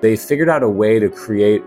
They 0.00 0.16
figured 0.16 0.48
out 0.48 0.62
a 0.62 0.68
way 0.68 0.98
to 0.98 1.08
create 1.08 1.62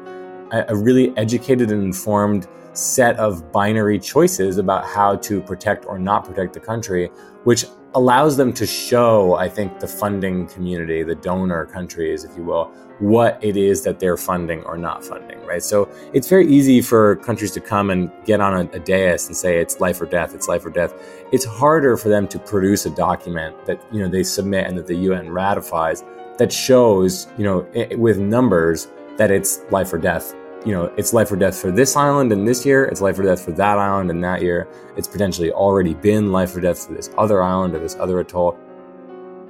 a, 0.52 0.76
really 0.76 1.16
educated 1.18 1.72
and 1.72 1.84
informed 1.84 2.48
set 2.74 3.18
of 3.18 3.52
binary 3.52 4.00
choices 4.00 4.58
about 4.58 4.86
how 4.86 5.16
to 5.18 5.42
protect 5.42 5.86
or 5.86 6.00
not 6.00 6.26
protect 6.26 6.54
the 6.54 6.59
country, 6.59 7.08
which 7.44 7.66
allows 7.94 8.38
them 8.38 8.54
to 8.54 8.66
show, 8.66 9.36
I 9.36 9.50
think, 9.50 9.80
the 9.80 9.88
funding 9.88 10.48
community, 10.48 11.04
the 11.04 11.16
donor 11.16 11.66
countries, 11.66 12.24
if 12.24 12.36
you 12.38 12.44
will, 12.44 12.66
what 13.00 13.38
it 13.44 13.58
is 13.58 13.84
that 13.84 14.00
they're 14.00 14.16
funding 14.16 14.64
or 14.64 14.78
not 14.78 15.04
funding, 15.04 15.44
right? 15.46 15.64
So 15.64 15.90
it's 16.14 16.30
very 16.30 16.48
easy 16.48 16.82
for 16.82 17.18
countries 17.18 17.52
to 17.52 17.59
come 17.59 17.90
and 17.90 18.09
get 18.26 18.40
on 18.40 18.54
a, 18.54 18.70
a 18.72 18.80
dais 18.80 19.28
and 19.28 19.36
say 19.36 19.58
it's 19.59 19.82
life 19.82 20.00
or 20.00 20.06
death, 20.06 20.34
it's 20.34 20.48
life 20.48 20.66
or 20.66 20.70
death. 20.70 20.94
It's 21.34 21.44
harder 21.44 21.98
for 21.98 22.08
them 22.08 22.28
to 22.30 22.40
produce 22.40 22.86
a 22.86 22.92
document 22.92 23.66
that, 23.66 23.84
you 23.92 24.00
know, 24.00 24.08
they 24.08 24.24
submit 24.24 24.68
and 24.68 24.78
that 24.78 24.88
the 24.88 24.96
UN 24.96 25.32
ratifies 25.32 26.04
that 26.42 26.52
shows, 26.52 27.28
you 27.38 27.44
know, 27.44 27.67
with 27.97 28.17
numbers 28.17 28.88
that 29.17 29.30
it's 29.30 29.59
life 29.70 29.94
or 29.94 30.00
death. 30.00 30.34
You 30.66 30.72
know, 30.72 30.92
it's 30.97 31.14
life 31.14 31.31
or 31.31 31.36
death 31.36 31.56
for 31.56 31.70
this 31.70 31.95
island 31.95 32.31
and 32.31 32.47
this 32.47 32.66
year, 32.66 32.86
it's 32.86 33.00
life 33.00 33.20
or 33.20 33.22
death 33.22 33.45
for 33.45 33.52
that 33.52 33.78
island 33.78 34.09
and 34.09 34.23
that 34.23 34.42
year. 34.42 34.67
It's 34.97 35.08
potentially 35.08 35.52
already 35.52 35.94
been 35.94 36.31
life 36.31 36.56
or 36.56 36.62
death 36.62 36.88
for 36.88 36.94
this 36.94 37.12
other 37.16 37.44
island 37.44 37.75
or 37.75 37.80
this 37.80 37.95
other 37.95 38.19
atoll. 38.19 38.58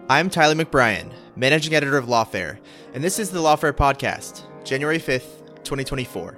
I'm 0.10 0.30
Tyler 0.30 0.54
McBrien, 0.54 1.14
managing 1.38 1.74
editor 1.76 1.98
of 1.98 2.08
Lawfare, 2.08 2.58
and 2.94 3.02
this 3.02 3.20
is 3.20 3.32
the 3.32 3.40
Lawfare 3.40 3.72
podcast, 3.72 4.44
January 4.66 5.00
5th, 5.00 5.64
2024. 5.64 6.38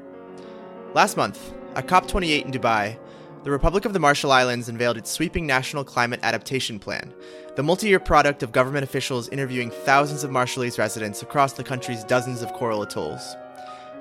Last 0.93 1.17
month, 1.17 1.51
at 1.75 1.87
COP28 1.87 2.45
in 2.45 2.51
Dubai, 2.51 2.99
the 3.43 3.49
Republic 3.49 3.85
of 3.85 3.93
the 3.93 3.99
Marshall 3.99 4.31
Islands 4.31 4.69
unveiled 4.69 4.97
its 4.97 5.09
sweeping 5.09 5.47
national 5.47 5.83
climate 5.83 6.19
adaptation 6.21 6.77
plan, 6.77 7.11
the 7.55 7.63
multi 7.63 7.87
year 7.87 7.99
product 7.99 8.41
of 8.41 8.51
government 8.51 8.83
officials 8.83 9.29
interviewing 9.29 9.69
thousands 9.69 10.23
of 10.23 10.31
Marshallese 10.31 10.79
residents 10.79 11.21
across 11.21 11.53
the 11.53 11.63
country's 11.63 12.03
dozens 12.03 12.41
of 12.41 12.51
coral 12.53 12.81
atolls. 12.81 13.35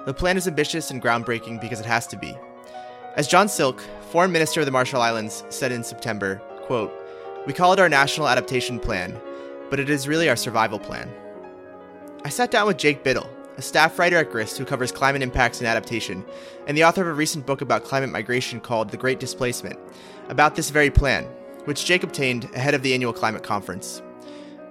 The 0.06 0.14
plan 0.14 0.38
is 0.38 0.48
ambitious 0.48 0.90
and 0.90 1.02
groundbreaking 1.02 1.60
because 1.60 1.78
it 1.78 1.86
has 1.86 2.06
to 2.08 2.16
be. 2.16 2.36
As 3.14 3.28
John 3.28 3.48
Silk, 3.48 3.82
Foreign 4.10 4.32
Minister 4.32 4.60
of 4.60 4.66
the 4.66 4.72
Marshall 4.72 5.02
Islands, 5.02 5.44
said 5.50 5.70
in 5.70 5.84
September, 5.84 6.36
quote, 6.62 6.92
We 7.46 7.52
call 7.52 7.74
it 7.74 7.78
our 7.78 7.90
National 7.90 8.26
Adaptation 8.26 8.80
Plan, 8.80 9.20
but 9.68 9.78
it 9.78 9.90
is 9.90 10.08
really 10.08 10.30
our 10.30 10.36
survival 10.36 10.78
plan. 10.78 11.12
I 12.24 12.30
sat 12.30 12.50
down 12.50 12.66
with 12.66 12.78
Jake 12.78 13.04
Bittle, 13.04 13.28
a 13.58 13.62
staff 13.62 13.98
writer 13.98 14.16
at 14.16 14.30
GRIST 14.30 14.56
who 14.56 14.64
covers 14.64 14.92
climate 14.92 15.22
impacts 15.22 15.58
and 15.58 15.68
adaptation, 15.68 16.24
and 16.66 16.74
the 16.76 16.84
author 16.84 17.02
of 17.02 17.08
a 17.08 17.12
recent 17.12 17.44
book 17.44 17.60
about 17.60 17.84
climate 17.84 18.10
migration 18.10 18.60
called 18.60 18.88
The 18.88 18.96
Great 18.96 19.20
Displacement, 19.20 19.78
about 20.30 20.56
this 20.56 20.70
very 20.70 20.90
plan, 20.90 21.28
which 21.64 21.84
Jake 21.84 22.02
obtained 22.02 22.44
ahead 22.54 22.74
of 22.74 22.82
the 22.82 22.94
annual 22.94 23.12
climate 23.12 23.42
conference. 23.42 24.02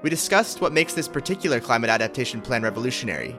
We 0.01 0.09
discussed 0.09 0.61
what 0.61 0.73
makes 0.73 0.93
this 0.93 1.07
particular 1.07 1.59
climate 1.59 1.89
adaptation 1.89 2.41
plan 2.41 2.63
revolutionary, 2.63 3.37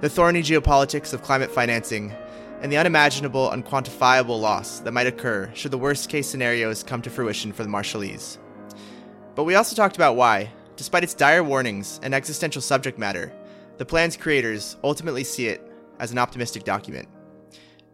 the 0.00 0.08
thorny 0.08 0.42
geopolitics 0.42 1.12
of 1.12 1.22
climate 1.22 1.50
financing, 1.50 2.14
and 2.60 2.72
the 2.72 2.76
unimaginable, 2.78 3.50
unquantifiable 3.50 4.40
loss 4.40 4.80
that 4.80 4.92
might 4.92 5.06
occur 5.06 5.50
should 5.54 5.70
the 5.70 5.78
worst 5.78 6.08
case 6.08 6.26
scenarios 6.26 6.82
come 6.82 7.02
to 7.02 7.10
fruition 7.10 7.52
for 7.52 7.62
the 7.62 7.68
Marshallese. 7.68 8.38
But 9.34 9.44
we 9.44 9.56
also 9.56 9.74
talked 9.74 9.96
about 9.96 10.16
why, 10.16 10.50
despite 10.76 11.04
its 11.04 11.14
dire 11.14 11.44
warnings 11.44 12.00
and 12.02 12.14
existential 12.14 12.62
subject 12.62 12.98
matter, 12.98 13.32
the 13.76 13.84
plan's 13.84 14.16
creators 14.16 14.76
ultimately 14.84 15.24
see 15.24 15.48
it 15.48 15.68
as 15.98 16.12
an 16.12 16.18
optimistic 16.18 16.64
document. 16.64 17.08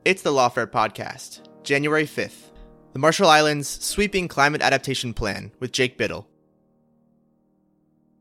It's 0.05 0.23
the 0.23 0.31
Lawfare 0.31 0.67
Podcast, 0.67 1.41
January 1.63 2.05
5th, 2.05 2.50
the 2.93 2.99
Marshall 2.99 3.29
Islands 3.29 3.69
Sweeping 3.69 4.29
Climate 4.29 4.63
Adaptation 4.63 5.15
Plan 5.15 5.53
with 5.61 5.73
Jake 5.73 5.97
Bittle. 5.97 6.27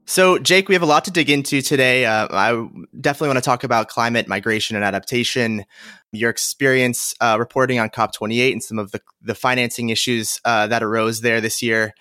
So, 0.06 0.40
Jake, 0.40 0.68
we 0.68 0.74
have 0.74 0.82
a 0.82 0.88
lot 0.88 1.06
to 1.06 1.12
dig 1.12 1.30
into 1.30 1.62
today. 1.62 2.06
Uh, 2.06 2.28
I 2.32 2.68
definitely 3.00 3.28
want 3.28 3.38
to 3.38 3.46
talk 3.46 3.64
about 3.64 3.90
climate 3.90 4.28
migration 4.28 4.76
and 4.76 4.84
adaptation, 4.84 5.66
your 6.12 6.32
experience 6.32 7.14
uh, 7.22 7.38
reporting 7.38 7.80
on 7.80 7.90
COP28 7.90 8.54
and 8.54 8.64
some 8.64 8.80
of 8.80 8.92
the, 8.92 9.02
the 9.22 9.36
financing 9.36 9.90
issues 9.90 10.42
uh, 10.46 10.66
that 10.66 10.82
arose 10.82 11.22
there 11.22 11.42
this 11.42 11.62
year. 11.62 11.94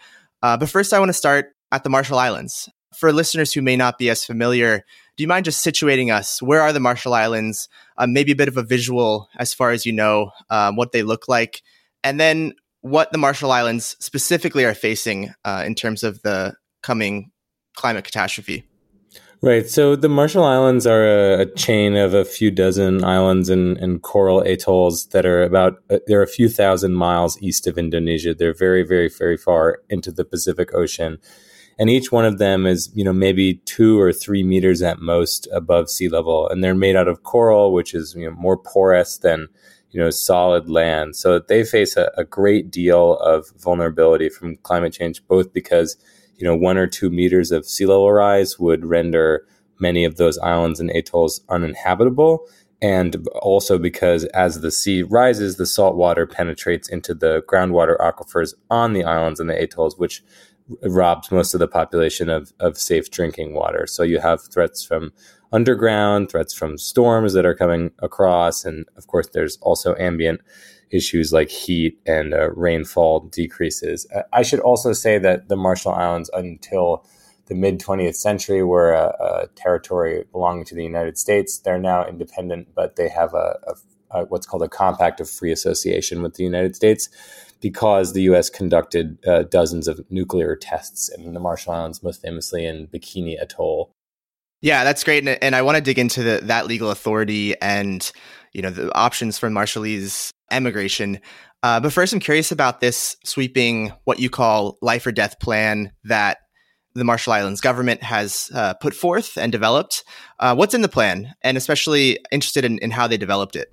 Uh, 0.42 0.56
but 0.56 0.70
first, 0.70 0.94
I 0.94 0.98
want 0.98 1.10
to 1.10 1.14
start 1.14 1.54
at 1.70 1.84
the 1.84 1.90
Marshall 1.90 2.18
Islands. 2.18 2.70
For 2.96 3.12
listeners 3.12 3.52
who 3.52 3.60
may 3.60 3.76
not 3.76 3.98
be 3.98 4.08
as 4.08 4.24
familiar, 4.24 4.84
do 5.18 5.22
you 5.22 5.28
mind 5.28 5.44
just 5.44 5.64
situating 5.64 6.10
us? 6.10 6.40
Where 6.40 6.62
are 6.62 6.72
the 6.72 6.80
Marshall 6.80 7.12
Islands? 7.12 7.68
Uh, 7.98 8.06
maybe 8.06 8.32
a 8.32 8.36
bit 8.36 8.48
of 8.48 8.56
a 8.56 8.62
visual 8.62 9.28
as 9.38 9.52
far 9.52 9.70
as 9.70 9.84
you 9.84 9.92
know, 9.92 10.30
um, 10.48 10.76
what 10.76 10.92
they 10.92 11.02
look 11.02 11.28
like, 11.28 11.62
and 12.04 12.20
then 12.20 12.54
what 12.80 13.12
the 13.12 13.18
Marshall 13.18 13.52
Islands 13.52 13.96
specifically 13.98 14.64
are 14.64 14.74
facing 14.74 15.34
uh, 15.44 15.64
in 15.66 15.74
terms 15.74 16.02
of 16.02 16.22
the 16.22 16.54
coming 16.82 17.30
climate 17.74 18.04
catastrophe. 18.04 18.64
Right. 19.40 19.68
So 19.68 19.94
the 19.94 20.08
Marshall 20.08 20.44
Islands 20.44 20.84
are 20.84 21.06
a, 21.06 21.42
a 21.42 21.46
chain 21.46 21.94
of 21.96 22.12
a 22.12 22.24
few 22.24 22.50
dozen 22.50 23.04
islands 23.04 23.48
and, 23.48 23.78
and, 23.78 24.02
coral 24.02 24.40
atolls 24.40 25.06
that 25.08 25.24
are 25.24 25.44
about, 25.44 25.74
uh, 25.90 25.98
they're 26.08 26.24
a 26.24 26.26
few 26.26 26.48
thousand 26.48 26.94
miles 26.94 27.40
east 27.40 27.68
of 27.68 27.78
Indonesia. 27.78 28.34
They're 28.34 28.52
very, 28.52 28.82
very, 28.82 29.08
very 29.08 29.36
far 29.36 29.78
into 29.88 30.10
the 30.10 30.24
Pacific 30.24 30.74
Ocean. 30.74 31.18
And 31.78 31.88
each 31.88 32.10
one 32.10 32.24
of 32.24 32.38
them 32.38 32.66
is, 32.66 32.90
you 32.94 33.04
know, 33.04 33.12
maybe 33.12 33.62
two 33.64 34.00
or 34.00 34.12
three 34.12 34.42
meters 34.42 34.82
at 34.82 34.98
most 34.98 35.46
above 35.52 35.88
sea 35.88 36.08
level. 36.08 36.48
And 36.48 36.64
they're 36.64 36.74
made 36.74 36.96
out 36.96 37.06
of 37.06 37.22
coral, 37.22 37.72
which 37.72 37.94
is, 37.94 38.16
you 38.16 38.28
know, 38.28 38.36
more 38.36 38.56
porous 38.56 39.18
than 39.18 39.46
you 39.90 40.00
know 40.00 40.10
solid 40.10 40.68
land. 40.68 41.16
So 41.16 41.38
they 41.38 41.64
face 41.64 41.96
a, 41.96 42.10
a, 42.16 42.24
great 42.24 42.70
deal 42.70 43.14
of 43.14 43.46
vulnerability 43.56 44.28
from 44.28 44.56
climate 44.56 44.92
change 44.92 45.26
both 45.26 45.52
because 45.52 45.96
you 46.36 46.44
know 46.44 46.56
one 46.56 46.76
or 46.76 46.86
two 46.86 47.10
meters 47.10 47.50
of 47.50 47.66
sea 47.66 47.86
level 47.86 48.12
rise 48.12 48.58
would 48.58 48.84
render 48.84 49.46
many 49.80 50.04
of 50.04 50.16
those 50.16 50.38
islands 50.38 50.80
and 50.80 50.90
atolls 50.90 51.40
uninhabitable 51.48 52.46
and 52.80 53.26
also 53.42 53.78
because 53.78 54.24
as 54.26 54.60
the 54.60 54.70
sea 54.70 55.02
rises 55.02 55.56
the 55.56 55.66
salt 55.66 55.96
water 55.96 56.26
penetrates 56.26 56.88
into 56.88 57.14
the 57.14 57.42
groundwater 57.48 57.96
aquifers 57.98 58.54
on 58.70 58.92
the 58.92 59.04
islands 59.04 59.40
and 59.40 59.50
the 59.50 59.60
atolls 59.60 59.98
which 59.98 60.22
robs 60.82 61.30
most 61.30 61.54
of 61.54 61.60
the 61.60 61.68
population 61.68 62.28
of, 62.28 62.52
of 62.60 62.76
safe 62.76 63.10
drinking 63.10 63.54
water 63.54 63.86
so 63.86 64.02
you 64.02 64.20
have 64.20 64.42
threats 64.52 64.84
from 64.84 65.12
underground, 65.52 66.30
threats 66.30 66.52
from 66.52 66.78
storms 66.78 67.32
that 67.32 67.46
are 67.46 67.54
coming 67.54 67.90
across. 68.00 68.64
And 68.64 68.86
of 68.96 69.06
course, 69.06 69.28
there's 69.28 69.56
also 69.58 69.94
ambient 69.98 70.40
issues 70.90 71.32
like 71.32 71.50
heat 71.50 71.98
and 72.06 72.32
uh, 72.32 72.50
rainfall 72.52 73.20
decreases. 73.20 74.06
I 74.32 74.42
should 74.42 74.60
also 74.60 74.92
say 74.92 75.18
that 75.18 75.48
the 75.48 75.56
Marshall 75.56 75.92
Islands, 75.92 76.30
until 76.32 77.04
the 77.46 77.54
mid 77.54 77.78
20th 77.80 78.14
century, 78.14 78.62
were 78.62 78.92
a, 78.92 79.14
a, 79.20 79.46
territory 79.54 80.24
belonging 80.32 80.64
to 80.66 80.74
the 80.74 80.84
United 80.84 81.18
States. 81.18 81.58
They're 81.58 81.78
now 81.78 82.06
independent, 82.06 82.68
but 82.74 82.96
they 82.96 83.08
have 83.08 83.34
a, 83.34 83.58
a, 84.10 84.24
what's 84.26 84.46
called 84.46 84.62
a 84.62 84.68
compact 84.68 85.20
of 85.20 85.28
free 85.28 85.52
association 85.52 86.22
with 86.22 86.34
the 86.34 86.44
United 86.44 86.74
States 86.74 87.10
because 87.60 88.12
the 88.12 88.22
U.S. 88.22 88.50
conducted 88.50 89.18
uh, 89.26 89.44
dozens 89.44 89.88
of 89.88 90.00
nuclear 90.10 90.56
tests 90.56 91.08
in 91.08 91.34
the 91.34 91.40
Marshall 91.40 91.72
Islands, 91.72 92.02
most 92.02 92.22
famously 92.22 92.64
in 92.64 92.86
Bikini 92.86 93.40
Atoll. 93.40 93.92
Yeah, 94.60 94.84
that's 94.84 95.04
great, 95.04 95.26
and, 95.26 95.38
and 95.42 95.54
I 95.54 95.62
want 95.62 95.76
to 95.76 95.82
dig 95.82 95.98
into 95.98 96.22
the, 96.22 96.40
that 96.44 96.66
legal 96.66 96.90
authority 96.90 97.60
and 97.60 98.10
you 98.52 98.62
know 98.62 98.70
the 98.70 98.94
options 98.94 99.38
for 99.38 99.48
Marshallese 99.48 100.30
emigration. 100.50 101.20
Uh, 101.62 101.80
but 101.80 101.92
first, 101.92 102.12
I'm 102.12 102.20
curious 102.20 102.52
about 102.52 102.80
this 102.80 103.16
sweeping, 103.24 103.92
what 104.04 104.20
you 104.20 104.30
call 104.30 104.78
life 104.80 105.06
or 105.06 105.12
death 105.12 105.40
plan 105.40 105.92
that 106.04 106.38
the 106.94 107.04
Marshall 107.04 107.32
Islands 107.32 107.60
government 107.60 108.02
has 108.02 108.50
uh, 108.54 108.74
put 108.74 108.94
forth 108.94 109.36
and 109.36 109.52
developed. 109.52 110.04
Uh, 110.38 110.54
what's 110.54 110.74
in 110.74 110.82
the 110.82 110.88
plan? 110.88 111.34
And 111.42 111.56
especially 111.56 112.18
interested 112.30 112.64
in, 112.64 112.78
in, 112.78 112.90
how 112.90 113.06
they 113.06 113.16
developed 113.16 113.56
it. 113.56 113.72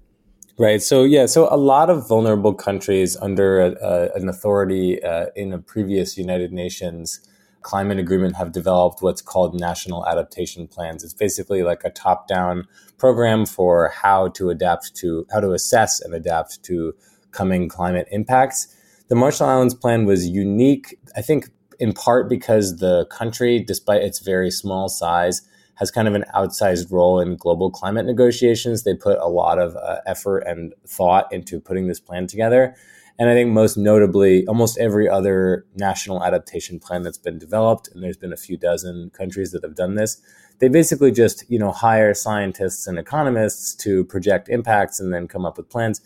Right. 0.57 0.81
So, 0.81 1.03
yeah, 1.03 1.25
so 1.25 1.49
a 1.51 1.57
lot 1.57 1.89
of 1.89 2.07
vulnerable 2.07 2.53
countries 2.53 3.17
under 3.17 3.59
a, 3.59 3.71
a, 3.81 4.11
an 4.13 4.29
authority 4.29 5.03
uh, 5.03 5.25
in 5.35 5.51
a 5.51 5.59
previous 5.59 6.17
United 6.17 6.53
Nations 6.53 7.19
climate 7.61 7.99
agreement 7.99 8.37
have 8.37 8.53
developed 8.53 9.01
what's 9.01 9.21
called 9.21 9.59
national 9.59 10.07
adaptation 10.07 10.65
plans. 10.67 11.03
It's 11.03 11.13
basically 11.13 11.63
like 11.63 11.81
a 11.83 11.89
top 11.89 12.29
down 12.29 12.67
program 12.97 13.45
for 13.45 13.89
how 13.89 14.29
to 14.29 14.49
adapt 14.49 14.95
to, 14.97 15.27
how 15.29 15.41
to 15.41 15.51
assess 15.51 15.99
and 15.99 16.13
adapt 16.13 16.63
to 16.63 16.93
coming 17.31 17.67
climate 17.67 18.07
impacts. 18.09 18.73
The 19.09 19.15
Marshall 19.15 19.47
Islands 19.47 19.73
plan 19.73 20.05
was 20.05 20.25
unique, 20.25 20.97
I 21.17 21.21
think, 21.21 21.49
in 21.79 21.91
part 21.91 22.29
because 22.29 22.77
the 22.77 23.07
country, 23.07 23.59
despite 23.59 24.03
its 24.03 24.19
very 24.19 24.51
small 24.51 24.87
size, 24.87 25.41
has 25.75 25.91
kind 25.91 26.07
of 26.07 26.15
an 26.15 26.25
outsized 26.33 26.91
role 26.91 27.19
in 27.19 27.35
global 27.35 27.69
climate 27.69 28.05
negotiations. 28.05 28.83
They 28.83 28.95
put 28.95 29.17
a 29.19 29.27
lot 29.27 29.59
of 29.59 29.75
uh, 29.75 29.99
effort 30.05 30.39
and 30.39 30.73
thought 30.87 31.31
into 31.31 31.59
putting 31.59 31.87
this 31.87 31.99
plan 31.99 32.27
together. 32.27 32.75
And 33.17 33.29
I 33.29 33.33
think 33.33 33.51
most 33.51 33.77
notably, 33.77 34.45
almost 34.47 34.77
every 34.77 35.07
other 35.07 35.65
national 35.75 36.23
adaptation 36.23 36.79
plan 36.79 37.03
that's 37.03 37.17
been 37.17 37.39
developed, 37.39 37.89
and 37.93 38.03
there's 38.03 38.17
been 38.17 38.33
a 38.33 38.37
few 38.37 38.57
dozen 38.57 39.09
countries 39.11 39.51
that 39.51 39.63
have 39.63 39.75
done 39.75 39.95
this, 39.95 40.21
they 40.59 40.67
basically 40.67 41.11
just, 41.11 41.49
you 41.49 41.59
know, 41.59 41.71
hire 41.71 42.13
scientists 42.13 42.87
and 42.87 42.97
economists 42.97 43.73
to 43.75 44.03
project 44.05 44.49
impacts 44.49 44.99
and 44.99 45.13
then 45.13 45.27
come 45.27 45.45
up 45.45 45.57
with 45.57 45.69
plans. 45.69 46.01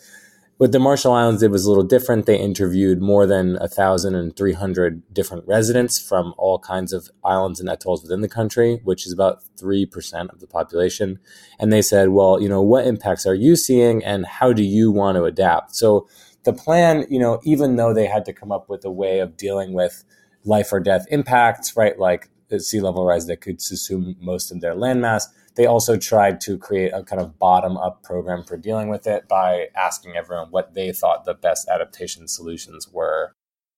With 0.59 0.73
the 0.73 0.79
Marshall 0.79 1.13
Islands, 1.13 1.39
did 1.39 1.51
was 1.51 1.63
a 1.63 1.69
little 1.69 1.85
different. 1.85 2.25
They 2.25 2.37
interviewed 2.37 3.01
more 3.01 3.25
than 3.25 3.53
1,300 3.53 5.13
different 5.13 5.47
residents 5.47 6.01
from 6.01 6.33
all 6.37 6.59
kinds 6.59 6.91
of 6.91 7.09
islands 7.23 7.61
and 7.61 7.69
atolls 7.69 8.03
within 8.03 8.19
the 8.19 8.27
country, 8.27 8.81
which 8.83 9.07
is 9.07 9.13
about 9.13 9.41
3% 9.55 10.29
of 10.33 10.41
the 10.41 10.47
population. 10.47 11.17
And 11.59 11.71
they 11.71 11.81
said, 11.81 12.09
well, 12.09 12.41
you 12.41 12.49
know, 12.49 12.61
what 12.61 12.85
impacts 12.85 13.25
are 13.25 13.33
you 13.33 13.55
seeing 13.55 14.03
and 14.03 14.25
how 14.25 14.51
do 14.51 14.61
you 14.61 14.91
want 14.91 15.15
to 15.15 15.23
adapt? 15.23 15.75
So 15.75 16.09
the 16.43 16.51
plan, 16.51 17.05
you 17.09 17.19
know, 17.19 17.39
even 17.43 17.77
though 17.77 17.93
they 17.93 18.07
had 18.07 18.25
to 18.25 18.33
come 18.33 18.51
up 18.51 18.67
with 18.67 18.83
a 18.83 18.91
way 18.91 19.19
of 19.19 19.37
dealing 19.37 19.71
with 19.71 20.03
life 20.43 20.73
or 20.73 20.81
death 20.81 21.05
impacts, 21.09 21.77
right, 21.77 21.97
like 21.97 22.29
sea 22.57 22.81
level 22.81 23.05
rise 23.05 23.27
that 23.27 23.39
could 23.39 23.59
subsume 23.59 24.19
most 24.19 24.51
of 24.51 24.59
their 24.59 24.73
landmass, 24.73 25.23
they 25.59 25.65
also 25.65 25.97
tried 25.97 26.39
to 26.39 26.57
create 26.57 26.93
a 26.93 27.03
kind 27.03 27.21
of 27.21 27.37
bottom 27.37 27.75
up 27.75 28.01
program 28.01 28.45
for 28.45 28.55
dealing 28.55 28.87
with 28.87 29.05
it 29.05 29.27
by 29.27 29.67
asking 29.75 30.15
everyone 30.15 30.47
what 30.51 30.73
they 30.73 30.93
thought 30.93 31.25
the 31.25 31.33
best 31.33 31.67
adaptation 31.67 32.29
solutions 32.29 32.87
were. 32.87 33.33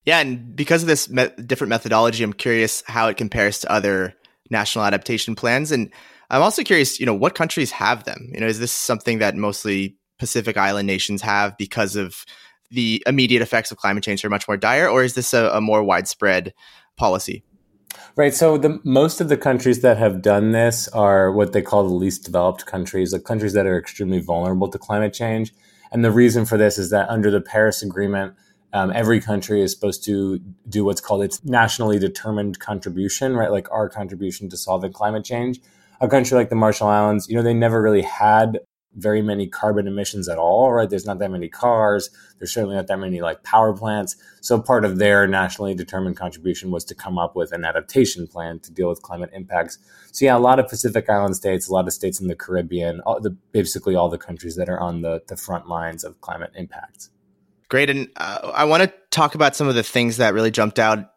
Yeah, 0.06 0.20
and 0.20 0.56
because 0.56 0.84
of 0.84 0.88
this 0.88 1.10
me- 1.10 1.32
different 1.44 1.70
methodology, 1.70 2.24
I'm 2.24 2.34
curious 2.34 2.84
how 2.86 3.08
it 3.08 3.18
compares 3.18 3.58
to 3.62 3.72
other 3.72 4.14
national 4.52 4.86
adaptation 4.86 5.34
plans. 5.34 5.72
And 5.72 5.92
I'm 6.30 6.44
also 6.44 6.62
curious, 6.62 7.00
you 7.00 7.08
know, 7.08 7.16
what 7.16 7.34
countries 7.34 7.72
have 7.72 8.04
them? 8.04 8.30
You 8.32 8.42
know, 8.42 8.48
is 8.48 8.60
this 8.60 8.72
something 8.72 9.18
that 9.18 9.36
mostly 9.36 9.98
Pacific 10.20 10.58
Island 10.58 10.86
nations 10.86 11.24
have 11.24 11.58
because 11.58 11.96
of 11.96 12.28
the 12.70 13.02
immediate 13.08 13.42
effects 13.42 13.72
of 13.72 13.78
climate 13.78 14.04
change 14.04 14.24
are 14.24 14.30
much 14.30 14.48
more 14.48 14.56
dire, 14.56 14.88
or 14.88 15.04
is 15.04 15.16
this 15.16 15.34
a, 15.34 15.50
a 15.50 15.62
more 15.62 15.84
widespread 15.84 16.54
policy? 16.96 17.44
Right. 18.16 18.34
So 18.34 18.58
the 18.58 18.80
most 18.84 19.22
of 19.22 19.30
the 19.30 19.38
countries 19.38 19.82
that 19.82 19.98
have 19.98 20.22
done 20.22 20.52
this 20.52 20.88
are 20.90 21.32
what 21.32 21.54
they 21.54 21.62
call 21.62 21.84
the 21.88 21.94
least 21.94 22.26
developed 22.26 22.66
countries, 22.66 23.12
the 23.12 23.20
countries 23.20 23.54
that 23.54 23.66
are 23.66 23.80
extremely 23.80 24.20
vulnerable 24.20 24.68
to 24.70 24.78
climate 24.78 25.14
change. 25.14 25.54
And 25.92 26.04
the 26.04 26.12
reason 26.12 26.46
for 26.46 26.58
this 26.58 26.78
is 26.78 26.90
that 26.90 27.10
under 27.10 27.32
the 27.32 27.42
Paris 27.42 27.82
Agreement, 27.82 28.36
um, 28.74 28.92
every 28.94 29.20
country 29.20 29.62
is 29.62 29.72
supposed 29.72 30.04
to 30.06 30.40
do 30.70 30.86
what's 30.86 31.02
called 31.02 31.24
its 31.24 31.44
nationally 31.44 32.00
determined 32.00 32.60
contribution, 32.60 33.36
right? 33.36 33.52
Like 33.52 33.70
our 33.72 33.90
contribution 33.90 34.50
to 34.50 34.58
solving 34.58 34.94
climate 34.94 35.26
change. 35.26 35.60
A 36.00 36.08
country 36.08 36.36
like 36.36 36.50
the 36.50 36.56
Marshall 36.56 36.88
Islands, 36.88 37.30
you 37.30 37.36
know, 37.36 37.44
they 37.44 37.54
never 37.54 37.82
really 37.82 38.02
had 38.02 38.60
very 38.96 39.22
many 39.22 39.48
carbon 39.48 39.88
emissions 39.88 40.28
at 40.28 40.38
all, 40.38 40.72
right? 40.72 40.90
There's 40.90 41.06
not 41.06 41.20
that 41.20 41.32
many 41.32 41.48
cars. 41.48 42.10
There's 42.38 42.54
certainly 42.54 42.76
not 42.76 42.88
that 42.88 43.00
many 43.00 43.22
like 43.22 43.44
power 43.44 43.74
plants. 43.74 44.16
So 44.42 44.62
part 44.62 44.84
of 44.84 44.98
their 44.98 45.28
nationally 45.28 45.74
determined 45.76 46.18
contribution 46.18 46.72
was 46.72 46.84
to 46.86 46.96
come 46.96 47.18
up 47.18 47.36
with 47.36 47.52
an 47.54 47.64
adaptation 47.64 48.28
plan 48.28 48.60
to 48.60 48.72
deal 48.72 48.90
with 48.90 49.02
climate 49.02 49.30
impacts. 49.34 49.78
So 50.12 50.26
yeah, 50.26 50.36
a 50.36 50.40
lot 50.40 50.60
of 50.60 50.68
Pacific 50.68 51.10
Island 51.10 51.36
states, 51.36 51.70
a 51.70 51.74
lot 51.74 51.88
of 51.88 51.94
states 51.94 52.20
in 52.20 52.28
the 52.28 52.36
Caribbean, 52.36 53.00
all 53.02 53.20
the, 53.20 53.30
basically 53.30 53.96
all 53.96 54.10
the 54.10 54.18
countries 54.18 54.56
that 54.58 54.68
are 54.68 54.80
on 54.80 55.02
the, 55.02 55.22
the 55.28 55.38
front 55.38 55.68
lines 55.68 56.04
of 56.04 56.20
climate 56.20 56.52
impacts. 56.56 57.10
Great. 57.70 57.90
And 57.90 58.10
uh, 58.18 58.52
I 58.54 58.66
want 58.66 58.84
to 58.84 58.94
talk 59.12 59.36
about 59.36 59.56
some 59.56 59.70
of 59.70 59.76
the 59.76 59.84
things 59.84 60.18
that 60.18 60.34
really 60.34 60.52
jumped 60.52 60.80
out 60.80 61.12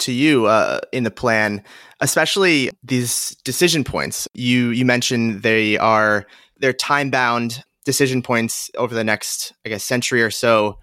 to 0.00 0.12
you 0.12 0.46
uh, 0.46 0.80
in 0.92 1.04
the 1.04 1.10
plan, 1.10 1.62
especially 2.00 2.70
these 2.82 3.36
decision 3.44 3.84
points. 3.84 4.28
You 4.34 4.70
you 4.70 4.84
mentioned 4.84 5.42
they 5.42 5.78
are 5.78 6.26
they're 6.64 6.72
time 6.72 7.10
bound 7.10 7.62
decision 7.84 8.22
points 8.22 8.70
over 8.78 8.94
the 8.94 9.04
next, 9.04 9.52
I 9.66 9.68
guess, 9.68 9.84
century 9.84 10.22
or 10.22 10.30
so. 10.30 10.78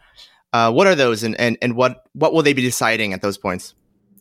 Uh, 0.54 0.72
what 0.72 0.86
are 0.86 0.94
those, 0.94 1.24
and, 1.24 1.40
and 1.40 1.58
and 1.60 1.76
what 1.76 2.04
what 2.14 2.34
will 2.34 2.44
they 2.44 2.54
be 2.54 2.62
deciding 2.62 3.14
at 3.14 3.24
those 3.24 3.40
points? 3.40 3.74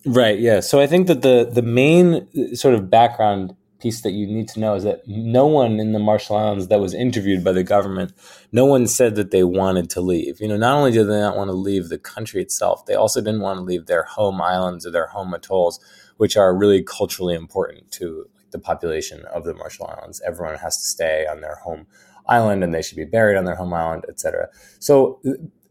Right. 0.07 0.39
Yeah. 0.39 0.61
So 0.61 0.81
I 0.81 0.87
think 0.87 1.07
that 1.09 1.21
the 1.21 1.51
the 1.53 1.61
main 1.61 2.27
uh, 2.35 2.55
sort 2.55 2.75
of 2.75 2.89
background 2.89 3.55
piece 3.79 4.01
that 4.03 4.12
you 4.12 4.27
need 4.27 4.49
to 4.49 4.61
know 4.61 4.75
is 4.75 4.85
that 4.85 5.07
no 5.07 5.47
one 5.47 5.79
in 5.79 5.93
the 5.93 5.99
Marshall 5.99 6.37
Islands 6.37 6.69
that 6.69 6.81
was 6.81 6.95
interviewed 6.95 7.45
by 7.45 7.53
the 7.53 7.62
government, 7.62 8.12
no 8.53 8.65
one 8.65 8.87
said 8.87 9.17
that 9.17 9.33
they 9.33 9.45
wanted 9.45 9.91
to 9.91 10.01
leave. 10.01 10.41
You 10.41 10.49
know, 10.49 10.57
not 10.57 10.79
only 10.79 10.93
did 10.93 11.09
they 11.09 11.21
not 11.21 11.37
want 11.37 11.49
to 11.49 11.55
leave 11.55 11.91
the 11.91 11.99
country 11.99 12.41
itself, 12.41 12.87
they 12.87 12.95
also 12.95 13.21
didn't 13.21 13.41
want 13.43 13.59
to 13.59 13.65
leave 13.65 13.85
their 13.85 14.05
home 14.05 14.41
islands 14.41 14.87
or 14.87 14.93
their 14.93 15.09
home 15.09 15.35
atolls, 15.35 15.79
which 16.17 16.39
are 16.39 16.57
really 16.57 16.83
culturally 16.83 17.35
important 17.35 17.91
to 17.93 18.30
the 18.50 18.58
population 18.58 19.25
of 19.26 19.44
the 19.44 19.55
Marshall 19.55 19.87
Islands. 19.87 20.20
Everyone 20.26 20.56
has 20.56 20.76
to 20.79 20.87
stay 20.87 21.26
on 21.26 21.41
their 21.41 21.56
home 21.56 21.87
island 22.26 22.62
and 22.62 22.75
they 22.75 22.82
should 22.82 22.97
be 22.97 23.05
buried 23.05 23.37
on 23.37 23.44
their 23.44 23.56
home 23.56 23.73
island, 23.75 24.05
etc. 24.08 24.49
So, 24.79 25.20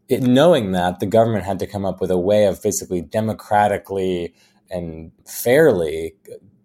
it, 0.08 0.22
knowing 0.22 0.72
that, 0.72 0.98
the 0.98 1.06
government 1.06 1.44
had 1.44 1.58
to 1.60 1.66
come 1.66 1.84
up 1.84 2.00
with 2.00 2.10
a 2.10 2.18
way 2.18 2.46
of 2.46 2.62
basically 2.62 3.00
democratically 3.00 4.34
and 4.68 5.12
fairly 5.26 6.14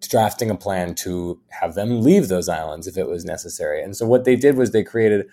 drafting 0.08 0.50
a 0.50 0.56
plan 0.56 0.94
to 0.94 1.40
have 1.48 1.74
them 1.74 2.02
leave 2.02 2.28
those 2.28 2.48
islands 2.48 2.86
if 2.86 2.96
it 2.96 3.08
was 3.08 3.24
necessary. 3.24 3.82
And 3.82 3.96
so, 3.96 4.06
what 4.06 4.24
they 4.24 4.36
did 4.36 4.56
was 4.56 4.72
they 4.72 4.84
created 4.84 5.26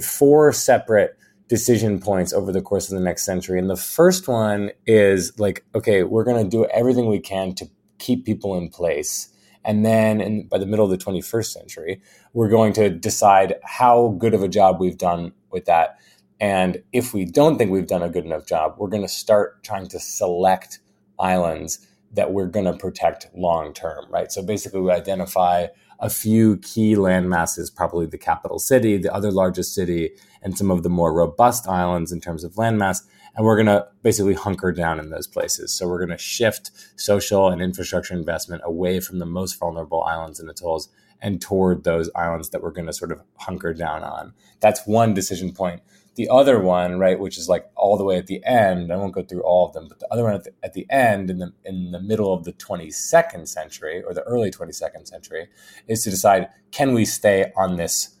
four 0.00 0.52
separate 0.52 1.16
decision 1.48 2.00
points 2.00 2.32
over 2.32 2.50
the 2.50 2.62
course 2.62 2.90
of 2.90 2.96
the 2.96 3.04
next 3.04 3.24
century. 3.24 3.58
And 3.58 3.68
the 3.68 3.76
first 3.76 4.26
one 4.26 4.70
is 4.86 5.38
like, 5.38 5.64
okay, 5.74 6.02
we're 6.02 6.24
going 6.24 6.42
to 6.42 6.48
do 6.48 6.64
everything 6.66 7.06
we 7.06 7.20
can 7.20 7.54
to 7.56 7.68
keep 7.98 8.24
people 8.24 8.56
in 8.56 8.68
place 8.68 9.28
and 9.64 9.84
then 9.84 10.20
in, 10.20 10.46
by 10.48 10.58
the 10.58 10.66
middle 10.66 10.84
of 10.84 10.90
the 10.90 11.04
21st 11.04 11.52
century, 11.52 12.00
we're 12.32 12.48
going 12.48 12.72
to 12.74 12.90
decide 12.90 13.54
how 13.64 14.16
good 14.18 14.34
of 14.34 14.42
a 14.42 14.48
job 14.48 14.80
we've 14.80 14.98
done 14.98 15.32
with 15.50 15.66
that. 15.66 15.98
And 16.40 16.82
if 16.92 17.14
we 17.14 17.24
don't 17.24 17.58
think 17.58 17.70
we've 17.70 17.86
done 17.86 18.02
a 18.02 18.08
good 18.08 18.24
enough 18.24 18.46
job, 18.46 18.74
we're 18.78 18.88
going 18.88 19.02
to 19.02 19.08
start 19.08 19.62
trying 19.62 19.86
to 19.88 20.00
select 20.00 20.80
islands 21.18 21.86
that 22.14 22.32
we're 22.32 22.46
going 22.46 22.66
to 22.66 22.74
protect 22.74 23.28
long 23.34 23.72
term, 23.72 24.04
right? 24.10 24.30
So 24.30 24.42
basically, 24.42 24.80
we 24.80 24.90
identify 24.90 25.68
a 26.00 26.10
few 26.10 26.58
key 26.58 26.96
land 26.96 27.30
masses, 27.30 27.70
probably 27.70 28.06
the 28.06 28.18
capital 28.18 28.58
city, 28.58 28.98
the 28.98 29.14
other 29.14 29.30
largest 29.30 29.74
city, 29.74 30.10
and 30.42 30.58
some 30.58 30.70
of 30.70 30.82
the 30.82 30.90
more 30.90 31.12
robust 31.14 31.68
islands 31.68 32.10
in 32.10 32.20
terms 32.20 32.42
of 32.42 32.54
landmass 32.54 33.02
and 33.34 33.46
we're 33.46 33.56
going 33.56 33.66
to 33.66 33.86
basically 34.02 34.34
hunker 34.34 34.72
down 34.72 34.98
in 34.98 35.10
those 35.10 35.26
places. 35.26 35.72
So 35.72 35.88
we're 35.88 35.98
going 35.98 36.16
to 36.16 36.18
shift 36.18 36.70
social 36.96 37.48
and 37.48 37.62
infrastructure 37.62 38.14
investment 38.14 38.62
away 38.64 39.00
from 39.00 39.18
the 39.18 39.26
most 39.26 39.58
vulnerable 39.58 40.02
islands 40.02 40.38
and 40.38 40.50
atolls 40.50 40.88
and 41.20 41.40
toward 41.40 41.84
those 41.84 42.10
islands 42.14 42.50
that 42.50 42.62
we're 42.62 42.72
going 42.72 42.86
to 42.86 42.92
sort 42.92 43.12
of 43.12 43.22
hunker 43.36 43.72
down 43.72 44.02
on. 44.02 44.34
That's 44.60 44.86
one 44.86 45.14
decision 45.14 45.52
point. 45.52 45.80
The 46.14 46.28
other 46.28 46.60
one, 46.60 46.98
right, 46.98 47.18
which 47.18 47.38
is 47.38 47.48
like 47.48 47.70
all 47.74 47.96
the 47.96 48.04
way 48.04 48.18
at 48.18 48.26
the 48.26 48.44
end, 48.44 48.92
I 48.92 48.96
won't 48.96 49.14
go 49.14 49.22
through 49.22 49.42
all 49.42 49.66
of 49.66 49.72
them, 49.72 49.86
but 49.88 49.98
the 49.98 50.12
other 50.12 50.24
one 50.24 50.34
at 50.34 50.44
the, 50.44 50.52
at 50.62 50.74
the 50.74 50.86
end, 50.90 51.30
in 51.30 51.38
the 51.38 51.54
in 51.64 51.92
the 51.92 52.00
middle 52.00 52.34
of 52.34 52.44
the 52.44 52.52
22nd 52.52 53.48
century 53.48 54.02
or 54.02 54.12
the 54.12 54.22
early 54.24 54.50
22nd 54.50 55.06
century, 55.06 55.48
is 55.88 56.04
to 56.04 56.10
decide 56.10 56.48
can 56.70 56.92
we 56.92 57.06
stay 57.06 57.50
on 57.56 57.76
this 57.76 58.18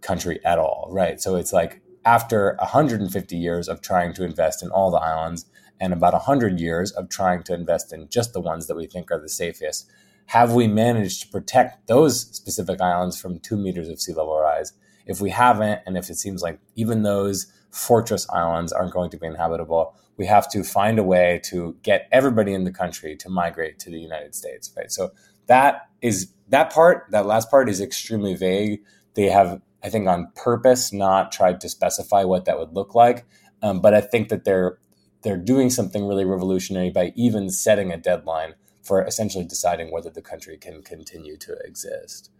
country 0.00 0.42
at 0.46 0.58
all, 0.58 0.88
right? 0.90 1.20
So 1.20 1.36
it's 1.36 1.52
like 1.52 1.82
after 2.06 2.56
150 2.60 3.36
years 3.36 3.68
of 3.68 3.82
trying 3.82 4.14
to 4.14 4.24
invest 4.24 4.62
in 4.62 4.70
all 4.70 4.90
the 4.90 4.96
islands 4.96 5.44
and 5.80 5.92
about 5.92 6.12
100 6.14 6.58
years 6.58 6.92
of 6.92 7.10
trying 7.10 7.42
to 7.42 7.52
invest 7.52 7.92
in 7.92 8.08
just 8.08 8.32
the 8.32 8.40
ones 8.40 8.68
that 8.68 8.76
we 8.76 8.86
think 8.86 9.10
are 9.10 9.20
the 9.20 9.28
safest, 9.28 9.90
have 10.26 10.54
we 10.54 10.68
managed 10.68 11.22
to 11.22 11.28
protect 11.28 11.88
those 11.88 12.20
specific 12.20 12.80
islands 12.80 13.20
from 13.20 13.40
two 13.40 13.56
meters 13.56 13.88
of 13.88 14.00
sea 14.00 14.14
level 14.14 14.38
rise? 14.38 14.72
If 15.04 15.20
we 15.20 15.30
haven't, 15.30 15.82
and 15.84 15.98
if 15.98 16.08
it 16.08 16.16
seems 16.16 16.42
like 16.42 16.60
even 16.76 17.02
those 17.02 17.52
fortress 17.70 18.26
islands 18.30 18.72
aren't 18.72 18.92
going 18.92 19.10
to 19.10 19.18
be 19.18 19.26
inhabitable, 19.26 19.94
we 20.16 20.26
have 20.26 20.48
to 20.50 20.62
find 20.62 20.98
a 20.98 21.02
way 21.02 21.40
to 21.44 21.76
get 21.82 22.08
everybody 22.10 22.54
in 22.54 22.64
the 22.64 22.72
country 22.72 23.16
to 23.16 23.28
migrate 23.28 23.78
to 23.80 23.90
the 23.90 24.00
United 24.00 24.34
States, 24.34 24.72
right? 24.76 24.90
So 24.90 25.10
that 25.46 25.88
is 26.02 26.32
that 26.48 26.72
part, 26.72 27.06
that 27.10 27.26
last 27.26 27.50
part 27.50 27.68
is 27.68 27.80
extremely 27.80 28.34
vague. 28.34 28.80
They 29.14 29.28
have 29.28 29.60
I 29.86 29.88
think 29.88 30.08
on 30.08 30.32
purpose, 30.34 30.92
not 30.92 31.30
tried 31.30 31.60
to 31.60 31.68
specify 31.68 32.24
what 32.24 32.44
that 32.46 32.58
would 32.58 32.72
look 32.72 32.96
like. 32.96 33.24
Um, 33.62 33.80
but 33.80 33.94
I 33.94 34.00
think 34.00 34.30
that 34.30 34.44
they're 34.44 34.78
they're 35.22 35.36
doing 35.36 35.70
something 35.70 36.06
really 36.06 36.24
revolutionary 36.24 36.90
by 36.90 37.12
even 37.14 37.50
setting 37.50 37.92
a 37.92 37.96
deadline 37.96 38.54
for 38.82 39.04
essentially 39.04 39.44
deciding 39.44 39.92
whether 39.92 40.10
the 40.10 40.22
country 40.22 40.56
can 40.56 40.82
continue 40.82 41.36
to 41.38 41.56
exist. 41.64 42.30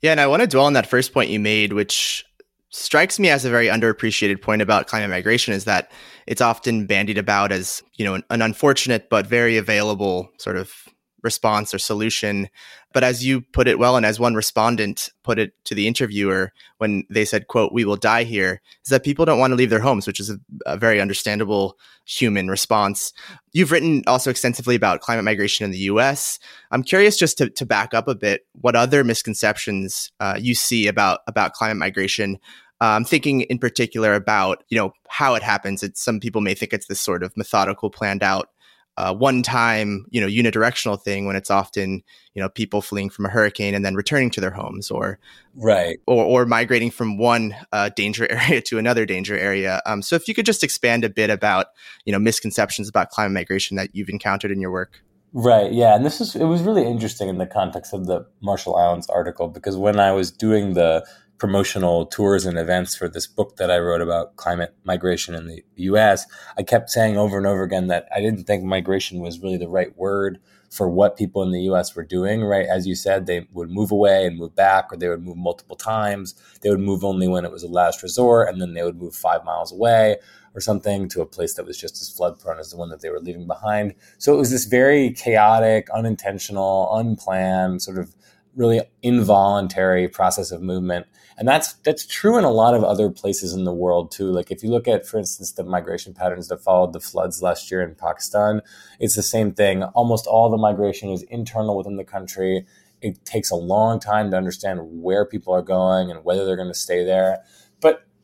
Yeah, 0.00 0.12
and 0.12 0.20
I 0.20 0.28
want 0.28 0.42
to 0.42 0.48
dwell 0.48 0.66
on 0.66 0.74
that 0.74 0.86
first 0.86 1.12
point 1.12 1.30
you 1.30 1.40
made, 1.40 1.72
which 1.72 2.24
strikes 2.70 3.18
me 3.18 3.30
as 3.30 3.44
a 3.44 3.50
very 3.50 3.66
underappreciated 3.66 4.40
point 4.40 4.62
about 4.62 4.86
climate 4.86 5.10
migration 5.10 5.54
is 5.54 5.64
that 5.64 5.90
it's 6.26 6.40
often 6.40 6.86
bandied 6.86 7.18
about 7.18 7.52
as, 7.52 7.82
you 7.94 8.04
know, 8.04 8.14
an, 8.14 8.24
an 8.30 8.42
unfortunate 8.42 9.08
but 9.08 9.26
very 9.26 9.56
available 9.56 10.28
sort 10.38 10.56
of 10.56 10.72
response 11.22 11.74
or 11.74 11.78
solution. 11.78 12.48
But 12.92 13.04
as 13.04 13.24
you 13.24 13.40
put 13.40 13.68
it 13.68 13.78
well, 13.78 13.96
and 13.96 14.06
as 14.06 14.20
one 14.20 14.34
respondent 14.34 15.10
put 15.22 15.38
it 15.38 15.52
to 15.64 15.74
the 15.74 15.86
interviewer 15.86 16.52
when 16.78 17.04
they 17.10 17.24
said, 17.24 17.48
quote, 17.48 17.72
we 17.72 17.84
will 17.84 17.96
die 17.96 18.24
here, 18.24 18.60
is 18.84 18.90
that 18.90 19.04
people 19.04 19.24
don't 19.24 19.38
want 19.38 19.50
to 19.50 19.56
leave 19.56 19.70
their 19.70 19.80
homes, 19.80 20.06
which 20.06 20.20
is 20.20 20.30
a, 20.30 20.38
a 20.66 20.76
very 20.76 21.00
understandable 21.00 21.76
human 22.04 22.48
response. 22.48 23.12
You've 23.52 23.72
written 23.72 24.02
also 24.06 24.30
extensively 24.30 24.74
about 24.74 25.00
climate 25.00 25.24
migration 25.24 25.64
in 25.64 25.72
the 25.72 25.78
US. 25.78 26.38
I'm 26.70 26.82
curious 26.82 27.16
just 27.16 27.38
to, 27.38 27.50
to 27.50 27.66
back 27.66 27.92
up 27.92 28.08
a 28.08 28.14
bit, 28.14 28.46
what 28.52 28.76
other 28.76 29.04
misconceptions 29.04 30.12
uh, 30.20 30.36
you 30.38 30.54
see 30.54 30.86
about, 30.86 31.20
about 31.26 31.52
climate 31.52 31.78
migration 31.78 32.38
uh, 32.80 32.88
I'm 32.88 33.04
thinking 33.04 33.42
in 33.42 33.58
particular 33.58 34.14
about, 34.14 34.62
you 34.68 34.76
know, 34.76 34.92
how 35.08 35.34
it 35.34 35.42
happens. 35.42 35.82
It's, 35.82 36.02
some 36.02 36.20
people 36.20 36.42
may 36.42 36.54
think 36.54 36.74
it's 36.74 36.86
this 36.86 37.00
sort 37.00 37.22
of 37.22 37.34
methodical, 37.36 37.90
planned 37.90 38.22
out 38.22 38.50
uh, 38.98 39.14
one 39.14 39.42
time, 39.42 40.06
you 40.10 40.20
know, 40.20 40.26
unidirectional 40.26 41.00
thing 41.00 41.26
when 41.26 41.36
it's 41.36 41.50
often, 41.50 42.02
you 42.34 42.42
know, 42.42 42.48
people 42.48 42.80
fleeing 42.80 43.10
from 43.10 43.26
a 43.26 43.28
hurricane 43.28 43.74
and 43.74 43.84
then 43.84 43.94
returning 43.94 44.30
to 44.30 44.40
their 44.40 44.50
homes 44.50 44.90
or, 44.90 45.18
right. 45.54 45.98
Or, 46.06 46.24
or 46.24 46.46
migrating 46.46 46.90
from 46.90 47.18
one 47.18 47.54
uh, 47.72 47.90
danger 47.90 48.26
area 48.30 48.62
to 48.62 48.78
another 48.78 49.04
danger 49.04 49.38
area. 49.38 49.82
Um, 49.84 50.02
so 50.02 50.16
if 50.16 50.28
you 50.28 50.34
could 50.34 50.46
just 50.46 50.64
expand 50.64 51.04
a 51.04 51.10
bit 51.10 51.30
about, 51.30 51.66
you 52.04 52.12
know, 52.12 52.18
misconceptions 52.18 52.88
about 52.88 53.10
climate 53.10 53.32
migration 53.32 53.76
that 53.76 53.90
you've 53.92 54.08
encountered 54.08 54.50
in 54.50 54.60
your 54.60 54.70
work. 54.70 55.02
Right. 55.32 55.70
Yeah. 55.70 55.94
And 55.94 56.06
this 56.06 56.20
is, 56.20 56.34
it 56.34 56.44
was 56.44 56.62
really 56.62 56.86
interesting 56.86 57.28
in 57.28 57.36
the 57.36 57.46
context 57.46 57.92
of 57.92 58.06
the 58.06 58.24
Marshall 58.40 58.76
Islands 58.76 59.06
article 59.10 59.48
because 59.48 59.76
when 59.76 60.00
I 60.00 60.12
was 60.12 60.30
doing 60.30 60.72
the 60.72 61.06
promotional 61.38 62.06
tours 62.06 62.46
and 62.46 62.58
events 62.58 62.96
for 62.96 63.08
this 63.08 63.26
book 63.26 63.56
that 63.56 63.70
I 63.70 63.78
wrote 63.78 64.00
about 64.00 64.36
climate 64.36 64.74
migration 64.84 65.34
in 65.34 65.46
the 65.46 65.62
US, 65.76 66.26
I 66.58 66.62
kept 66.62 66.90
saying 66.90 67.16
over 67.16 67.36
and 67.36 67.46
over 67.46 67.62
again 67.62 67.88
that 67.88 68.08
I 68.14 68.20
didn't 68.20 68.44
think 68.44 68.64
migration 68.64 69.20
was 69.20 69.40
really 69.40 69.58
the 69.58 69.68
right 69.68 69.96
word 69.96 70.38
for 70.70 70.88
what 70.88 71.16
people 71.16 71.42
in 71.42 71.52
the 71.52 71.62
US 71.70 71.94
were 71.94 72.04
doing, 72.04 72.42
right? 72.42 72.66
As 72.66 72.86
you 72.86 72.94
said, 72.94 73.26
they 73.26 73.46
would 73.52 73.70
move 73.70 73.90
away 73.92 74.26
and 74.26 74.38
move 74.38 74.54
back, 74.54 74.92
or 74.92 74.96
they 74.96 75.08
would 75.08 75.22
move 75.22 75.36
multiple 75.36 75.76
times. 75.76 76.34
They 76.60 76.70
would 76.70 76.80
move 76.80 77.04
only 77.04 77.28
when 77.28 77.44
it 77.44 77.52
was 77.52 77.62
a 77.62 77.68
last 77.68 78.02
resort, 78.02 78.48
and 78.48 78.60
then 78.60 78.74
they 78.74 78.82
would 78.82 79.00
move 79.00 79.14
five 79.14 79.44
miles 79.44 79.72
away 79.72 80.16
or 80.54 80.60
something 80.60 81.08
to 81.10 81.20
a 81.20 81.26
place 81.26 81.54
that 81.54 81.66
was 81.66 81.78
just 81.78 82.00
as 82.00 82.08
flood 82.08 82.40
prone 82.40 82.58
as 82.58 82.70
the 82.70 82.78
one 82.78 82.88
that 82.88 83.02
they 83.02 83.10
were 83.10 83.20
leaving 83.20 83.46
behind. 83.46 83.94
So 84.16 84.34
it 84.34 84.38
was 84.38 84.50
this 84.50 84.64
very 84.64 85.12
chaotic, 85.12 85.88
unintentional, 85.90 86.96
unplanned, 86.96 87.82
sort 87.82 87.98
of 87.98 88.14
really 88.56 88.80
involuntary 89.02 90.08
process 90.08 90.50
of 90.50 90.62
movement. 90.62 91.06
And 91.38 91.46
that's 91.46 91.74
that's 91.84 92.06
true 92.06 92.38
in 92.38 92.44
a 92.44 92.50
lot 92.50 92.74
of 92.74 92.82
other 92.82 93.10
places 93.10 93.52
in 93.52 93.64
the 93.64 93.72
world 93.72 94.10
too. 94.10 94.32
Like 94.32 94.50
if 94.50 94.62
you 94.62 94.70
look 94.70 94.88
at 94.88 95.06
for 95.06 95.18
instance 95.18 95.52
the 95.52 95.64
migration 95.64 96.14
patterns 96.14 96.48
that 96.48 96.62
followed 96.62 96.94
the 96.94 97.00
floods 97.00 97.42
last 97.42 97.70
year 97.70 97.82
in 97.82 97.94
pakistan 97.94 98.62
it's 98.98 99.14
the 99.16 99.22
same 99.22 99.52
thing. 99.52 99.82
Almost 99.82 100.26
all 100.26 100.50
the 100.50 100.56
migration 100.56 101.10
is 101.10 101.22
internal 101.24 101.76
within 101.76 101.96
the 101.96 102.04
country. 102.04 102.66
It 103.02 103.24
takes 103.24 103.50
a 103.50 103.56
long 103.56 104.00
time 104.00 104.30
to 104.30 104.36
understand 104.36 105.02
where 105.02 105.26
people 105.26 105.52
are 105.52 105.62
going 105.62 106.10
and 106.10 106.24
whether 106.24 106.46
they're 106.46 106.56
going 106.56 106.68
to 106.68 106.74
stay 106.74 107.04
there 107.04 107.40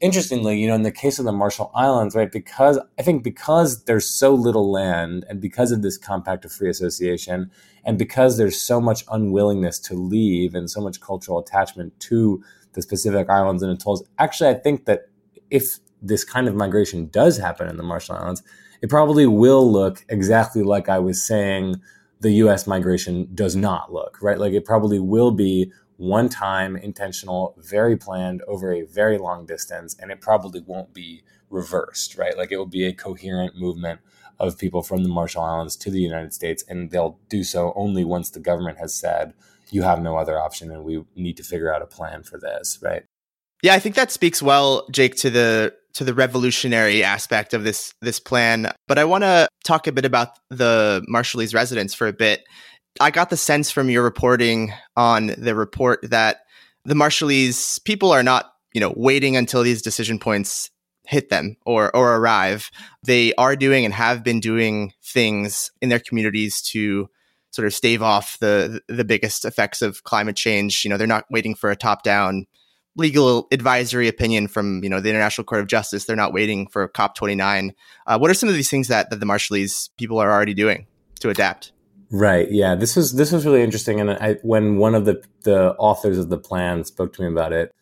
interestingly 0.03 0.59
you 0.59 0.67
know 0.67 0.75
in 0.75 0.83
the 0.83 0.93
case 0.93 1.19
of 1.19 1.25
the 1.25 1.33
marshall 1.33 1.71
islands 1.75 2.15
right 2.15 2.33
because 2.33 2.79
i 2.99 3.03
think 3.03 3.23
because 3.23 3.85
there's 3.85 4.07
so 4.07 4.35
little 4.35 4.71
land 4.71 5.25
and 5.29 5.41
because 5.41 5.73
of 5.73 5.81
this 5.81 5.97
compact 5.97 6.45
of 6.45 6.53
free 6.53 6.69
association 6.69 7.51
and 7.85 7.99
because 7.99 8.37
there's 8.37 8.61
so 8.61 8.81
much 8.81 9.05
unwillingness 9.11 9.79
to 9.79 9.95
leave 9.95 10.55
and 10.55 10.71
so 10.71 10.81
much 10.81 11.01
cultural 11.01 11.39
attachment 11.39 11.99
to 12.01 12.43
the 12.73 12.83
specific 12.83 13.29
islands 13.29 13.63
and 13.63 13.73
atolls. 13.73 14.03
Actually, 14.19 14.51
I 14.51 14.55
think 14.55 14.87
that 14.87 15.09
if 15.51 15.79
this 16.01 16.25
kind 16.25 16.49
of 16.49 16.55
migration 16.55 17.07
does 17.09 17.37
happen 17.39 17.69
in 17.69 17.77
the 17.77 17.83
Marshall 17.83 18.17
Islands, 18.17 18.43
it 18.81 18.91
probably 18.91 19.27
will 19.27 19.71
look 19.71 20.05
exactly 20.09 20.63
like 20.63 20.89
I 20.89 20.99
was 20.99 21.23
saying 21.23 21.77
the 22.21 22.33
US 22.33 22.67
migration 22.67 23.29
does 23.35 23.57
not 23.57 23.93
look, 23.93 24.19
right? 24.23 24.39
Like 24.39 24.53
it 24.53 24.65
probably 24.65 24.99
will 24.99 25.33
be 25.33 25.73
one 26.03 26.29
time, 26.29 26.77
intentional, 26.77 27.55
very 27.59 27.97
planned 27.97 28.43
over 28.49 28.73
a 28.73 28.83
very 28.83 29.19
long 29.19 29.47
distance, 29.47 29.95
and 30.01 30.11
it 30.11 30.21
probably 30.21 30.61
won't 30.61 30.93
be 30.93 31.23
reversed, 31.49 32.19
right? 32.19 32.37
Like 32.37 32.51
it 32.51 32.57
will 32.57 32.67
be 32.67 32.85
a 32.85 32.93
coherent 32.93 33.57
movement 33.57 34.01
of 34.41 34.59
people 34.59 34.83
from 34.83 35.05
the 35.05 35.09
Marshall 35.09 35.45
Islands 35.45 35.77
to 35.77 35.91
the 35.91 36.01
United 36.01 36.35
States, 36.35 36.65
and 36.69 36.91
they'll 36.91 37.21
do 37.29 37.45
so 37.45 37.73
only 37.77 38.05
once 38.05 38.31
the 38.31 38.41
government 38.41 38.79
has 38.79 38.93
said, 38.93 39.33
you 39.71 39.83
have 39.83 40.03
no 40.03 40.17
other 40.17 40.41
option 40.41 40.73
and 40.73 40.83
we 40.83 41.05
need 41.15 41.37
to 41.37 41.45
figure 41.45 41.73
out 41.73 41.83
a 41.83 41.87
plan 41.87 42.25
for 42.25 42.37
this, 42.37 42.81
right? 42.83 43.05
Yeah, 43.63 43.75
I 43.75 43.79
think 43.79 43.95
that 43.95 44.11
speaks 44.11 44.43
well, 44.43 44.89
Jake, 44.91 45.15
to 45.17 45.31
the 45.31 45.73
to 45.95 46.05
the 46.05 46.15
revolutionary 46.15 47.05
aspect 47.05 47.55
of 47.55 47.63
this 47.63 47.95
this 48.03 48.19
plan. 48.19 48.73
But 48.89 48.99
I 48.99 49.05
want 49.05 49.23
to 49.23 49.47
talk 49.65 49.87
a 49.87 49.93
bit 49.93 50.05
about 50.05 50.37
the 50.51 51.05
Marshallese 51.09 51.55
residents 51.55 51.95
for 51.95 52.09
a 52.09 52.13
bit. 52.13 52.45
I 53.01 53.11
got 53.11 53.31
the 53.31 53.37
sense 53.37 53.71
from 53.71 53.91
your 53.91 54.03
reporting 54.03 54.73
on 54.97 55.29
the 55.39 55.55
report 55.55 56.01
that 56.11 56.45
the 56.85 56.95
Marshallese 56.95 57.83
people 57.85 58.11
are 58.11 58.23
not, 58.23 58.53
you 58.73 58.81
know, 58.81 58.93
waiting 58.97 59.37
until 59.37 59.63
these 59.63 59.83
decision 59.83 60.19
points 60.19 60.71
hit 61.07 61.31
them 61.31 61.57
or 61.65 61.95
or 61.97 62.17
arrive. 62.17 62.71
They 63.03 63.35
are 63.35 63.57
doing 63.57 63.85
and 63.85 63.95
have 63.95 64.23
been 64.23 64.41
doing 64.41 64.93
things 65.03 65.71
in 65.81 65.89
their 65.89 65.99
communities 65.99 66.63
to 66.63 67.09
sort 67.51 67.67
of 67.67 67.75
stave 67.75 68.03
off 68.03 68.39
the 68.41 68.81
the 68.89 69.05
biggest 69.05 69.45
effects 69.45 69.83
of 69.83 70.05
climate 70.05 70.37
change. 70.37 70.85
You 70.85 70.91
know, 70.91 70.97
they're 70.97 71.07
not 71.07 71.27
waiting 71.31 71.55
for 71.55 71.71
a 71.71 71.77
top 71.77 72.03
down 72.03 72.47
legal 72.95 73.49
advisory 73.51 74.07
opinion 74.09 74.49
from 74.49 74.83
you 74.85 74.91
know 74.91 75.01
the 75.01 75.09
International 75.09 75.45
Court 75.45 75.61
of 75.61 75.67
Justice. 75.67 76.05
They're 76.05 76.17
not 76.17 76.33
waiting 76.33 76.67
for 76.67 76.87
COP 76.89 77.15
twenty 77.15 77.35
nine. 77.35 77.73
Uh, 78.07 78.19
what 78.19 78.31
are 78.31 78.35
some 78.35 78.49
of 78.49 78.55
these 78.55 78.71
things 78.71 78.89
that, 78.89 79.11
that 79.11 79.21
the 79.21 79.27
Marshallese 79.27 79.91
people 79.97 80.19
are 80.19 80.31
already 80.31 80.55
doing 80.55 80.87
to 81.21 81.31
adapt? 81.31 81.73
Right. 82.13 82.51
Yeah. 82.53 82.75
This 82.75 82.95
was 82.95 83.15
this 83.15 83.33
was 83.33 83.47
really 83.47 83.63
interesting. 83.63 83.99
And 83.99 84.11
I, 84.11 84.35
when 84.43 84.77
one 84.77 84.95
of 84.95 85.07
the 85.07 85.25
the 85.45 85.75
authors 85.77 86.19
of 86.19 86.29
the 86.29 86.37
plan 86.37 86.85
spoke 86.85 87.15
to 87.15 87.23
me 87.23 87.29
about 87.29 87.55
it, 87.55 87.75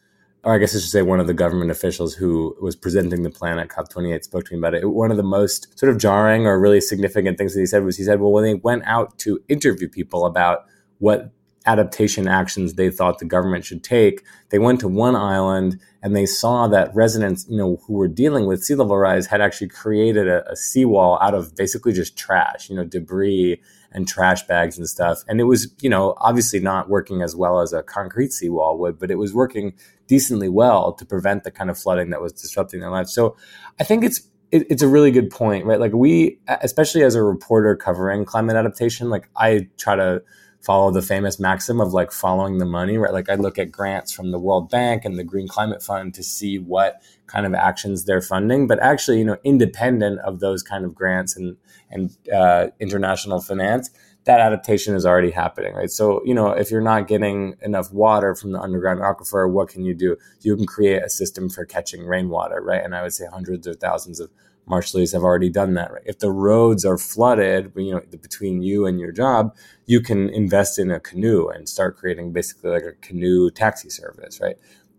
or 0.45 0.55
I 0.55 0.59
guess 0.59 0.75
I 0.75 0.79
should 0.79 0.89
say 0.89 1.03
one 1.03 1.19
of 1.19 1.27
the 1.27 1.35
government 1.35 1.73
officials 1.73 2.15
who 2.15 2.57
was 2.63 2.77
presenting 2.77 3.25
the 3.25 3.31
plan 3.31 3.59
at 3.59 3.69
COP28 3.69 4.23
spoke 4.23 4.45
to 4.45 4.53
me 4.53 4.59
about 4.59 4.75
it. 4.75 4.89
One 4.89 5.11
of 5.11 5.17
the 5.17 5.25
most 5.25 5.77
sort 5.77 5.91
of 5.91 5.99
jarring 5.99 6.47
or 6.47 6.61
really 6.61 6.81
significant 6.81 7.39
things 7.39 7.55
that 7.55 7.61
he 7.61 7.67
said 7.67 7.85
was 7.85 7.97
he 7.97 8.05
said, 8.05 8.21
well, 8.21 8.31
when 8.31 8.45
they 8.45 8.55
went 8.55 8.85
out 8.87 9.19
to 9.19 9.41
interview 9.49 9.89
people 9.89 10.25
about 10.25 10.61
what 10.99 11.33
adaptation 11.67 12.29
actions 12.29 12.75
they 12.75 12.89
thought 12.89 13.19
the 13.19 13.25
government 13.25 13.65
should 13.65 13.83
take, 13.83 14.23
they 14.51 14.61
went 14.61 14.79
to 14.81 14.89
one 14.89 15.17
island 15.17 15.79
and 16.05 16.15
they 16.15 16.25
saw 16.25 16.69
that 16.69 16.95
residents, 16.95 17.47
you 17.51 17.57
know, 17.59 17.81
who 17.87 17.95
were 17.95 18.09
dealing 18.09 18.47
with 18.47 18.63
sea 18.63 18.77
level 18.77 18.97
rise 18.97 19.27
had 19.27 19.41
actually 19.41 19.69
created 19.69 20.29
a, 20.29 20.49
a 20.49 20.57
seawall 20.57 21.19
out 21.21 21.35
of 21.35 21.57
basically 21.57 21.93
just 21.93 22.17
trash, 22.17 22.71
you 22.71 22.77
know, 22.77 22.85
debris 22.85 23.61
and 23.93 24.07
trash 24.07 24.47
bags 24.47 24.79
and 24.79 24.89
stuff. 24.89 25.23
And 25.29 25.41
it 25.41 25.45
was, 25.45 25.73
you 25.81 25.91
know, 25.91 26.15
obviously 26.19 26.61
not 26.61 26.89
working 26.89 27.23
as 27.23 27.35
well 27.35 27.61
as 27.61 27.73
a 27.73 27.83
concrete 27.83 28.33
seawall 28.33 28.79
would, 28.79 28.99
but 28.99 29.11
it 29.11 29.17
was 29.17 29.35
working 29.35 29.75
decently 30.07 30.49
well 30.49 30.93
to 30.93 31.05
prevent 31.05 31.45
the 31.45 31.51
kind 31.51 31.71
of 31.71 31.79
flooding 31.79 32.11
that 32.11 32.21
was 32.21 32.33
disrupting 32.33 32.81
their 32.81 32.91
lives. 32.91 33.13
So 33.13 33.37
I 33.79 33.85
think 33.85 34.05
it's 34.05 34.23
it, 34.51 34.67
it's 34.69 34.83
a 34.83 34.89
really 34.89 35.11
good 35.11 35.31
point, 35.31 35.65
right? 35.65 35.79
Like 35.79 35.93
we, 35.93 36.39
especially 36.49 37.03
as 37.03 37.15
a 37.15 37.23
reporter 37.23 37.77
covering 37.77 38.25
climate 38.25 38.57
adaptation, 38.57 39.11
like 39.11 39.29
I 39.37 39.69
try 39.77 39.97
to 39.97 40.23
follow 40.61 40.91
the 40.91 41.03
famous 41.03 41.41
maxim 41.41 41.81
of 41.81 41.93
like 41.93 42.13
following 42.13 42.59
the 42.59 42.67
money, 42.67 42.99
right? 42.99 43.13
Like 43.13 43.31
I 43.31 43.35
look 43.35 43.59
at 43.59 43.73
grants 43.73 44.13
from 44.13 44.31
the 44.31 44.39
World 44.39 44.71
Bank 44.71 45.05
and 45.05 45.19
the 45.19 45.25
Green 45.25 45.49
Climate 45.49 45.83
Fund 45.83 46.15
to 46.15 46.23
see 46.23 46.59
what 46.59 47.01
kind 47.27 47.47
of 47.47 47.55
actions 47.55 48.05
they're 48.05 48.21
funding, 48.21 48.67
but 48.67 48.79
actually, 48.81 49.19
you 49.19 49.25
know, 49.25 49.39
independent 49.45 50.21
of 50.21 50.41
those 50.41 50.63
kind 50.63 50.85
of 50.85 50.95
grants 50.95 51.37
and 51.37 51.57
and 51.91 52.17
uh, 52.33 52.69
international 52.79 53.41
finance, 53.41 53.91
that 54.25 54.41
adaptation 54.41 54.95
is 54.95 55.07
already 55.07 55.31
happening, 55.31 55.75
right? 55.75 55.91
So, 55.91 56.23
you 56.25 56.35
know, 56.35 56.49
if 56.49 56.71
you're 56.71 56.81
not 56.83 57.09
getting 57.09 57.57
enough 57.63 57.93
water 57.93 58.35
from 58.35 58.53
the 58.53 58.61
underground 58.61 59.01
aquifer, 59.01 59.51
what 59.51 59.69
can 59.69 59.85
you 59.85 59.95
do? 59.95 60.17
You 60.43 60.57
can 60.57 60.67
create 60.67 61.03
a 61.03 61.09
system 61.09 61.49
for 61.49 61.65
catching 61.65 62.05
rainwater, 62.05 62.61
right? 62.61 62.85
And 62.85 62.95
I 62.95 63.03
would 63.03 63.15
say 63.15 63.25
hundreds 63.27 63.67
or 63.67 63.75
thousands 63.75 64.21
of 64.21 64.31
Marshallese 64.69 65.13
have 65.13 65.23
already 65.23 65.49
done 65.49 65.75
that. 65.75 65.93
Right? 65.93 66.03
If 66.07 66.19
the 66.19 66.31
roads 66.31 66.85
are 66.85 66.99
flooded, 66.99 67.73
you 67.77 67.93
know, 67.93 68.01
between 68.11 68.63
you 68.63 68.87
and 68.87 69.01
your 69.01 69.13
job, 69.13 69.55
you 69.87 70.01
can 70.01 70.29
invest 70.31 70.79
in 70.79 70.91
a 70.91 71.01
canoe 71.01 71.49
and 71.49 71.69
start 71.69 71.97
creating 71.97 72.33
basically 72.33 72.71
like 72.71 72.85
a 72.85 72.93
canoe 73.01 73.51
taxi 73.51 73.91
service, 73.91 74.41
right? 74.41 74.57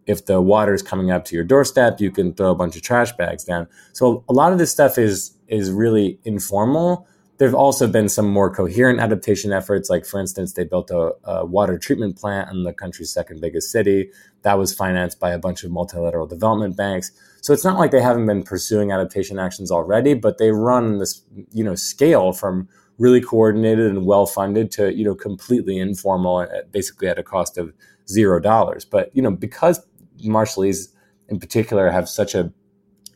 If 0.08 0.25
the 0.25 0.41
water 0.41 0.74
is 0.74 0.82
coming 0.82 1.12
up 1.12 1.25
to 1.25 1.36
your 1.36 1.44
doorstep, 1.44 2.01
you 2.01 2.12
can 2.12 2.34
throw 2.34 2.51
a 2.51 2.56
bunch 2.56 2.75
of 2.75 2.82
trash 2.82 3.12
bags 3.13 3.44
down. 3.44 3.68
So 3.94 4.24
a 4.27 4.34
lot 4.34 4.51
of 4.51 4.58
this 4.60 4.72
stuff 4.72 4.98
is 4.98 5.38
is 5.48 5.72
really 5.72 6.20
informal, 6.24 7.08
there 7.41 7.48
have 7.48 7.55
also 7.55 7.88
been 7.88 8.07
some 8.07 8.27
more 8.27 8.53
coherent 8.53 9.00
adaptation 9.00 9.51
efforts. 9.51 9.89
Like, 9.89 10.05
for 10.05 10.19
instance, 10.19 10.53
they 10.53 10.63
built 10.63 10.91
a, 10.91 11.13
a, 11.24 11.43
water 11.43 11.79
treatment 11.79 12.15
plant 12.15 12.51
in 12.51 12.65
the 12.65 12.71
country's 12.71 13.12
second 13.12 13.41
biggest 13.41 13.71
city. 13.71 14.12
That 14.43 14.60
was 14.60 14.75
financed 14.75 15.19
by 15.19 15.31
a 15.31 15.39
bunch 15.39 15.63
of 15.63 15.71
multilateral 15.71 16.27
development 16.27 16.77
banks. 16.77 17.12
So 17.41 17.51
it's 17.51 17.63
not 17.63 17.79
like 17.79 17.89
they 17.89 18.00
haven't 18.00 18.27
been 18.27 18.43
pursuing 18.43 18.91
adaptation 18.91 19.39
actions 19.39 19.71
already, 19.71 20.13
but 20.13 20.38
they 20.38 20.51
run 20.51 21.00
this, 21.00 21.24
you 21.51 21.63
know, 21.63 21.74
scale 21.74 22.31
from 22.31 22.69
really 23.00 23.21
coordinated 23.21 23.88
and 23.88 24.05
well 24.05 24.27
funded 24.27 24.69
to, 24.74 24.93
you 24.93 25.03
know, 25.03 25.15
completely 25.15 25.79
informal, 25.79 26.45
basically 26.71 27.07
at 27.07 27.17
a 27.17 27.24
cost 27.24 27.57
of 27.57 27.74
zero 28.07 28.39
dollars. 28.39 28.86
But 28.86 29.10
you 29.15 29.21
know, 29.24 29.31
because 29.31 29.83
Marshallese 30.24 30.89
in 31.27 31.39
particular 31.39 31.89
have 31.89 32.07
such 32.07 32.36
a 32.36 32.53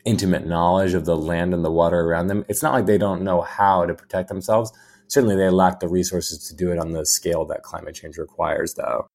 intimate 0.06 0.46
knowledge 0.46 0.94
of 0.94 1.06
the 1.06 1.18
land 1.18 1.54
and 1.54 1.66
the 1.66 1.72
water 1.72 2.00
around 2.02 2.28
them. 2.28 2.46
It's 2.48 2.64
not 2.64 2.74
like 2.74 2.86
they 2.86 2.98
don't 2.98 3.24
know 3.24 3.42
how 3.42 3.86
to 3.86 3.94
protect 3.94 4.30
themselves. 4.30 4.72
Certainly, 5.08 5.36
they 5.36 5.50
lack 5.50 5.80
the 5.80 5.88
resources 5.88 6.48
to 6.48 6.56
do 6.56 6.72
it 6.72 6.80
on 6.80 6.92
the 6.92 7.06
scale 7.06 7.46
that 7.46 7.64
climate 7.64 7.96
change 7.96 8.18
requires, 8.18 8.74
though. 8.76 9.08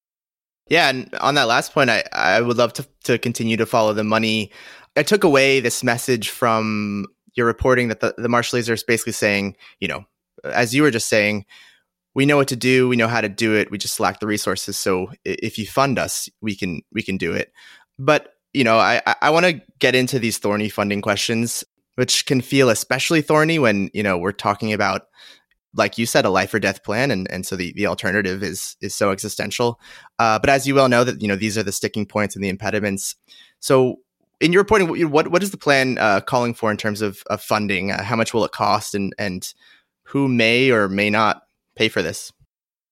Yeah, 0.69 0.89
and 0.89 1.13
on 1.17 1.35
that 1.35 1.49
last 1.49 1.73
point, 1.73 1.91
I, 1.91 2.05
I 2.13 2.41
would 2.41 2.57
love 2.57 2.73
to, 2.75 2.87
to 3.05 3.19
continue 3.19 3.57
to 3.57 3.67
follow 3.67 3.93
the 3.93 4.05
money. 4.05 4.53
I 4.97 5.03
took 5.03 5.25
away 5.25 5.61
this 5.61 5.83
message 5.83 6.29
from 6.29 7.07
your 7.35 7.47
reporting 7.47 7.89
that 7.89 8.01
the, 8.01 8.15
the 8.17 8.29
Marshallese 8.29 8.69
are 8.69 8.85
basically 8.87 9.13
saying, 9.13 9.57
you 9.81 9.89
know, 9.89 10.05
as 10.45 10.75
you 10.75 10.83
were 10.83 10.91
just 10.91 11.09
saying, 11.09 11.45
we 12.15 12.27
know 12.27 12.37
what 12.37 12.49
to 12.49 12.57
do, 12.57 12.89
we 12.89 12.97
know 12.97 13.09
how 13.09 13.21
to 13.21 13.29
do 13.29 13.55
it, 13.55 13.71
we 13.71 13.79
just 13.79 14.01
lack 14.01 14.21
the 14.21 14.27
resources. 14.27 14.77
So 14.77 15.13
if 15.25 15.59
you 15.59 15.67
fund 15.67 15.99
us, 15.99 16.29
we 16.41 16.57
can 16.57 16.83
we 16.93 17.03
can 17.03 17.17
do 17.17 17.33
it. 17.33 17.53
But 17.99 18.35
you 18.53 18.65
know, 18.65 18.79
I, 18.79 19.01
I 19.21 19.31
want 19.31 19.47
to 19.47 19.63
get 19.79 19.95
into 19.95 20.19
these 20.19 20.39
thorny 20.39 20.69
funding 20.69 21.03
questions, 21.03 21.65
which 21.95 22.27
can 22.27 22.41
feel 22.41 22.69
especially 22.69 23.23
thorny 23.23 23.59
when, 23.59 23.91
you 23.95 24.03
know, 24.03 24.19
we're 24.19 24.33
talking 24.33 24.73
about, 24.73 25.03
like 25.75 25.99
you 25.99 26.07
said, 26.07 26.25
a 26.25 26.31
life 26.31 26.53
or 26.53 26.59
death 26.59 26.83
plan. 26.83 27.11
And, 27.11 27.31
and 27.31 27.47
so 27.47 27.55
the, 27.55 27.73
the 27.75 27.87
alternative 27.87 28.43
is, 28.43 28.77
is 28.81 28.95
so 28.95 29.13
existential. 29.13 29.79
Uh, 30.19 30.39
but 30.39 30.51
as 30.51 30.67
you 30.67 30.75
well 30.75 30.89
know 30.89 31.05
that, 31.05 31.23
you 31.23 31.29
know, 31.29 31.37
these 31.37 31.57
are 31.57 31.63
the 31.63 31.73
sticking 31.73 32.07
points 32.07 32.35
and 32.35 32.45
the 32.45 32.49
impediments. 32.49 33.15
So 33.61 33.97
in 34.41 34.53
your 34.53 34.63
reporting, 34.63 35.11
what, 35.11 35.29
what 35.29 35.43
is 35.43 35.53
the 35.53 35.57
plan 35.57 35.99
uh, 35.99 36.21
calling 36.21 36.55
for 36.55 36.71
in 36.71 36.77
terms 36.77 37.03
of, 37.03 37.23
of 37.29 37.41
funding? 37.41 37.93
Uh, 37.93 38.03
how 38.03 38.17
much 38.17 38.35
will 38.35 38.45
it 38.45 38.53
cost 38.53 38.95
and, 38.95 39.15
and 39.19 39.53
who 40.05 40.27
may 40.27 40.71
or 40.71 40.89
may 40.89 41.11
not 41.11 41.43
pay 41.77 41.89
for 41.89 42.03
this? 42.03 42.33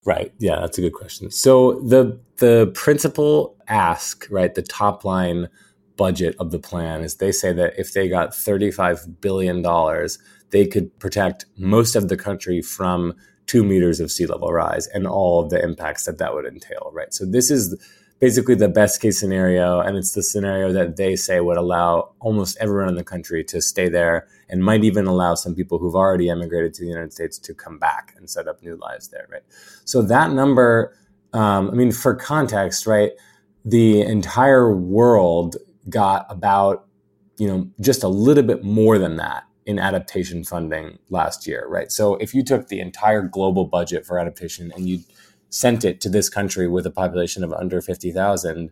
Right. 0.08 0.32
Yeah, 0.38 0.60
that's 0.60 0.78
a 0.78 0.80
good 0.80 0.94
question. 0.94 1.30
So 1.30 1.80
the 1.80 2.18
the 2.38 2.72
principal 2.74 3.58
ask, 3.68 4.26
right, 4.30 4.54
the 4.54 4.62
top 4.62 5.04
line 5.04 5.50
budget 5.98 6.34
of 6.38 6.50
the 6.50 6.58
plan 6.58 7.02
is 7.02 7.16
they 7.16 7.30
say 7.30 7.52
that 7.52 7.78
if 7.78 7.92
they 7.92 8.08
got 8.08 8.34
35 8.34 9.20
billion 9.20 9.60
dollars, 9.60 10.18
they 10.48 10.66
could 10.66 10.98
protect 10.98 11.44
most 11.58 11.94
of 11.94 12.08
the 12.08 12.16
country 12.16 12.62
from 12.62 13.12
2 13.48 13.62
meters 13.62 14.00
of 14.00 14.10
sea 14.10 14.24
level 14.24 14.50
rise 14.50 14.86
and 14.86 15.06
all 15.06 15.42
of 15.42 15.50
the 15.50 15.62
impacts 15.62 16.06
that 16.06 16.16
that 16.16 16.32
would 16.32 16.46
entail, 16.46 16.90
right? 16.94 17.12
So 17.12 17.26
this 17.26 17.50
is 17.50 17.76
basically 18.18 18.54
the 18.54 18.68
best 18.68 19.00
case 19.00 19.18
scenario. 19.18 19.80
And 19.80 19.96
it's 19.96 20.12
the 20.12 20.22
scenario 20.22 20.72
that 20.72 20.96
they 20.96 21.16
say 21.16 21.40
would 21.40 21.56
allow 21.56 22.14
almost 22.20 22.56
everyone 22.60 22.88
in 22.88 22.96
the 22.96 23.04
country 23.04 23.44
to 23.44 23.60
stay 23.62 23.88
there 23.88 24.26
and 24.48 24.64
might 24.64 24.84
even 24.84 25.06
allow 25.06 25.34
some 25.34 25.54
people 25.54 25.78
who've 25.78 25.94
already 25.94 26.28
emigrated 26.28 26.74
to 26.74 26.82
the 26.82 26.88
United 26.88 27.12
States 27.12 27.38
to 27.38 27.54
come 27.54 27.78
back 27.78 28.14
and 28.16 28.28
set 28.28 28.48
up 28.48 28.62
new 28.62 28.76
lives 28.76 29.08
there, 29.08 29.26
right? 29.30 29.42
So 29.84 30.02
that 30.02 30.32
number, 30.32 30.96
um, 31.32 31.70
I 31.70 31.74
mean, 31.74 31.92
for 31.92 32.14
context, 32.14 32.86
right, 32.86 33.12
the 33.64 34.00
entire 34.02 34.74
world 34.74 35.56
got 35.88 36.26
about, 36.28 36.86
you 37.36 37.46
know, 37.46 37.68
just 37.80 38.02
a 38.02 38.08
little 38.08 38.42
bit 38.42 38.64
more 38.64 38.98
than 38.98 39.16
that 39.16 39.44
in 39.66 39.78
adaptation 39.78 40.42
funding 40.42 40.98
last 41.10 41.46
year, 41.46 41.66
right? 41.68 41.92
So 41.92 42.14
if 42.16 42.34
you 42.34 42.42
took 42.42 42.68
the 42.68 42.80
entire 42.80 43.22
global 43.22 43.66
budget 43.66 44.06
for 44.06 44.18
adaptation 44.18 44.72
and 44.74 44.88
you 44.88 45.00
sent 45.50 45.84
it 45.84 46.00
to 46.02 46.08
this 46.08 46.28
country 46.28 46.68
with 46.68 46.86
a 46.86 46.90
population 46.90 47.42
of 47.44 47.52
under 47.52 47.80
50,000, 47.80 48.70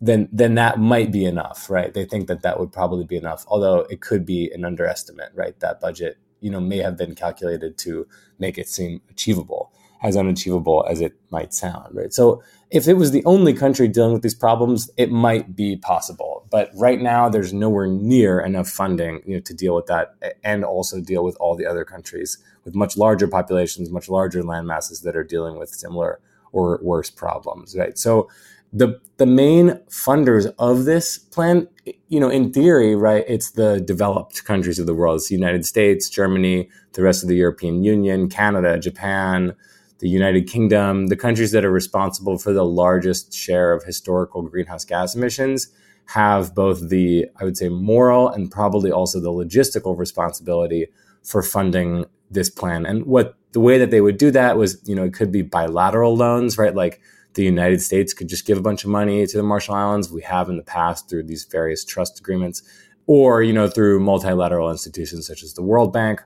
then 0.00 0.28
then 0.32 0.54
that 0.56 0.78
might 0.78 1.12
be 1.12 1.24
enough, 1.24 1.70
right? 1.70 1.94
They 1.94 2.04
think 2.04 2.26
that 2.26 2.42
that 2.42 2.58
would 2.58 2.72
probably 2.72 3.04
be 3.04 3.16
enough, 3.16 3.44
although 3.48 3.80
it 3.90 4.00
could 4.00 4.26
be 4.26 4.50
an 4.52 4.64
underestimate, 4.64 5.30
right? 5.34 5.58
That 5.60 5.80
budget, 5.80 6.18
you 6.40 6.50
know, 6.50 6.60
may 6.60 6.78
have 6.78 6.96
been 6.96 7.14
calculated 7.14 7.78
to 7.78 8.06
make 8.38 8.58
it 8.58 8.68
seem 8.68 9.00
achievable, 9.10 9.72
as 10.02 10.16
unachievable 10.16 10.84
as 10.88 11.00
it 11.00 11.14
might 11.30 11.54
sound, 11.54 11.94
right? 11.94 12.12
So 12.12 12.42
if 12.70 12.88
it 12.88 12.94
was 12.94 13.12
the 13.12 13.24
only 13.24 13.54
country 13.54 13.86
dealing 13.86 14.12
with 14.12 14.22
these 14.22 14.34
problems, 14.34 14.90
it 14.96 15.12
might 15.12 15.54
be 15.54 15.76
possible. 15.76 16.41
But 16.52 16.70
right 16.74 17.00
now, 17.00 17.30
there's 17.30 17.54
nowhere 17.54 17.86
near 17.86 18.38
enough 18.38 18.68
funding, 18.68 19.22
you 19.24 19.36
know, 19.36 19.40
to 19.40 19.54
deal 19.54 19.74
with 19.74 19.86
that, 19.86 20.14
and 20.44 20.66
also 20.66 21.00
deal 21.00 21.24
with 21.24 21.34
all 21.40 21.56
the 21.56 21.64
other 21.64 21.82
countries 21.82 22.36
with 22.64 22.74
much 22.74 22.94
larger 22.98 23.26
populations, 23.26 23.90
much 23.90 24.10
larger 24.10 24.42
land 24.42 24.66
masses 24.66 25.00
that 25.00 25.16
are 25.16 25.24
dealing 25.24 25.58
with 25.58 25.70
similar 25.70 26.20
or 26.52 26.78
worse 26.82 27.08
problems, 27.08 27.74
right? 27.74 27.96
So 27.96 28.28
the 28.70 29.00
the 29.16 29.24
main 29.24 29.80
funders 29.88 30.52
of 30.58 30.84
this 30.84 31.16
plan, 31.16 31.68
you 32.08 32.20
know, 32.20 32.28
in 32.28 32.52
theory, 32.52 32.94
right, 32.94 33.24
it's 33.26 33.52
the 33.52 33.80
developed 33.80 34.44
countries 34.44 34.78
of 34.78 34.84
the 34.84 34.94
world. 34.94 35.16
It's 35.16 35.28
the 35.28 35.34
United 35.34 35.64
States, 35.64 36.10
Germany, 36.10 36.68
the 36.92 37.02
rest 37.02 37.22
of 37.22 37.30
the 37.30 37.36
European 37.36 37.82
Union, 37.82 38.28
Canada, 38.28 38.78
Japan, 38.78 39.54
the 40.00 40.08
United 40.08 40.46
Kingdom, 40.48 41.06
the 41.06 41.16
countries 41.16 41.52
that 41.52 41.64
are 41.64 41.72
responsible 41.72 42.36
for 42.36 42.52
the 42.52 42.64
largest 42.64 43.32
share 43.32 43.72
of 43.72 43.84
historical 43.84 44.42
greenhouse 44.42 44.84
gas 44.84 45.14
emissions 45.14 45.68
have 46.06 46.54
both 46.54 46.88
the, 46.88 47.26
I 47.40 47.44
would 47.44 47.56
say, 47.56 47.68
moral 47.68 48.28
and 48.28 48.50
probably 48.50 48.90
also 48.90 49.20
the 49.20 49.30
logistical 49.30 49.96
responsibility 49.96 50.88
for 51.22 51.42
funding 51.42 52.04
this 52.30 52.50
plan. 52.50 52.86
And 52.86 53.06
what 53.06 53.36
the 53.52 53.60
way 53.60 53.78
that 53.78 53.90
they 53.90 54.00
would 54.00 54.18
do 54.18 54.30
that 54.30 54.56
was, 54.56 54.80
you 54.84 54.94
know, 54.94 55.04
it 55.04 55.14
could 55.14 55.30
be 55.30 55.42
bilateral 55.42 56.16
loans, 56.16 56.58
right? 56.58 56.74
Like 56.74 57.00
the 57.34 57.44
United 57.44 57.80
States 57.80 58.12
could 58.12 58.28
just 58.28 58.46
give 58.46 58.58
a 58.58 58.62
bunch 58.62 58.84
of 58.84 58.90
money 58.90 59.26
to 59.26 59.36
the 59.36 59.42
Marshall 59.42 59.74
Islands. 59.74 60.10
We 60.10 60.22
have 60.22 60.48
in 60.48 60.56
the 60.56 60.62
past 60.62 61.08
through 61.08 61.24
these 61.24 61.44
various 61.44 61.84
trust 61.84 62.18
agreements, 62.18 62.62
or, 63.06 63.42
you 63.42 63.52
know, 63.52 63.68
through 63.68 64.00
multilateral 64.00 64.70
institutions 64.70 65.26
such 65.26 65.42
as 65.42 65.54
the 65.54 65.62
World 65.62 65.92
Bank, 65.92 66.22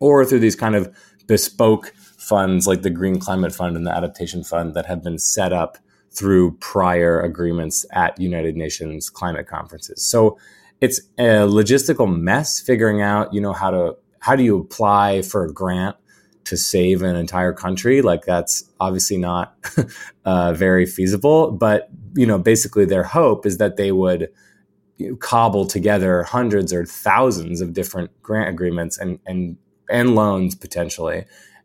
or 0.00 0.24
through 0.24 0.40
these 0.40 0.56
kind 0.56 0.74
of 0.74 0.94
bespoke 1.26 1.92
funds 2.16 2.66
like 2.66 2.82
the 2.82 2.90
Green 2.90 3.18
Climate 3.18 3.54
Fund 3.54 3.76
and 3.76 3.86
the 3.86 3.94
Adaptation 3.94 4.42
Fund 4.42 4.74
that 4.74 4.86
have 4.86 5.02
been 5.02 5.18
set 5.18 5.52
up 5.52 5.78
through 6.14 6.52
prior 6.58 7.20
agreements 7.20 7.86
at 7.92 8.20
United 8.20 8.56
Nations 8.56 9.08
climate 9.08 9.46
conferences. 9.46 10.02
So 10.02 10.38
it's 10.80 11.00
a 11.18 11.46
logistical 11.46 12.14
mess 12.14 12.60
figuring 12.60 13.00
out, 13.00 13.32
you 13.32 13.40
know, 13.40 13.52
how 13.52 13.70
to 13.70 13.96
how 14.18 14.36
do 14.36 14.44
you 14.44 14.58
apply 14.58 15.22
for 15.22 15.44
a 15.44 15.52
grant 15.52 15.96
to 16.44 16.56
save 16.56 17.02
an 17.02 17.16
entire 17.16 17.52
country? 17.52 18.02
Like 18.02 18.24
that's 18.24 18.64
obviously 18.80 19.16
not 19.16 19.56
uh, 20.24 20.52
very 20.52 20.86
feasible. 20.86 21.50
But 21.50 21.88
you 22.14 22.26
know, 22.26 22.38
basically, 22.38 22.84
their 22.84 23.04
hope 23.04 23.46
is 23.46 23.58
that 23.58 23.76
they 23.76 23.92
would 23.92 24.28
you 24.98 25.10
know, 25.10 25.16
cobble 25.16 25.66
together 25.66 26.22
hundreds 26.24 26.72
or 26.72 26.84
thousands 26.84 27.60
of 27.60 27.72
different 27.72 28.10
grant 28.22 28.48
agreements 28.48 28.98
and 28.98 29.18
and 29.26 29.56
and 29.88 30.14
loans 30.14 30.54
potentially, 30.54 31.24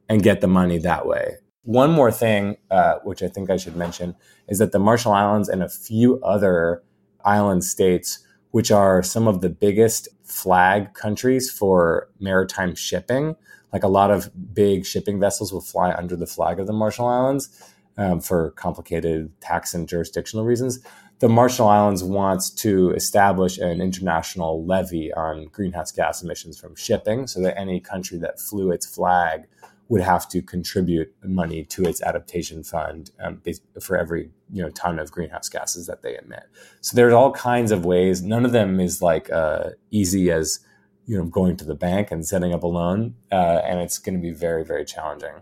and 0.09 0.23
get 0.23 0.41
the 0.41 0.47
money 0.47 0.77
that 0.79 1.05
way. 1.05 1.37
One 1.67 1.91
more 1.91 2.13
thing, 2.13 2.55
uh, 2.71 2.99
which 3.03 3.21
I 3.21 3.27
think 3.27 3.49
I 3.49 3.57
should 3.57 3.75
mention, 3.75 4.15
is 4.47 4.57
that 4.59 4.71
the 4.71 4.79
Marshall 4.79 5.11
Islands 5.11 5.49
and 5.49 5.61
a 5.61 5.67
few 5.67 6.17
other 6.23 6.81
island 7.25 7.65
states, 7.65 8.19
which 8.51 8.71
are 8.71 9.03
some 9.03 9.27
of 9.27 9.41
the 9.41 9.49
biggest 9.49 10.07
flag 10.23 10.93
countries 10.93 11.51
for 11.51 12.07
maritime 12.21 12.73
shipping. 12.73 13.35
Like 13.73 13.83
a 13.83 13.89
lot 13.89 14.11
of 14.11 14.31
big 14.53 14.85
shipping 14.85 15.19
vessels 15.19 15.51
will 15.51 15.59
fly 15.59 15.93
under 15.93 16.15
the 16.15 16.25
flag 16.25 16.61
of 16.61 16.67
the 16.67 16.73
Marshall 16.73 17.07
Islands 17.07 17.49
um, 17.97 18.21
for 18.21 18.51
complicated 18.51 19.29
tax 19.41 19.73
and 19.73 19.89
jurisdictional 19.89 20.45
reasons. 20.45 20.79
The 21.19 21.27
Marshall 21.27 21.67
Islands 21.67 22.01
wants 22.01 22.49
to 22.61 22.91
establish 22.91 23.57
an 23.57 23.81
international 23.81 24.65
levy 24.65 25.11
on 25.11 25.47
greenhouse 25.47 25.91
gas 25.91 26.23
emissions 26.23 26.57
from 26.57 26.77
shipping 26.77 27.27
so 27.27 27.41
that 27.41 27.59
any 27.59 27.81
country 27.81 28.19
that 28.19 28.39
flew 28.39 28.71
its 28.71 28.85
flag 28.85 29.47
would 29.89 30.01
have 30.01 30.27
to 30.29 30.41
contribute 30.41 31.13
money 31.23 31.63
to 31.63 31.83
its 31.83 32.01
adaptation 32.01 32.63
fund 32.63 33.11
um, 33.19 33.41
for 33.81 33.97
every 33.97 34.29
you 34.51 34.61
know 34.61 34.69
ton 34.71 34.99
of 34.99 35.11
greenhouse 35.11 35.49
gases 35.49 35.87
that 35.87 36.01
they 36.01 36.17
emit. 36.17 36.43
So 36.81 36.95
there's 36.95 37.13
all 37.13 37.31
kinds 37.31 37.71
of 37.71 37.85
ways. 37.85 38.21
None 38.21 38.45
of 38.45 38.51
them 38.51 38.79
is 38.79 39.01
like 39.01 39.29
uh, 39.31 39.71
easy 39.91 40.31
as 40.31 40.59
you 41.05 41.17
know 41.17 41.25
going 41.25 41.57
to 41.57 41.65
the 41.65 41.75
bank 41.75 42.11
and 42.11 42.25
setting 42.25 42.53
up 42.53 42.63
a 42.63 42.67
loan, 42.67 43.15
uh, 43.31 43.61
and 43.63 43.79
it's 43.79 43.97
going 43.97 44.15
to 44.15 44.21
be 44.21 44.31
very 44.31 44.65
very 44.65 44.85
challenging. 44.85 45.41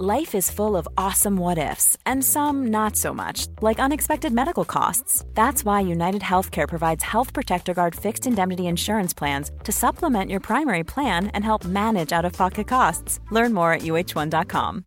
Life 0.00 0.36
is 0.36 0.48
full 0.48 0.76
of 0.76 0.86
awesome 0.96 1.34
what 1.34 1.58
ifs, 1.58 1.96
and 2.06 2.24
some 2.24 2.68
not 2.68 2.94
so 2.94 3.12
much, 3.12 3.48
like 3.60 3.80
unexpected 3.80 4.32
medical 4.32 4.64
costs. 4.64 5.24
That's 5.34 5.64
why 5.64 5.80
United 5.80 6.22
Healthcare 6.22 6.68
provides 6.68 7.02
Health 7.02 7.32
Protector 7.32 7.74
Guard 7.74 7.96
fixed 7.96 8.24
indemnity 8.24 8.68
insurance 8.68 9.12
plans 9.12 9.50
to 9.64 9.72
supplement 9.72 10.30
your 10.30 10.38
primary 10.38 10.84
plan 10.84 11.26
and 11.34 11.44
help 11.44 11.64
manage 11.64 12.12
out 12.12 12.24
of 12.24 12.32
pocket 12.32 12.68
costs. 12.68 13.18
Learn 13.32 13.52
more 13.52 13.72
at 13.72 13.82
uh1.com. 13.82 14.84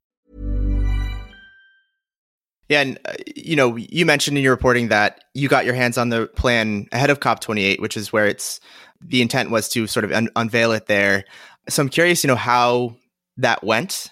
Yeah, 2.69 2.80
and 2.80 2.97
uh, 3.04 3.15
you 3.36 3.58
know, 3.58 3.76
you 3.76 4.06
mentioned 4.06 4.38
in 4.38 4.43
your 4.45 4.54
reporting 4.54 4.88
that 4.88 5.26
you 5.34 5.50
got 5.50 5.65
your 5.65 5.76
hands 5.76 5.97
on 5.97 6.08
the 6.08 6.28
plan 6.38 6.88
ahead 6.93 7.10
of 7.10 7.19
COP28, 7.19 7.82
which 7.82 7.97
is 7.97 8.13
where 8.13 8.28
it's 8.28 8.62
the 9.02 9.21
intent 9.21 9.52
was 9.52 9.67
to 9.71 9.88
sort 9.88 10.06
of 10.06 10.13
un- 10.13 10.30
unveil 10.38 10.71
it 10.71 10.86
there. 10.86 11.26
So 11.67 11.82
I'm 11.82 11.89
curious, 11.89 12.24
you 12.24 12.30
know, 12.30 12.38
how 12.38 12.95
that 13.36 13.62
went, 13.62 14.10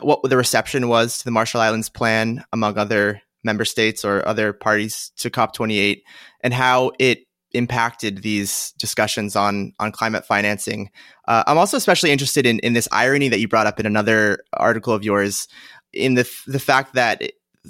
what 0.00 0.22
the 0.22 0.36
reception 0.36 0.88
was 0.88 1.18
to 1.18 1.24
the 1.24 1.30
Marshall 1.30 1.60
Islands 1.60 1.88
plan 1.88 2.44
among 2.52 2.78
other 2.78 3.20
member 3.44 3.64
states 3.64 4.04
or 4.04 4.26
other 4.26 4.52
parties 4.52 5.12
to 5.18 5.30
COP28, 5.30 6.02
and 6.42 6.54
how 6.54 6.92
it 6.98 7.26
impacted 7.52 8.22
these 8.22 8.72
discussions 8.78 9.36
on 9.36 9.72
on 9.78 9.92
climate 9.92 10.24
financing. 10.24 10.90
Uh, 11.28 11.44
I'm 11.46 11.58
also 11.58 11.76
especially 11.76 12.10
interested 12.10 12.46
in 12.46 12.58
in 12.60 12.72
this 12.72 12.88
irony 12.92 13.28
that 13.28 13.40
you 13.40 13.48
brought 13.48 13.66
up 13.66 13.78
in 13.78 13.86
another 13.86 14.38
article 14.54 14.94
of 14.94 15.04
yours, 15.04 15.48
in 15.92 16.14
the 16.14 16.28
the 16.46 16.60
fact 16.60 16.94
that 16.94 17.22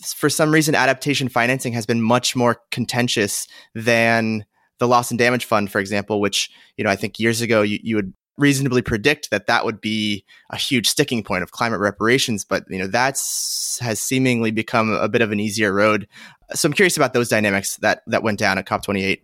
for 0.05 0.31
some 0.31 0.53
reason, 0.53 0.75
adaptation 0.75 1.29
financing 1.29 1.73
has 1.73 1.87
been 1.87 2.01
much 2.01 2.35
more 2.35 2.59
contentious 2.71 3.47
than 3.75 4.45
the 4.79 4.89
loss 4.89 5.11
and 5.11 5.19
damage 5.19 5.45
fund, 5.45 5.71
for 5.71 5.79
example, 5.81 6.21
which, 6.21 6.51
you 6.77 6.85
know, 6.85 6.91
I 6.91 6.97
think 6.97 7.19
years 7.19 7.41
ago 7.41 7.63
you, 7.63 7.79
you 7.83 7.97
would 7.97 8.13
reasonably 8.39 8.83
predict 8.83 9.31
that 9.31 9.47
that 9.47 9.65
would 9.65 9.81
be 9.81 10.25
a 10.51 10.57
huge 10.57 10.89
sticking 10.89 11.23
point 11.23 11.43
of 11.43 11.51
climate 11.51 11.81
reparations. 11.81 12.45
But, 12.45 12.65
you 12.69 12.79
know, 12.79 12.87
that's 12.87 13.79
has 13.81 14.01
seemingly 14.01 14.51
become 14.51 14.91
a 14.91 15.09
bit 15.09 15.23
of 15.23 15.33
an 15.33 15.41
easier 15.41 15.73
road. 15.73 16.09
So 16.55 16.69
I'm 16.69 16.73
curious 16.73 16.97
about 16.97 17.13
those 17.13 17.29
dynamics 17.29 17.77
that, 17.79 18.03
that 18.07 18.23
went 18.23 18.39
down 18.39 18.59
at 18.59 18.67
COP28. 18.67 19.21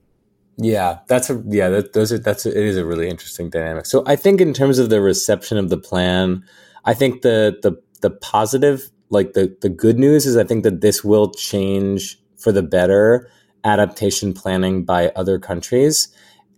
Yeah, 0.61 0.99
that's 1.07 1.31
a 1.31 1.41
yeah. 1.47 1.69
That, 1.69 1.93
those 1.93 2.13
are 2.13 2.19
that's 2.19 2.45
a, 2.45 2.51
it 2.51 2.65
is 2.65 2.77
a 2.77 2.85
really 2.85 3.09
interesting 3.09 3.49
dynamic. 3.49 3.87
So 3.87 4.03
I 4.07 4.17
think 4.17 4.41
in 4.41 4.53
terms 4.53 4.81
of 4.81 4.91
the 4.91 5.01
reception 5.01 5.57
of 5.57 5.71
the 5.71 5.79
plan, 5.79 6.43
I 6.85 6.95
think 6.95 7.23
the 7.23 7.57
the 7.63 7.81
the 8.01 8.11
positive 8.11 8.91
like 9.09 9.35
the 9.35 9.57
the 9.61 9.69
good 9.69 10.01
news 10.01 10.27
is 10.27 10.37
I 10.37 10.43
think 10.43 10.65
that 10.65 10.81
this 10.81 11.05
will 11.05 11.31
change 11.31 12.19
for 12.37 12.51
the 12.51 12.63
better 12.63 13.31
adaptation 13.63 14.33
planning 14.33 14.85
by 14.85 15.11
other 15.15 15.39
countries. 15.39 16.09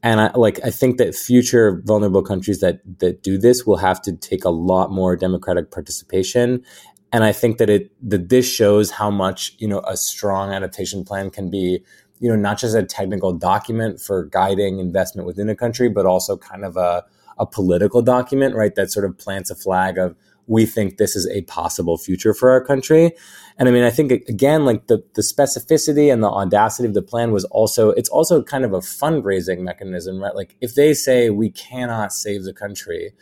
And 0.03 0.21
I 0.21 0.31
like 0.35 0.61
I 0.65 0.71
think 0.71 0.97
that 0.99 1.15
future 1.15 1.83
vulnerable 1.85 2.23
countries 2.23 2.61
that 2.61 2.81
that 3.01 3.23
do 3.23 3.37
this 3.37 3.67
will 3.67 3.77
have 3.77 4.01
to 4.03 4.13
take 4.17 4.45
a 4.45 4.51
lot 4.51 4.91
more 4.91 5.15
democratic 5.17 5.71
participation. 5.71 6.65
And 7.13 7.25
I 7.25 7.33
think 7.33 7.59
that 7.59 7.69
it 7.69 7.91
that 8.09 8.29
this 8.29 8.47
shows 8.49 8.91
how 8.91 9.11
much, 9.11 9.55
you 9.59 9.69
know, 9.69 9.81
a 9.81 9.97
strong 9.97 10.53
adaptation 10.53 11.05
plan 11.05 11.31
can 11.31 11.51
be, 11.51 11.83
you 12.19 12.29
know, 12.29 12.37
not 12.37 12.59
just 12.59 12.75
a 12.75 12.83
technical 12.83 13.33
document 13.33 14.01
for 14.01 14.25
guiding 14.27 14.79
investment 14.79 15.27
within 15.27 15.49
a 15.51 15.57
country, 15.57 15.89
but 15.89 16.07
also 16.07 16.37
kind 16.37 16.65
of 16.65 16.77
a 16.77 17.05
a 17.39 17.47
political 17.47 18.01
document, 18.03 18.55
right? 18.55 18.75
That 18.75 18.91
sort 18.91 19.05
of 19.05 19.19
plants 19.19 19.51
a 19.51 19.55
flag 19.55 19.99
of 19.99 20.15
we 20.47 20.67
think 20.67 20.97
this 20.97 21.15
is 21.15 21.29
a 21.29 21.43
possible 21.43 21.97
future 21.97 22.35
for 22.35 22.51
our 22.51 22.65
country. 22.65 23.13
And 23.57 23.69
I 23.69 23.73
mean, 23.73 23.85
I 23.85 23.91
think 23.91 24.11
again, 24.11 24.65
like 24.65 24.87
the, 24.87 25.05
the 25.15 25.23
specificity 25.23 26.13
and 26.13 26.23
the 26.23 26.29
audacity 26.29 26.89
of 26.89 26.95
the 26.95 27.03
plan 27.03 27.31
was 27.31 27.45
also, 27.47 27.91
it's 27.91 28.09
also 28.09 28.43
kind 28.43 28.65
of 28.65 28.73
a 28.73 28.79
fundraising 28.79 29.61
mechanism, 29.61 30.19
right? 30.19 30.35
Like 30.35 30.57
if 30.61 30.75
they 30.75 30.95
say 30.95 31.31
we 31.31 31.51
cannot 31.51 32.13
save 32.13 32.45
the 32.45 32.55
country, 32.55 33.13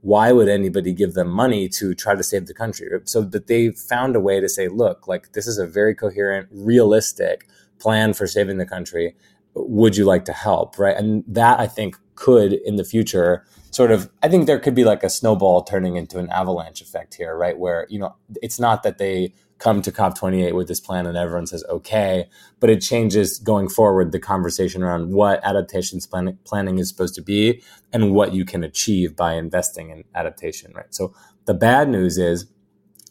why 0.00 0.30
would 0.30 0.48
anybody 0.48 0.92
give 0.92 1.14
them 1.14 1.28
money 1.28 1.68
to 1.68 1.94
try 1.94 2.14
to 2.14 2.22
save 2.22 2.46
the 2.46 2.54
country? 2.54 2.88
So 3.04 3.22
that 3.22 3.48
they 3.48 3.70
found 3.70 4.14
a 4.14 4.20
way 4.20 4.40
to 4.40 4.48
say, 4.48 4.68
look, 4.68 5.08
like 5.08 5.32
this 5.32 5.46
is 5.46 5.58
a 5.58 5.66
very 5.66 5.94
coherent, 5.94 6.48
realistic 6.52 7.48
plan 7.78 8.14
for 8.14 8.26
saving 8.26 8.58
the 8.58 8.66
country. 8.66 9.16
Would 9.54 9.96
you 9.96 10.04
like 10.04 10.24
to 10.26 10.32
help? 10.32 10.78
Right. 10.78 10.96
And 10.96 11.24
that 11.26 11.58
I 11.58 11.66
think 11.66 11.96
could 12.14 12.52
in 12.52 12.76
the 12.76 12.84
future 12.84 13.44
sort 13.78 13.92
of 13.92 14.10
i 14.24 14.28
think 14.28 14.46
there 14.46 14.58
could 14.58 14.74
be 14.74 14.82
like 14.82 15.04
a 15.04 15.08
snowball 15.08 15.62
turning 15.62 15.94
into 15.94 16.18
an 16.18 16.28
avalanche 16.30 16.80
effect 16.80 17.14
here 17.14 17.36
right 17.36 17.60
where 17.60 17.86
you 17.88 17.96
know 17.96 18.12
it's 18.42 18.58
not 18.58 18.82
that 18.82 18.98
they 18.98 19.32
come 19.58 19.80
to 19.80 19.92
cop28 19.92 20.52
with 20.52 20.66
this 20.66 20.80
plan 20.80 21.06
and 21.06 21.16
everyone 21.16 21.46
says 21.46 21.62
okay 21.68 22.28
but 22.58 22.68
it 22.68 22.80
changes 22.80 23.38
going 23.38 23.68
forward 23.68 24.10
the 24.10 24.18
conversation 24.18 24.82
around 24.82 25.12
what 25.12 25.38
adaptations 25.44 26.08
plan- 26.08 26.36
planning 26.44 26.80
is 26.80 26.88
supposed 26.88 27.14
to 27.14 27.22
be 27.22 27.62
and 27.92 28.12
what 28.12 28.32
you 28.32 28.44
can 28.44 28.64
achieve 28.64 29.14
by 29.14 29.34
investing 29.34 29.90
in 29.90 30.02
adaptation 30.12 30.72
right 30.74 30.92
so 30.92 31.14
the 31.44 31.54
bad 31.54 31.88
news 31.88 32.18
is 32.18 32.46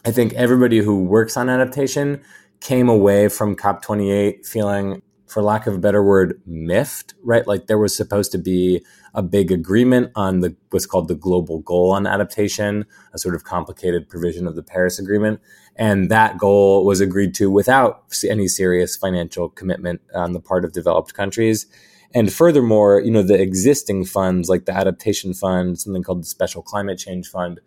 i 0.03 0.11
think 0.11 0.33
everybody 0.33 0.79
who 0.79 1.01
works 1.01 1.37
on 1.37 1.49
adaptation 1.49 2.19
came 2.59 2.89
away 2.89 3.29
from 3.29 3.55
cop28 3.55 4.45
feeling 4.45 5.01
for 5.27 5.43
lack 5.43 5.67
of 5.67 5.75
a 5.75 5.77
better 5.77 6.03
word, 6.03 6.41
miffed, 6.45 7.13
right? 7.21 7.45
Like 7.45 7.67
there 7.67 7.77
was 7.77 7.95
supposed 7.95 8.31
to 8.31 8.37
be 8.37 8.83
a 9.17 9.23
big 9.23 9.51
agreement 9.51 10.11
on 10.15 10.41
the 10.41 10.55
what's 10.69 10.85
called 10.85 11.07
the 11.07 11.15
global 11.15 11.59
goal 11.59 11.91
on 11.91 12.05
adaptation, 12.05 12.85
a 13.13 13.17
sort 13.17 13.33
of 13.33 13.43
complicated 13.43 14.07
provision 14.07 14.45
of 14.45 14.55
the 14.55 14.61
Paris 14.61 14.99
Agreement, 14.99 15.41
and 15.75 16.11
that 16.11 16.37
goal 16.37 16.85
was 16.85 17.01
agreed 17.01 17.33
to 17.33 17.49
without 17.49 18.03
any 18.29 18.47
serious 18.47 18.95
financial 18.95 19.49
commitment 19.49 20.01
on 20.13 20.33
the 20.33 20.39
part 20.39 20.63
of 20.63 20.71
developed 20.71 21.15
countries. 21.15 21.65
And 22.13 22.31
furthermore, 22.31 23.01
you 23.01 23.11
know, 23.11 23.23
the 23.23 23.41
existing 23.41 24.05
funds 24.05 24.49
like 24.49 24.65
the 24.65 24.73
adaptation 24.73 25.33
fund, 25.33 25.79
something 25.79 26.03
called 26.03 26.21
the 26.21 26.27
special 26.27 26.61
climate 26.61 26.99
change 26.99 27.27
fund, 27.27 27.59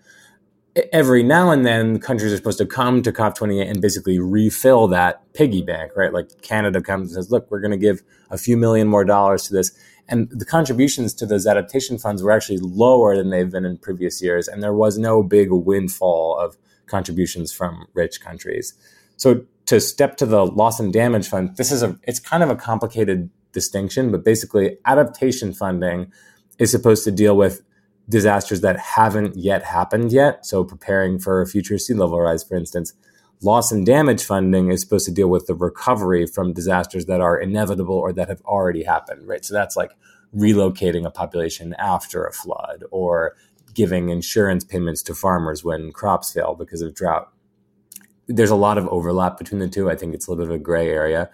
every 0.92 1.22
now 1.22 1.50
and 1.50 1.66
then 1.66 1.98
countries 1.98 2.32
are 2.32 2.36
supposed 2.36 2.58
to 2.58 2.66
come 2.66 3.02
to 3.02 3.12
COP28 3.12 3.68
and 3.68 3.82
basically 3.82 4.18
refill 4.18 4.86
that 4.88 5.20
piggy 5.34 5.62
bank, 5.62 5.92
right? 5.96 6.12
Like 6.12 6.42
Canada 6.42 6.80
comes 6.80 7.08
and 7.08 7.16
says, 7.16 7.30
look, 7.30 7.50
we're 7.50 7.60
going 7.60 7.72
to 7.72 7.76
give 7.76 8.02
a 8.30 8.38
few 8.38 8.56
million 8.56 8.86
more 8.86 9.04
dollars 9.04 9.42
to 9.48 9.52
this. 9.52 9.76
And 10.08 10.28
the 10.30 10.44
contributions 10.44 11.14
to 11.14 11.26
those 11.26 11.46
adaptation 11.46 11.98
funds 11.98 12.22
were 12.22 12.32
actually 12.32 12.58
lower 12.58 13.16
than 13.16 13.30
they've 13.30 13.50
been 13.50 13.64
in 13.64 13.78
previous 13.78 14.22
years. 14.22 14.48
And 14.48 14.62
there 14.62 14.74
was 14.74 14.98
no 14.98 15.22
big 15.22 15.50
windfall 15.50 16.38
of 16.38 16.56
contributions 16.86 17.52
from 17.52 17.86
rich 17.94 18.20
countries. 18.20 18.74
So 19.16 19.44
to 19.66 19.80
step 19.80 20.16
to 20.16 20.26
the 20.26 20.44
loss 20.44 20.80
and 20.80 20.92
damage 20.92 21.28
fund, 21.28 21.56
this 21.56 21.70
is 21.70 21.82
a, 21.82 21.98
it's 22.04 22.18
kind 22.18 22.42
of 22.42 22.50
a 22.50 22.56
complicated 22.56 23.30
distinction, 23.52 24.10
but 24.10 24.24
basically 24.24 24.78
adaptation 24.84 25.52
funding 25.52 26.12
is 26.58 26.70
supposed 26.70 27.04
to 27.04 27.10
deal 27.10 27.36
with 27.36 27.62
disasters 28.08 28.60
that 28.60 28.78
haven't 28.78 29.36
yet 29.36 29.62
happened 29.62 30.12
yet. 30.12 30.44
So 30.44 30.64
preparing 30.64 31.18
for 31.18 31.40
a 31.40 31.46
future 31.46 31.78
sea 31.78 31.94
level 31.94 32.20
rise, 32.20 32.42
for 32.42 32.56
instance. 32.56 32.92
Loss 33.42 33.72
and 33.72 33.86
damage 33.86 34.22
funding 34.22 34.70
is 34.70 34.82
supposed 34.82 35.06
to 35.06 35.12
deal 35.12 35.28
with 35.28 35.46
the 35.46 35.54
recovery 35.54 36.26
from 36.26 36.52
disasters 36.52 37.06
that 37.06 37.22
are 37.22 37.38
inevitable 37.38 37.94
or 37.94 38.12
that 38.12 38.28
have 38.28 38.42
already 38.42 38.84
happened, 38.84 39.26
right? 39.26 39.44
So 39.44 39.54
that's 39.54 39.76
like 39.76 39.92
relocating 40.36 41.06
a 41.06 41.10
population 41.10 41.74
after 41.78 42.24
a 42.24 42.32
flood 42.32 42.84
or 42.90 43.34
giving 43.74 44.10
insurance 44.10 44.64
payments 44.64 45.02
to 45.02 45.14
farmers 45.14 45.64
when 45.64 45.92
crops 45.92 46.32
fail 46.32 46.54
because 46.54 46.82
of 46.82 46.94
drought. 46.94 47.32
There's 48.26 48.50
a 48.50 48.56
lot 48.56 48.78
of 48.78 48.86
overlap 48.88 49.38
between 49.38 49.58
the 49.60 49.68
two. 49.68 49.90
I 49.90 49.96
think 49.96 50.14
it's 50.14 50.26
a 50.26 50.30
little 50.30 50.44
bit 50.44 50.54
of 50.54 50.60
a 50.60 50.62
gray 50.62 50.88
area, 50.88 51.30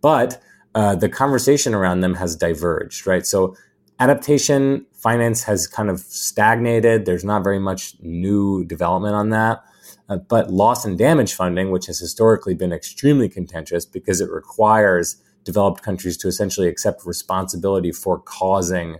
but 0.00 0.42
uh, 0.74 0.94
the 0.94 1.08
conversation 1.08 1.74
around 1.74 2.00
them 2.00 2.14
has 2.14 2.36
diverged, 2.36 3.06
right? 3.06 3.26
So 3.26 3.56
adaptation 3.98 4.86
finance 4.94 5.42
has 5.44 5.66
kind 5.66 5.90
of 5.90 6.00
stagnated. 6.00 7.04
There's 7.04 7.24
not 7.24 7.44
very 7.44 7.58
much 7.58 7.94
new 8.00 8.64
development 8.64 9.14
on 9.14 9.30
that. 9.30 9.62
Uh, 10.10 10.16
but 10.16 10.52
loss 10.52 10.84
and 10.84 10.98
damage 10.98 11.32
funding, 11.32 11.70
which 11.70 11.86
has 11.86 12.00
historically 12.00 12.52
been 12.52 12.72
extremely 12.72 13.28
contentious 13.28 13.86
because 13.86 14.20
it 14.20 14.28
requires 14.28 15.22
developed 15.44 15.82
countries 15.82 16.16
to 16.18 16.28
essentially 16.28 16.68
accept 16.68 17.06
responsibility 17.06 17.92
for 17.92 18.18
causing 18.18 18.98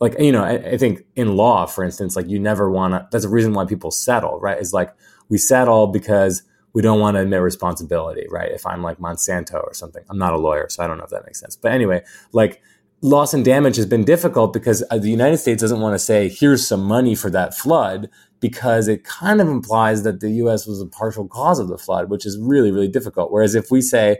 like 0.00 0.18
you 0.18 0.32
know 0.32 0.42
I, 0.42 0.54
I, 0.54 0.76
think 0.76 1.04
in 1.14 1.36
law 1.36 1.64
for 1.64 1.84
instance 1.84 2.16
like 2.16 2.28
you 2.28 2.38
never 2.38 2.70
want 2.70 2.92
to 2.94 3.06
that's 3.12 3.24
a 3.24 3.28
reason 3.28 3.54
why 3.54 3.66
people 3.66 3.90
settle 3.90 4.40
right? 4.40 4.58
Is 4.58 4.72
like 4.72 4.92
we 5.28 5.38
settle 5.38 5.86
because 5.86 6.42
we 6.72 6.82
don't 6.82 7.00
want 7.00 7.16
to 7.16 7.20
admit 7.20 7.40
responsibility 7.40 8.26
right? 8.30 8.50
If 8.50 8.66
i'm 8.66 8.82
like 8.82 8.98
monsanto 8.98 9.62
or 9.62 9.74
something. 9.74 10.02
I'm 10.10 10.18
not 10.18 10.34
a 10.34 10.38
lawyer 10.38 10.66
so 10.68 10.82
i 10.82 10.86
don't 10.86 10.98
know 10.98 11.04
if 11.04 11.10
that 11.10 11.24
makes 11.24 11.38
sense. 11.38 11.54
But 11.56 11.72
anyway 11.72 12.02
like 12.32 12.60
loss 13.02 13.34
and 13.34 13.44
damage 13.44 13.76
has 13.76 13.86
been 13.86 14.04
difficult 14.04 14.52
because 14.52 14.82
uh, 14.90 14.98
the 14.98 15.10
United 15.10 15.36
States 15.38 15.60
doesn't 15.60 15.80
want 15.80 15.94
to 15.94 15.98
say, 15.98 16.28
here's 16.28 16.66
some 16.66 16.82
money 16.82 17.14
for 17.14 17.30
that 17.30 17.54
flood, 17.54 18.08
because 18.40 18.88
it 18.88 19.04
kind 19.04 19.40
of 19.40 19.48
implies 19.48 20.02
that 20.02 20.20
the 20.20 20.30
US 20.42 20.66
was 20.66 20.80
a 20.80 20.86
partial 20.86 21.26
cause 21.26 21.58
of 21.58 21.68
the 21.68 21.78
flood, 21.78 22.10
which 22.10 22.26
is 22.26 22.38
really, 22.38 22.70
really 22.70 22.88
difficult. 22.88 23.32
Whereas 23.32 23.54
if 23.54 23.70
we 23.70 23.80
say, 23.80 24.18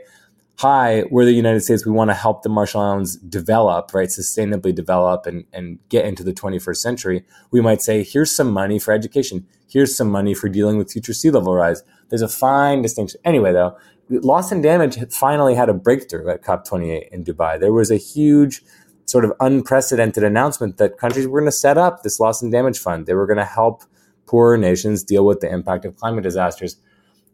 hi, 0.59 1.03
we're 1.11 1.25
the 1.25 1.33
United 1.33 1.61
States, 1.61 1.85
we 1.85 1.91
want 1.91 2.09
to 2.09 2.15
help 2.15 2.41
the 2.41 2.49
Marshall 2.49 2.81
Islands 2.81 3.15
develop, 3.17 3.93
right, 3.93 4.09
sustainably 4.09 4.73
develop 4.73 5.27
and, 5.27 5.45
and 5.53 5.77
get 5.89 6.05
into 6.05 6.23
the 6.23 6.33
21st 6.33 6.77
century, 6.77 7.23
we 7.51 7.61
might 7.61 7.81
say, 7.81 8.03
here's 8.03 8.31
some 8.31 8.51
money 8.51 8.79
for 8.79 8.91
education. 8.91 9.45
Here's 9.69 9.95
some 9.95 10.09
money 10.09 10.33
for 10.33 10.49
dealing 10.49 10.77
with 10.77 10.91
future 10.91 11.13
sea 11.13 11.29
level 11.29 11.53
rise. 11.53 11.83
There's 12.09 12.23
a 12.23 12.27
fine 12.27 12.81
distinction. 12.81 13.19
Anyway, 13.23 13.51
though, 13.51 13.77
loss 14.09 14.51
and 14.51 14.63
damage 14.63 14.97
finally 15.11 15.53
had 15.53 15.69
a 15.69 15.73
breakthrough 15.73 16.29
at 16.29 16.41
COP28 16.41 17.09
in 17.09 17.23
Dubai. 17.23 17.59
There 17.59 17.73
was 17.73 17.91
a 17.91 17.97
huge 17.97 18.63
sort 19.05 19.25
of 19.25 19.33
unprecedented 19.39 20.23
announcement 20.23 20.77
that 20.77 20.97
countries 20.97 21.27
were 21.27 21.39
going 21.39 21.51
to 21.51 21.55
set 21.55 21.77
up 21.77 22.03
this 22.03 22.19
loss 22.19 22.41
and 22.41 22.51
damage 22.51 22.79
fund. 22.79 23.05
They 23.05 23.13
were 23.13 23.27
going 23.27 23.37
to 23.37 23.45
help 23.45 23.83
poorer 24.27 24.57
nations 24.57 25.03
deal 25.03 25.25
with 25.25 25.39
the 25.39 25.51
impact 25.51 25.85
of 25.85 25.95
climate 25.95 26.23
disasters. 26.23 26.77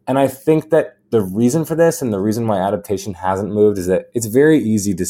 And 0.07 0.19
I 0.19 0.27
think 0.27 0.69
that 0.69 0.97
the 1.09 1.21
reason 1.21 1.65
for 1.65 1.75
this 1.75 2.01
and 2.01 2.13
the 2.13 2.19
reason 2.19 2.47
why 2.47 2.59
adaptation 2.59 3.13
hasn't 3.13 3.53
moved 3.53 3.77
is 3.77 3.87
that 3.87 4.09
it's 4.13 4.25
very 4.25 4.59
easy 4.59 4.93
to, 4.95 5.05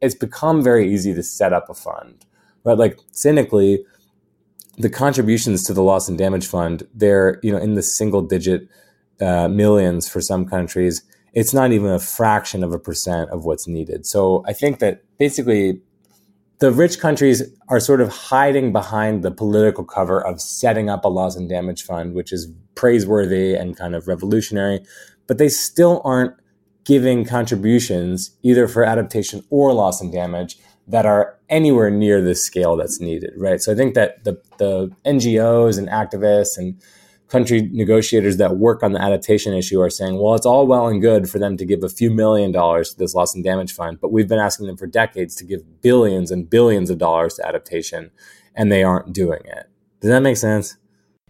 it's 0.00 0.14
become 0.14 0.62
very 0.62 0.92
easy 0.92 1.14
to 1.14 1.22
set 1.22 1.52
up 1.52 1.68
a 1.68 1.74
fund, 1.74 2.26
right? 2.64 2.76
Like 2.76 2.98
cynically, 3.12 3.84
the 4.78 4.90
contributions 4.90 5.64
to 5.64 5.72
the 5.72 5.82
loss 5.82 6.08
and 6.08 6.18
damage 6.18 6.46
fund, 6.46 6.86
they're, 6.94 7.40
you 7.42 7.50
know, 7.50 7.58
in 7.58 7.74
the 7.74 7.82
single 7.82 8.22
digit 8.22 8.68
uh, 9.20 9.48
millions 9.48 10.08
for 10.08 10.20
some 10.20 10.44
countries. 10.44 11.02
It's 11.32 11.54
not 11.54 11.72
even 11.72 11.90
a 11.90 11.98
fraction 11.98 12.62
of 12.62 12.72
a 12.72 12.78
percent 12.78 13.30
of 13.30 13.44
what's 13.44 13.66
needed. 13.66 14.06
So 14.06 14.44
I 14.46 14.52
think 14.52 14.78
that 14.80 15.02
basically 15.18 15.80
the 16.58 16.72
rich 16.72 17.00
countries 17.00 17.42
are 17.68 17.80
sort 17.80 18.00
of 18.00 18.08
hiding 18.08 18.72
behind 18.72 19.22
the 19.22 19.30
political 19.30 19.84
cover 19.84 20.24
of 20.24 20.40
setting 20.40 20.88
up 20.88 21.04
a 21.04 21.08
loss 21.08 21.36
and 21.36 21.48
damage 21.48 21.82
fund, 21.82 22.14
which 22.14 22.32
is 22.32 22.48
praiseworthy 22.74 23.54
and 23.54 23.76
kind 23.76 23.94
of 23.94 24.08
revolutionary, 24.08 24.80
but 25.26 25.38
they 25.38 25.48
still 25.48 26.00
aren't 26.04 26.34
giving 26.84 27.24
contributions 27.24 28.30
either 28.42 28.68
for 28.68 28.84
adaptation 28.84 29.44
or 29.50 29.72
loss 29.72 30.00
and 30.00 30.12
damage 30.12 30.56
that 30.86 31.04
are 31.04 31.36
anywhere 31.48 31.90
near 31.90 32.22
the 32.22 32.34
scale 32.34 32.76
that's 32.76 33.00
needed, 33.00 33.32
right? 33.36 33.60
So 33.60 33.72
I 33.72 33.74
think 33.74 33.94
that 33.94 34.22
the, 34.24 34.40
the 34.58 34.90
NGOs 35.04 35.78
and 35.78 35.88
activists 35.88 36.56
and 36.56 36.80
country 37.28 37.68
negotiators 37.72 38.36
that 38.36 38.56
work 38.56 38.82
on 38.82 38.92
the 38.92 39.02
adaptation 39.02 39.52
issue 39.52 39.80
are 39.80 39.90
saying, 39.90 40.18
well, 40.18 40.34
it's 40.34 40.46
all 40.46 40.66
well 40.66 40.86
and 40.86 41.00
good 41.00 41.28
for 41.28 41.38
them 41.38 41.56
to 41.56 41.64
give 41.64 41.82
a 41.82 41.88
few 41.88 42.10
million 42.10 42.52
dollars 42.52 42.90
to 42.90 42.98
this 42.98 43.14
loss 43.14 43.34
and 43.34 43.42
damage 43.42 43.72
fund, 43.72 43.98
but 44.00 44.12
we've 44.12 44.28
been 44.28 44.38
asking 44.38 44.66
them 44.66 44.76
for 44.76 44.86
decades 44.86 45.34
to 45.36 45.44
give 45.44 45.82
billions 45.82 46.30
and 46.30 46.48
billions 46.48 46.90
of 46.90 46.98
dollars 46.98 47.34
to 47.34 47.46
adaptation, 47.46 48.10
and 48.54 48.70
they 48.70 48.82
aren't 48.82 49.12
doing 49.12 49.40
it. 49.44 49.68
Does 50.00 50.10
that 50.10 50.20
make 50.20 50.36
sense? 50.36 50.76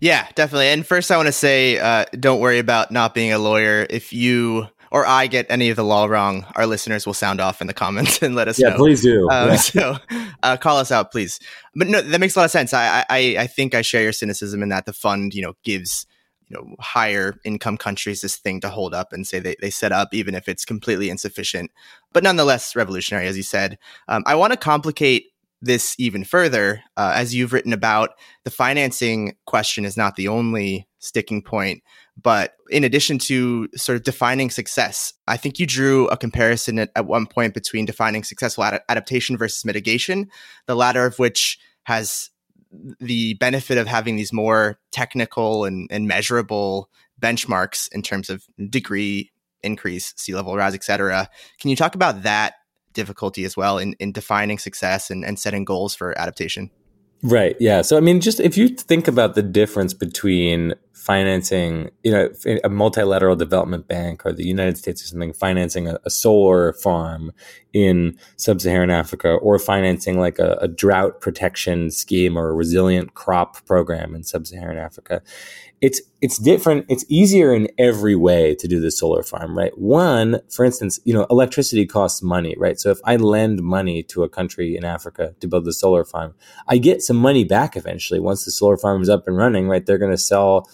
Yeah, 0.00 0.28
definitely. 0.34 0.68
And 0.68 0.86
first, 0.86 1.10
I 1.10 1.16
want 1.16 1.26
to 1.26 1.32
say, 1.32 1.78
uh, 1.78 2.04
don't 2.20 2.40
worry 2.40 2.58
about 2.58 2.90
not 2.90 3.14
being 3.14 3.32
a 3.32 3.38
lawyer. 3.38 3.86
If 3.88 4.12
you 4.12 4.68
or 4.90 5.06
I 5.06 5.26
get 5.26 5.46
any 5.48 5.70
of 5.70 5.76
the 5.76 5.84
law 5.84 6.06
wrong, 6.06 6.46
our 6.54 6.66
listeners 6.66 7.06
will 7.06 7.14
sound 7.14 7.40
off 7.40 7.60
in 7.60 7.66
the 7.66 7.74
comments 7.74 8.18
and 8.22 8.34
let 8.34 8.48
us 8.48 8.58
know. 8.58 8.68
yeah, 8.68 8.72
know. 8.74 8.78
please 8.78 9.02
do. 9.02 9.28
Um, 9.30 9.50
yeah. 9.50 9.56
So 9.58 9.96
uh, 10.42 10.56
call 10.56 10.78
us 10.78 10.92
out, 10.92 11.10
please. 11.10 11.40
But 11.74 11.88
no, 11.88 12.00
that 12.00 12.20
makes 12.20 12.36
a 12.36 12.40
lot 12.40 12.44
of 12.44 12.50
sense. 12.50 12.72
I, 12.72 13.04
I 13.10 13.36
I 13.38 13.46
think 13.46 13.74
I 13.74 13.82
share 13.82 14.02
your 14.02 14.12
cynicism 14.12 14.62
in 14.62 14.68
that 14.70 14.86
the 14.86 14.92
fund, 14.92 15.34
you 15.34 15.42
know, 15.42 15.54
gives 15.64 16.06
you 16.48 16.56
know 16.56 16.76
higher 16.80 17.34
income 17.44 17.76
countries 17.76 18.20
this 18.20 18.36
thing 18.36 18.60
to 18.60 18.68
hold 18.68 18.94
up 18.94 19.12
and 19.12 19.26
say 19.26 19.38
they, 19.38 19.56
they 19.60 19.70
set 19.70 19.92
up 19.92 20.08
even 20.12 20.34
if 20.34 20.48
it's 20.48 20.64
completely 20.64 21.10
insufficient 21.10 21.70
but 22.12 22.22
nonetheless 22.22 22.76
revolutionary 22.76 23.26
as 23.26 23.36
you 23.36 23.42
said 23.42 23.78
um, 24.08 24.22
i 24.26 24.34
want 24.34 24.52
to 24.52 24.56
complicate 24.58 25.26
this 25.62 25.94
even 25.98 26.22
further 26.22 26.82
uh, 26.96 27.12
as 27.14 27.34
you've 27.34 27.52
written 27.52 27.72
about 27.72 28.10
the 28.44 28.50
financing 28.50 29.34
question 29.46 29.84
is 29.84 29.96
not 29.96 30.16
the 30.16 30.28
only 30.28 30.86
sticking 30.98 31.42
point 31.42 31.82
but 32.20 32.54
in 32.70 32.82
addition 32.84 33.18
to 33.18 33.68
sort 33.76 33.96
of 33.96 34.02
defining 34.02 34.50
success, 34.50 35.12
I 35.28 35.36
think 35.36 35.58
you 35.58 35.66
drew 35.66 36.08
a 36.08 36.16
comparison 36.16 36.78
at, 36.78 36.90
at 36.96 37.06
one 37.06 37.26
point 37.26 37.54
between 37.54 37.84
defining 37.84 38.24
successful 38.24 38.64
ad- 38.64 38.80
adaptation 38.88 39.36
versus 39.36 39.64
mitigation, 39.64 40.30
the 40.66 40.74
latter 40.74 41.04
of 41.04 41.18
which 41.18 41.58
has 41.84 42.30
the 43.00 43.34
benefit 43.34 43.78
of 43.78 43.86
having 43.86 44.16
these 44.16 44.32
more 44.32 44.78
technical 44.90 45.64
and, 45.64 45.88
and 45.90 46.08
measurable 46.08 46.90
benchmarks 47.20 47.88
in 47.92 48.02
terms 48.02 48.28
of 48.28 48.44
degree 48.68 49.30
increase, 49.62 50.12
sea 50.16 50.34
level 50.34 50.56
rise, 50.56 50.74
et 50.74 50.84
cetera. 50.84 51.28
Can 51.60 51.70
you 51.70 51.76
talk 51.76 51.94
about 51.94 52.22
that 52.22 52.54
difficulty 52.92 53.44
as 53.44 53.56
well 53.56 53.78
in, 53.78 53.94
in 53.94 54.12
defining 54.12 54.58
success 54.58 55.10
and, 55.10 55.24
and 55.24 55.38
setting 55.38 55.64
goals 55.64 55.94
for 55.94 56.18
adaptation? 56.18 56.70
Right. 57.26 57.56
Yeah. 57.58 57.82
So, 57.82 57.96
I 57.96 58.00
mean, 58.00 58.20
just 58.20 58.38
if 58.38 58.56
you 58.56 58.68
think 58.68 59.08
about 59.08 59.34
the 59.34 59.42
difference 59.42 59.92
between 59.92 60.74
financing, 60.92 61.90
you 62.04 62.12
know, 62.12 62.28
a 62.62 62.68
multilateral 62.68 63.34
development 63.34 63.88
bank 63.88 64.24
or 64.24 64.32
the 64.32 64.46
United 64.46 64.78
States 64.78 65.02
or 65.02 65.06
something 65.08 65.32
financing 65.32 65.88
a, 65.88 65.98
a 66.04 66.10
solar 66.10 66.72
farm 66.72 67.32
in 67.72 68.16
sub-Saharan 68.36 68.90
Africa 68.90 69.34
or 69.34 69.58
financing 69.58 70.20
like 70.20 70.38
a, 70.38 70.56
a 70.60 70.68
drought 70.68 71.20
protection 71.20 71.90
scheme 71.90 72.36
or 72.36 72.48
a 72.48 72.54
resilient 72.54 73.14
crop 73.14 73.64
program 73.66 74.14
in 74.14 74.22
sub-Saharan 74.22 74.78
Africa, 74.78 75.20
it's 75.80 76.00
it's 76.22 76.38
different. 76.38 76.86
It's 76.88 77.04
easier 77.08 77.54
in 77.54 77.68
every 77.78 78.16
way 78.16 78.54
to 78.56 78.66
do 78.66 78.80
the 78.80 78.90
solar 78.90 79.22
farm, 79.22 79.56
right? 79.56 79.76
One, 79.78 80.40
for 80.50 80.64
instance, 80.64 80.98
you 81.04 81.12
know, 81.12 81.26
electricity 81.30 81.86
costs 81.86 82.22
money, 82.22 82.54
right? 82.58 82.80
So 82.80 82.90
if 82.90 82.98
I 83.04 83.16
lend 83.16 83.62
money 83.62 84.02
to 84.04 84.22
a 84.22 84.28
country 84.28 84.76
in 84.76 84.84
Africa 84.84 85.34
to 85.40 85.48
build 85.48 85.66
the 85.66 85.72
solar 85.72 86.04
farm, 86.04 86.34
I 86.66 86.78
get 86.78 87.02
some 87.02 87.16
money 87.16 87.44
back 87.44 87.76
eventually. 87.76 88.20
Once 88.20 88.44
the 88.44 88.50
solar 88.50 88.78
farm 88.78 89.02
is 89.02 89.10
up 89.10 89.28
and 89.28 89.36
running, 89.36 89.68
right? 89.68 89.84
They're 89.84 89.98
going 89.98 90.10
to 90.10 90.18
sell 90.18 90.68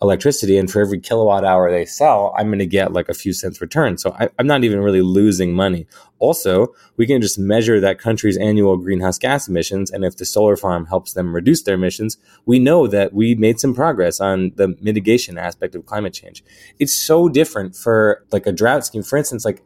electricity 0.00 0.56
and 0.56 0.70
for 0.70 0.80
every 0.80 1.00
kilowatt 1.00 1.44
hour 1.44 1.70
they 1.70 1.84
sell 1.84 2.32
i'm 2.38 2.46
going 2.46 2.58
to 2.58 2.66
get 2.66 2.92
like 2.92 3.08
a 3.08 3.14
few 3.14 3.32
cents 3.32 3.60
return 3.60 3.98
so 3.98 4.14
I, 4.18 4.28
am 4.38 4.46
not 4.46 4.62
even 4.62 4.80
really 4.80 5.02
losing 5.02 5.52
money 5.54 5.86
also 6.20 6.68
we 6.96 7.06
can 7.06 7.20
just 7.20 7.38
measure 7.38 7.80
that 7.80 7.98
country's 7.98 8.36
annual 8.36 8.76
greenhouse 8.76 9.18
gas 9.18 9.48
emissions 9.48 9.90
and 9.90 10.04
if 10.04 10.16
the 10.16 10.24
solar 10.24 10.56
farm 10.56 10.86
helps 10.86 11.14
them 11.14 11.34
reduce 11.34 11.62
their 11.62 11.74
emissions 11.74 12.16
we 12.46 12.60
know 12.60 12.86
that 12.86 13.12
we 13.12 13.34
made 13.34 13.58
some 13.58 13.74
progress 13.74 14.20
on 14.20 14.52
the 14.54 14.76
mitigation 14.80 15.36
aspect 15.36 15.74
of 15.74 15.84
climate 15.86 16.14
change 16.14 16.44
it's 16.78 16.94
so 16.94 17.28
different 17.28 17.74
for 17.74 18.24
like 18.30 18.46
a 18.46 18.52
drought 18.52 18.86
scheme 18.86 19.02
for 19.02 19.16
instance 19.16 19.44
like 19.44 19.64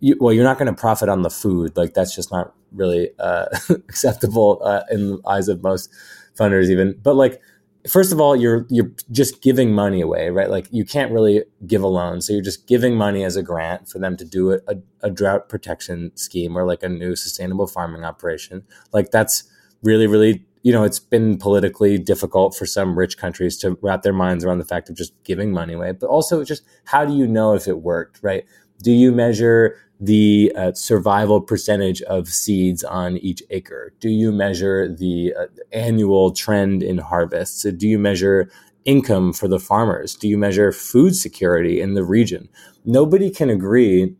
you, 0.00 0.16
well, 0.18 0.32
you're 0.32 0.44
not 0.44 0.58
going 0.58 0.74
to 0.74 0.78
profit 0.78 1.08
on 1.08 1.22
the 1.22 1.30
food. 1.30 1.76
Like 1.76 1.94
that's 1.94 2.14
just 2.14 2.32
not 2.32 2.54
really 2.72 3.10
uh, 3.18 3.46
acceptable 3.70 4.60
uh, 4.64 4.82
in 4.90 5.08
the 5.08 5.20
eyes 5.26 5.48
of 5.48 5.62
most 5.62 5.90
funders, 6.38 6.68
even. 6.70 6.98
But 7.02 7.16
like 7.16 7.40
first 7.88 8.12
of 8.12 8.20
all, 8.20 8.36
you're 8.36 8.66
you're 8.70 8.90
just 9.10 9.42
giving 9.42 9.72
money 9.72 10.00
away, 10.00 10.30
right? 10.30 10.50
Like 10.50 10.68
you 10.70 10.84
can't 10.84 11.12
really 11.12 11.44
give 11.66 11.82
a 11.82 11.86
loan, 11.86 12.20
so 12.20 12.32
you're 12.32 12.42
just 12.42 12.66
giving 12.66 12.94
money 12.94 13.24
as 13.24 13.36
a 13.36 13.42
grant 13.42 13.88
for 13.88 13.98
them 13.98 14.16
to 14.16 14.24
do 14.24 14.52
a, 14.52 14.58
a, 14.68 14.76
a 15.02 15.10
drought 15.10 15.48
protection 15.48 16.12
scheme 16.16 16.56
or 16.56 16.64
like 16.66 16.82
a 16.82 16.88
new 16.88 17.16
sustainable 17.16 17.66
farming 17.66 18.04
operation. 18.04 18.64
Like 18.92 19.10
that's 19.10 19.44
really, 19.82 20.06
really, 20.06 20.44
you 20.62 20.72
know, 20.72 20.84
it's 20.84 20.98
been 20.98 21.38
politically 21.38 21.98
difficult 21.98 22.56
for 22.56 22.66
some 22.66 22.98
rich 22.98 23.18
countries 23.18 23.56
to 23.58 23.78
wrap 23.82 24.02
their 24.02 24.12
minds 24.12 24.44
around 24.44 24.58
the 24.58 24.64
fact 24.64 24.88
of 24.88 24.96
just 24.96 25.12
giving 25.24 25.52
money 25.52 25.74
away. 25.74 25.92
But 25.92 26.08
also, 26.08 26.44
just 26.44 26.62
how 26.84 27.04
do 27.04 27.14
you 27.14 27.26
know 27.26 27.54
if 27.54 27.68
it 27.68 27.80
worked, 27.80 28.20
right? 28.22 28.44
Do 28.82 28.92
you 28.92 29.12
measure 29.12 29.76
the 29.98 30.52
uh, 30.56 30.72
survival 30.74 31.40
percentage 31.40 32.02
of 32.02 32.28
seeds 32.28 32.84
on 32.84 33.16
each 33.18 33.42
acre? 33.50 33.92
Do 34.00 34.10
you 34.10 34.30
measure 34.30 34.88
the 34.88 35.34
uh, 35.38 35.46
annual 35.72 36.32
trend 36.32 36.82
in 36.82 36.98
harvests? 36.98 37.62
Do 37.62 37.88
you 37.88 37.98
measure 37.98 38.50
income 38.84 39.32
for 39.32 39.48
the 39.48 39.58
farmers? 39.58 40.14
Do 40.14 40.28
you 40.28 40.38
measure 40.38 40.70
food 40.72 41.16
security 41.16 41.80
in 41.80 41.94
the 41.94 42.04
region? 42.04 42.48
Nobody 42.84 43.30
can 43.30 43.50
agree. 43.50 44.14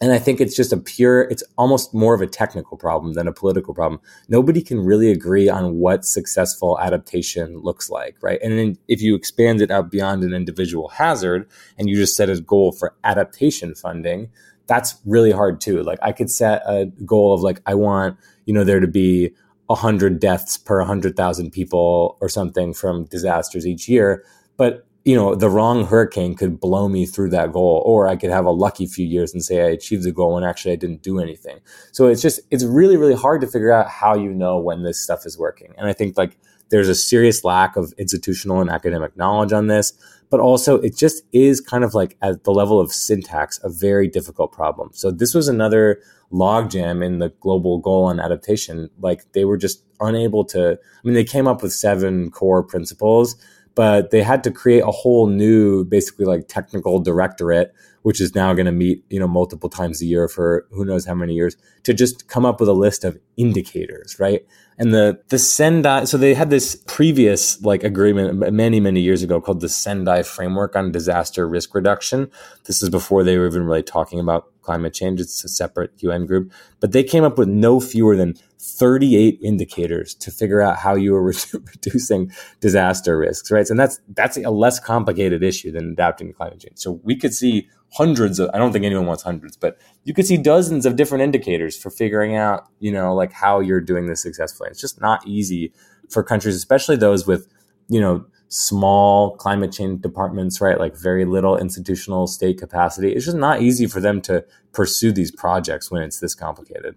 And 0.00 0.12
I 0.12 0.18
think 0.18 0.40
it's 0.40 0.54
just 0.54 0.72
a 0.72 0.76
pure, 0.76 1.22
it's 1.22 1.42
almost 1.56 1.92
more 1.92 2.14
of 2.14 2.20
a 2.20 2.26
technical 2.26 2.76
problem 2.76 3.14
than 3.14 3.26
a 3.26 3.32
political 3.32 3.74
problem. 3.74 4.00
Nobody 4.28 4.62
can 4.62 4.78
really 4.80 5.10
agree 5.10 5.48
on 5.48 5.76
what 5.76 6.04
successful 6.04 6.78
adaptation 6.80 7.58
looks 7.58 7.90
like, 7.90 8.16
right? 8.22 8.38
And 8.40 8.56
then 8.56 8.78
if 8.86 9.02
you 9.02 9.16
expand 9.16 9.60
it 9.60 9.72
out 9.72 9.90
beyond 9.90 10.22
an 10.22 10.34
individual 10.34 10.88
hazard 10.88 11.48
and 11.76 11.88
you 11.88 11.96
just 11.96 12.14
set 12.14 12.30
a 12.30 12.40
goal 12.40 12.70
for 12.70 12.94
adaptation 13.02 13.74
funding, 13.74 14.30
that's 14.68 14.96
really 15.04 15.32
hard 15.32 15.60
too. 15.60 15.82
Like 15.82 15.98
I 16.00 16.12
could 16.12 16.30
set 16.30 16.62
a 16.64 16.86
goal 17.04 17.34
of 17.34 17.40
like 17.40 17.60
I 17.66 17.74
want 17.74 18.16
you 18.44 18.54
know 18.54 18.62
there 18.62 18.80
to 18.80 18.86
be 18.86 19.32
a 19.68 19.74
hundred 19.74 20.20
deaths 20.20 20.56
per 20.56 20.80
hundred 20.82 21.16
thousand 21.16 21.50
people 21.50 22.16
or 22.20 22.28
something 22.28 22.72
from 22.72 23.04
disasters 23.06 23.66
each 23.66 23.88
year, 23.88 24.24
but 24.56 24.86
you 25.08 25.16
know 25.16 25.34
the 25.34 25.48
wrong 25.48 25.86
hurricane 25.86 26.34
could 26.34 26.60
blow 26.60 26.86
me 26.86 27.06
through 27.06 27.30
that 27.30 27.50
goal, 27.50 27.82
or 27.86 28.08
I 28.08 28.14
could 28.14 28.28
have 28.28 28.44
a 28.44 28.50
lucky 28.50 28.86
few 28.86 29.06
years 29.06 29.32
and 29.32 29.42
say 29.42 29.62
I 29.62 29.70
achieved 29.70 30.02
the 30.02 30.12
goal 30.12 30.34
when 30.34 30.44
actually 30.44 30.72
I 30.72 30.76
didn't 30.76 31.02
do 31.02 31.18
anything. 31.18 31.60
So 31.92 32.08
it's 32.08 32.20
just 32.20 32.40
it's 32.50 32.62
really 32.62 32.98
really 32.98 33.14
hard 33.14 33.40
to 33.40 33.46
figure 33.46 33.72
out 33.72 33.88
how 33.88 34.14
you 34.14 34.34
know 34.34 34.58
when 34.58 34.82
this 34.82 35.02
stuff 35.02 35.24
is 35.24 35.38
working, 35.38 35.72
and 35.78 35.88
I 35.88 35.94
think 35.94 36.18
like 36.18 36.36
there's 36.68 36.90
a 36.90 36.94
serious 36.94 37.42
lack 37.42 37.76
of 37.76 37.94
institutional 37.96 38.60
and 38.60 38.68
academic 38.68 39.16
knowledge 39.16 39.54
on 39.54 39.68
this 39.68 39.94
but 40.30 40.40
also 40.40 40.76
it 40.80 40.94
just 40.96 41.22
is 41.32 41.58
kind 41.58 41.84
of 41.84 41.94
like 41.94 42.16
at 42.20 42.44
the 42.44 42.52
level 42.52 42.78
of 42.78 42.92
syntax 42.92 43.58
a 43.62 43.68
very 43.70 44.06
difficult 44.06 44.52
problem. 44.52 44.90
So 44.92 45.10
this 45.10 45.34
was 45.34 45.48
another 45.48 46.02
logjam 46.32 47.04
in 47.04 47.18
the 47.18 47.30
global 47.40 47.78
goal 47.78 48.04
on 48.04 48.20
adaptation. 48.20 48.90
Like 49.00 49.32
they 49.32 49.44
were 49.44 49.56
just 49.56 49.82
unable 50.00 50.44
to. 50.46 50.72
I 50.72 51.00
mean, 51.06 51.14
they 51.14 51.24
came 51.24 51.46
up 51.46 51.62
with 51.62 51.72
seven 51.72 52.30
core 52.30 52.62
principles, 52.62 53.36
but 53.78 54.10
they 54.10 54.24
had 54.24 54.42
to 54.42 54.50
create 54.50 54.80
a 54.80 54.90
whole 54.90 55.28
new, 55.28 55.84
basically 55.84 56.24
like 56.26 56.48
technical 56.48 56.98
directorate 56.98 57.72
which 58.02 58.20
is 58.22 58.34
now 58.34 58.54
going 58.54 58.64
to 58.64 58.72
meet, 58.72 59.04
you 59.10 59.20
know, 59.20 59.28
multiple 59.28 59.68
times 59.68 60.00
a 60.00 60.06
year 60.06 60.28
for 60.28 60.66
who 60.70 60.84
knows 60.84 61.04
how 61.04 61.14
many 61.14 61.34
years, 61.34 61.56
to 61.82 61.92
just 61.92 62.28
come 62.28 62.46
up 62.46 62.60
with 62.60 62.68
a 62.68 62.72
list 62.72 63.04
of 63.04 63.18
indicators, 63.36 64.18
right? 64.18 64.46
And 64.78 64.94
the 64.94 65.20
the 65.28 65.38
Sendai, 65.38 66.04
so 66.04 66.16
they 66.16 66.34
had 66.34 66.50
this 66.50 66.76
previous 66.86 67.60
like 67.62 67.82
agreement 67.82 68.52
many 68.52 68.78
many 68.78 69.00
years 69.00 69.22
ago 69.24 69.40
called 69.40 69.60
the 69.60 69.68
Sendai 69.68 70.22
Framework 70.22 70.76
on 70.76 70.92
Disaster 70.92 71.48
Risk 71.48 71.74
Reduction. 71.74 72.30
This 72.64 72.80
is 72.82 72.88
before 72.88 73.24
they 73.24 73.36
were 73.38 73.48
even 73.48 73.64
really 73.64 73.82
talking 73.82 74.20
about 74.20 74.46
climate 74.62 74.94
change. 74.94 75.20
It's 75.20 75.42
a 75.44 75.48
separate 75.48 75.92
UN 75.98 76.26
group, 76.26 76.52
but 76.78 76.92
they 76.92 77.02
came 77.02 77.24
up 77.24 77.38
with 77.38 77.48
no 77.48 77.80
fewer 77.80 78.14
than 78.16 78.34
38 78.60 79.38
indicators 79.42 80.14
to 80.14 80.30
figure 80.30 80.60
out 80.60 80.76
how 80.76 80.94
you 80.94 81.14
are 81.14 81.22
reducing 81.52 82.30
disaster 82.60 83.18
risks, 83.18 83.50
right? 83.50 83.68
And 83.68 83.80
that's 83.80 83.98
that's 84.14 84.36
a 84.36 84.50
less 84.50 84.78
complicated 84.78 85.42
issue 85.42 85.72
than 85.72 85.92
adapting 85.92 86.28
to 86.28 86.34
climate 86.34 86.60
change. 86.60 86.78
So 86.78 87.00
we 87.02 87.16
could 87.16 87.34
see 87.34 87.68
hundreds 87.94 88.38
of 88.38 88.50
I 88.52 88.58
don't 88.58 88.72
think 88.72 88.84
anyone 88.84 89.06
wants 89.06 89.22
hundreds, 89.22 89.56
but 89.56 89.78
you 90.04 90.12
could 90.12 90.26
see 90.26 90.36
dozens 90.36 90.84
of 90.86 90.96
different 90.96 91.22
indicators 91.22 91.76
for 91.76 91.90
figuring 91.90 92.36
out, 92.36 92.66
you 92.78 92.92
know, 92.92 93.14
like 93.14 93.32
how 93.32 93.60
you're 93.60 93.80
doing 93.80 94.06
this 94.06 94.22
successfully. 94.22 94.67
It's 94.70 94.80
just 94.80 95.00
not 95.00 95.26
easy 95.26 95.72
for 96.10 96.22
countries, 96.22 96.56
especially 96.56 96.96
those 96.96 97.26
with, 97.26 97.48
you 97.88 98.00
know, 98.00 98.24
small 98.48 99.36
climate 99.36 99.72
change 99.72 100.00
departments, 100.00 100.60
right? 100.60 100.78
Like 100.78 100.96
very 100.96 101.24
little 101.24 101.56
institutional 101.56 102.26
state 102.26 102.58
capacity. 102.58 103.12
It's 103.12 103.26
just 103.26 103.36
not 103.36 103.60
easy 103.60 103.86
for 103.86 104.00
them 104.00 104.20
to 104.22 104.44
pursue 104.72 105.12
these 105.12 105.30
projects 105.30 105.90
when 105.90 106.02
it's 106.02 106.20
this 106.20 106.34
complicated. 106.34 106.96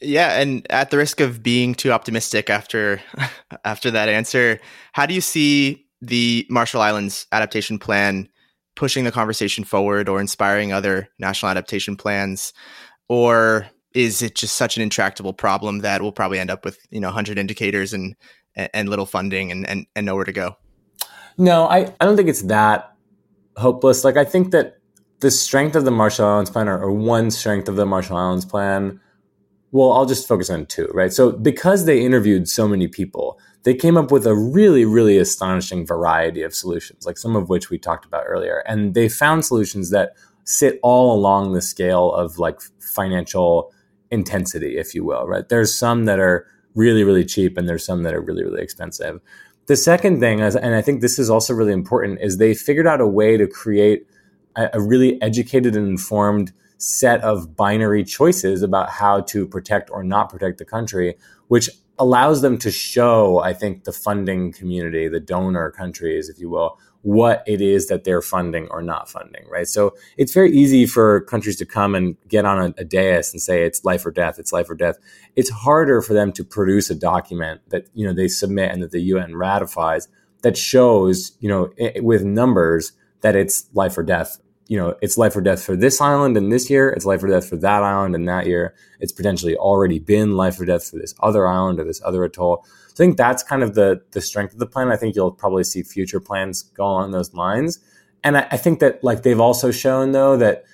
Yeah, 0.00 0.40
and 0.40 0.66
at 0.70 0.90
the 0.90 0.96
risk 0.96 1.20
of 1.20 1.42
being 1.42 1.74
too 1.74 1.92
optimistic 1.92 2.50
after 2.50 3.00
after 3.64 3.90
that 3.90 4.08
answer, 4.08 4.60
how 4.92 5.06
do 5.06 5.14
you 5.14 5.20
see 5.20 5.86
the 6.00 6.46
Marshall 6.48 6.80
Islands 6.80 7.26
adaptation 7.32 7.78
plan 7.78 8.28
pushing 8.76 9.02
the 9.02 9.10
conversation 9.10 9.64
forward 9.64 10.08
or 10.08 10.20
inspiring 10.20 10.72
other 10.72 11.08
national 11.18 11.50
adaptation 11.50 11.96
plans 11.96 12.52
or 13.08 13.66
is 13.94 14.22
it 14.22 14.34
just 14.34 14.56
such 14.56 14.76
an 14.76 14.82
intractable 14.82 15.32
problem 15.32 15.80
that 15.80 16.02
we'll 16.02 16.12
probably 16.12 16.38
end 16.38 16.50
up 16.50 16.64
with, 16.64 16.78
you 16.90 17.00
know, 17.00 17.08
100 17.08 17.38
indicators 17.38 17.92
and 17.92 18.14
and 18.54 18.88
little 18.88 19.06
funding 19.06 19.50
and 19.52 19.68
and, 19.68 19.86
and 19.94 20.06
nowhere 20.06 20.24
to 20.24 20.32
go? 20.32 20.56
No, 21.36 21.66
I, 21.66 21.92
I 22.00 22.04
don't 22.04 22.16
think 22.16 22.28
it's 22.28 22.42
that 22.42 22.92
hopeless. 23.56 24.04
Like 24.04 24.16
I 24.16 24.24
think 24.24 24.50
that 24.50 24.78
the 25.20 25.30
strength 25.30 25.76
of 25.76 25.84
the 25.84 25.90
Marshall 25.90 26.26
Islands 26.26 26.50
plan 26.50 26.68
or, 26.68 26.78
or 26.78 26.92
one 26.92 27.30
strength 27.30 27.68
of 27.68 27.76
the 27.76 27.86
Marshall 27.86 28.16
Islands 28.16 28.44
plan 28.44 29.00
well, 29.70 29.92
I'll 29.92 30.06
just 30.06 30.26
focus 30.26 30.48
on 30.48 30.66
two, 30.66 30.90
right? 30.94 31.12
So, 31.12 31.32
because 31.32 31.84
they 31.84 32.02
interviewed 32.02 32.48
so 32.48 32.66
many 32.66 32.88
people, 32.88 33.38
they 33.64 33.74
came 33.74 33.96
up 33.96 34.10
with 34.10 34.26
a 34.26 34.34
really, 34.34 34.84
really 34.84 35.18
astonishing 35.18 35.86
variety 35.86 36.42
of 36.42 36.54
solutions, 36.54 37.04
like 37.04 37.18
some 37.18 37.36
of 37.36 37.48
which 37.48 37.68
we 37.68 37.78
talked 37.78 38.06
about 38.06 38.24
earlier. 38.26 38.62
And 38.66 38.94
they 38.94 39.08
found 39.08 39.44
solutions 39.44 39.90
that 39.90 40.12
sit 40.44 40.78
all 40.82 41.14
along 41.14 41.52
the 41.52 41.60
scale 41.60 42.12
of 42.12 42.38
like 42.38 42.60
financial 42.80 43.72
intensity, 44.10 44.78
if 44.78 44.94
you 44.94 45.04
will, 45.04 45.26
right? 45.26 45.48
There's 45.48 45.74
some 45.74 46.04
that 46.06 46.18
are 46.18 46.46
really, 46.74 47.04
really 47.04 47.24
cheap, 47.24 47.56
and 47.58 47.68
there's 47.68 47.84
some 47.84 48.02
that 48.04 48.14
are 48.14 48.20
really, 48.20 48.44
really 48.44 48.62
expensive. 48.62 49.20
The 49.66 49.76
second 49.76 50.20
thing, 50.20 50.40
is, 50.40 50.56
and 50.56 50.74
I 50.74 50.82
think 50.82 51.00
this 51.00 51.18
is 51.18 51.28
also 51.28 51.52
really 51.52 51.72
important, 51.72 52.20
is 52.22 52.38
they 52.38 52.54
figured 52.54 52.86
out 52.86 53.00
a 53.00 53.06
way 53.06 53.36
to 53.36 53.46
create 53.46 54.06
a, 54.56 54.70
a 54.74 54.80
really 54.80 55.20
educated 55.20 55.76
and 55.76 55.88
informed 55.88 56.52
set 56.78 57.20
of 57.22 57.56
binary 57.56 58.04
choices 58.04 58.62
about 58.62 58.88
how 58.88 59.20
to 59.20 59.46
protect 59.46 59.90
or 59.90 60.02
not 60.04 60.30
protect 60.30 60.58
the 60.58 60.64
country, 60.64 61.16
which 61.48 61.68
allows 61.98 62.40
them 62.42 62.56
to 62.58 62.70
show, 62.70 63.40
I 63.40 63.52
think, 63.52 63.84
the 63.84 63.92
funding 63.92 64.52
community, 64.52 65.08
the 65.08 65.20
donor 65.20 65.70
countries, 65.70 66.28
if 66.28 66.38
you 66.38 66.48
will, 66.48 66.78
what 67.08 67.42
it 67.46 67.62
is 67.62 67.86
that 67.86 68.04
they're 68.04 68.20
funding 68.20 68.68
or 68.70 68.82
not 68.82 69.08
funding, 69.08 69.42
right? 69.48 69.66
So 69.66 69.94
it's 70.18 70.34
very 70.34 70.52
easy 70.52 70.84
for 70.84 71.22
countries 71.22 71.56
to 71.56 71.64
come 71.64 71.94
and 71.94 72.18
get 72.28 72.44
on 72.44 72.58
a, 72.58 72.74
a 72.82 72.84
dais 72.84 73.32
and 73.32 73.40
say 73.40 73.64
it's 73.64 73.82
life 73.82 74.04
or 74.04 74.10
death, 74.10 74.38
it's 74.38 74.52
life 74.52 74.68
or 74.68 74.74
death. 74.74 74.98
It's 75.34 75.48
harder 75.48 76.02
for 76.02 76.12
them 76.12 76.32
to 76.32 76.44
produce 76.44 76.90
a 76.90 76.94
document 76.94 77.62
that, 77.70 77.86
you 77.94 78.06
know, 78.06 78.12
they 78.12 78.28
submit 78.28 78.72
and 78.72 78.82
that 78.82 78.90
the 78.90 79.00
UN 79.00 79.36
ratifies 79.36 80.06
that 80.42 80.58
shows, 80.58 81.32
you 81.40 81.48
know, 81.48 81.70
it, 81.78 82.04
with 82.04 82.24
numbers 82.24 82.92
that 83.22 83.34
it's 83.34 83.70
life 83.72 83.96
or 83.96 84.02
death 84.02 84.38
you 84.68 84.76
know, 84.76 84.94
it's 85.00 85.16
life 85.16 85.34
or 85.34 85.40
death 85.40 85.64
for 85.64 85.74
this 85.74 85.98
island 85.98 86.36
and 86.36 86.52
this 86.52 86.68
year. 86.68 86.90
It's 86.90 87.06
life 87.06 87.22
or 87.24 87.28
death 87.28 87.48
for 87.48 87.56
that 87.56 87.82
island 87.82 88.14
and 88.14 88.28
that 88.28 88.46
year. 88.46 88.74
It's 89.00 89.12
potentially 89.12 89.56
already 89.56 89.98
been 89.98 90.36
life 90.36 90.60
or 90.60 90.66
death 90.66 90.90
for 90.90 90.98
this 90.98 91.14
other 91.20 91.48
island 91.48 91.80
or 91.80 91.84
this 91.84 92.02
other 92.04 92.22
atoll. 92.22 92.66
I 92.98 93.00
think 93.00 93.16
that's 93.16 93.44
kind 93.44 93.62
of 93.62 93.74
the 93.74 94.02
the 94.10 94.20
strength 94.20 94.52
of 94.52 94.58
the 94.58 94.66
plan. 94.66 94.90
I 94.90 94.96
think 94.96 95.14
you'll 95.14 95.30
probably 95.30 95.62
see 95.62 95.84
future 95.84 96.18
plans 96.18 96.62
go 96.62 96.84
along 96.84 97.12
those 97.12 97.32
lines. 97.32 97.78
And 98.24 98.36
I, 98.36 98.48
I 98.50 98.56
think 98.56 98.80
that 98.80 99.04
like 99.04 99.22
they've 99.22 99.38
also 99.38 99.70
shown 99.70 100.10
though 100.10 100.36
that 100.36 100.64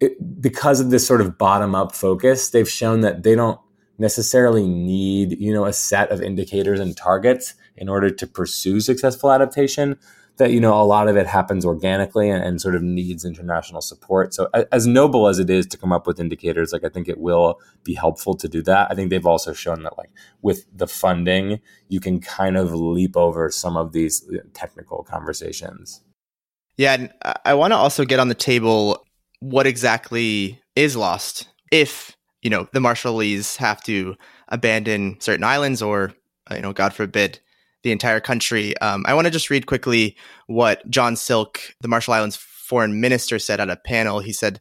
it, 0.00 0.40
because 0.40 0.80
of 0.80 0.88
this 0.88 1.06
sort 1.06 1.20
of 1.20 1.36
bottom 1.36 1.74
up 1.74 1.94
focus, 1.94 2.48
they've 2.48 2.68
shown 2.68 3.02
that 3.02 3.24
they 3.24 3.34
don't 3.34 3.60
necessarily 3.98 4.66
need 4.66 5.38
you 5.38 5.52
know 5.52 5.66
a 5.66 5.72
set 5.72 6.10
of 6.10 6.22
indicators 6.22 6.80
and 6.80 6.96
targets 6.96 7.54
in 7.76 7.90
order 7.90 8.08
to 8.08 8.26
pursue 8.26 8.80
successful 8.80 9.30
adaptation 9.30 9.98
that 10.36 10.50
you 10.50 10.60
know 10.60 10.74
a 10.80 10.84
lot 10.84 11.08
of 11.08 11.16
it 11.16 11.26
happens 11.26 11.64
organically 11.64 12.28
and, 12.28 12.42
and, 12.42 12.60
sort 12.60 12.74
of 12.74 12.82
needs 12.82 13.24
international 13.24 13.80
support. 13.80 14.34
So 14.34 14.48
as 14.72 14.86
noble 14.86 15.28
as 15.28 15.38
it 15.38 15.48
is 15.48 15.66
to 15.68 15.78
come 15.78 15.92
up 15.92 16.06
with 16.06 16.18
indicators, 16.18 16.72
like 16.72 16.84
I 16.84 16.88
think 16.88 17.08
it 17.08 17.18
will 17.18 17.60
be 17.84 17.94
helpful 17.94 18.34
to 18.36 18.48
do 18.48 18.62
that. 18.62 18.90
I 18.90 18.94
think 18.94 19.10
they've 19.10 19.26
also 19.26 19.52
shown 19.52 19.82
that 19.84 19.96
like 19.96 20.10
with 20.42 20.66
the 20.76 20.88
funding, 20.88 21.60
you 21.88 22.00
can 22.00 22.20
kind 22.20 22.56
of 22.56 22.74
leap 22.74 23.16
over 23.16 23.50
some 23.50 23.76
of 23.76 23.92
these 23.92 24.24
uh, 24.32 24.38
technical 24.52 25.04
conversations. 25.04 26.02
Yeah, 26.76 26.94
and 26.94 27.12
I 27.44 27.54
want 27.54 27.72
to 27.72 27.76
also 27.76 28.04
get 28.04 28.18
on 28.18 28.28
the 28.28 28.34
table 28.34 29.06
what 29.40 29.66
exactly 29.66 30.60
is 30.74 30.96
lost 30.96 31.48
if 31.70 32.16
you 32.42 32.50
know 32.50 32.68
the 32.72 32.80
Marshallese 32.80 33.56
have 33.56 33.82
to 33.84 34.16
abandon 34.48 35.16
certain 35.20 35.44
islands 35.44 35.80
or 35.82 36.12
you 36.50 36.60
know 36.60 36.72
God 36.72 36.92
forbid 36.92 37.38
the 37.84 37.92
entire 37.92 38.18
country. 38.18 38.76
Um, 38.78 39.04
I 39.06 39.14
want 39.14 39.26
to 39.26 39.30
just 39.30 39.50
read 39.50 39.66
quickly 39.66 40.16
what 40.46 40.88
John 40.90 41.14
Silk, 41.14 41.60
the 41.80 41.88
Marshall 41.88 42.14
Islands 42.14 42.34
foreign 42.36 43.00
minister, 43.00 43.38
said 43.38 43.60
at 43.60 43.70
a 43.70 43.76
panel. 43.76 44.18
He 44.18 44.32
said, 44.32 44.60